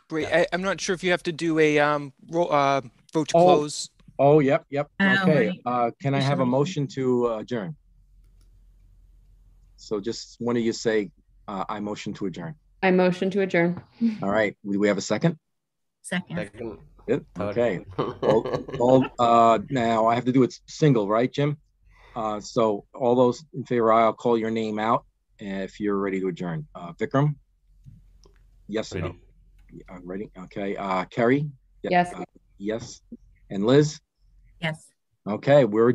Great. 0.10 0.28
I, 0.28 0.46
I'm 0.54 0.62
not 0.62 0.80
sure 0.82 0.94
if 0.96 1.04
you 1.04 1.12
have 1.12 1.24
to 1.24 1.32
do 1.32 1.60
a 1.60 1.80
um 1.80 2.14
ro- 2.30 2.46
uh, 2.48 2.82
vote 3.14 3.30
to 3.30 3.38
Oh. 3.38 3.44
close. 3.44 3.90
Oh, 4.20 4.40
yep, 4.40 4.66
yep. 4.70 4.90
Oh, 5.00 5.06
Okay. 5.24 5.48
right. 5.50 5.60
Uh, 5.66 5.92
can 6.02 6.16
I 6.16 6.20
have 6.22 6.40
a 6.40 6.46
motion 6.46 6.88
to 6.88 7.28
adjourn? 7.36 7.76
So 9.76 10.00
just 10.00 10.38
one 10.40 10.58
of 10.58 10.64
you 10.64 10.74
say, 10.74 11.12
uh, 11.48 11.66
I 11.70 11.80
motion 11.80 12.14
to 12.16 12.26
adjourn. 12.26 12.56
I 12.82 12.92
motion 12.92 13.30
to 13.32 13.42
adjourn. 13.42 13.82
All 14.24 14.30
right. 14.32 14.56
Do 14.70 14.80
we 14.80 14.88
have 14.88 14.98
a 14.98 15.02
second? 15.02 15.38
Second. 16.02 16.38
Second, 16.38 16.78
Good. 17.08 17.26
third. 17.36 17.58
Okay. 17.58 17.86
All, 18.24 18.48
all, 18.80 19.06
uh, 19.20 19.60
now 19.70 20.08
I 20.08 20.16
have 20.16 20.26
to 20.26 20.32
do 20.32 20.44
it 20.44 20.54
single, 20.68 21.08
right, 21.08 21.32
Jim? 21.32 21.58
Uh, 22.16 22.40
so 22.40 22.86
all 22.96 23.14
those 23.16 23.44
in 23.54 23.66
favor, 23.66 23.94
I'll 23.94 24.14
call 24.14 24.38
your 24.38 24.50
name 24.52 24.80
out 24.80 25.06
if 25.40 25.80
you're 25.80 25.98
ready 25.98 26.20
to 26.20 26.28
adjourn. 26.28 26.68
Uh, 26.76 26.94
Vikram? 26.94 27.36
Yes 28.68 28.94
or 28.94 29.00
no? 29.00 29.08
Ready. 29.08 29.86
Uh, 29.90 29.98
ready? 30.04 30.32
Okay. 30.38 30.76
Uh, 30.76 31.06
Kerry? 31.06 31.50
Yes. 31.84 32.14
uh, 32.14 32.24
Yes. 32.58 33.02
And 33.50 33.66
Liz? 33.66 34.00
Yes. 34.62 34.92
Okay, 35.28 35.66
we're 35.66 35.86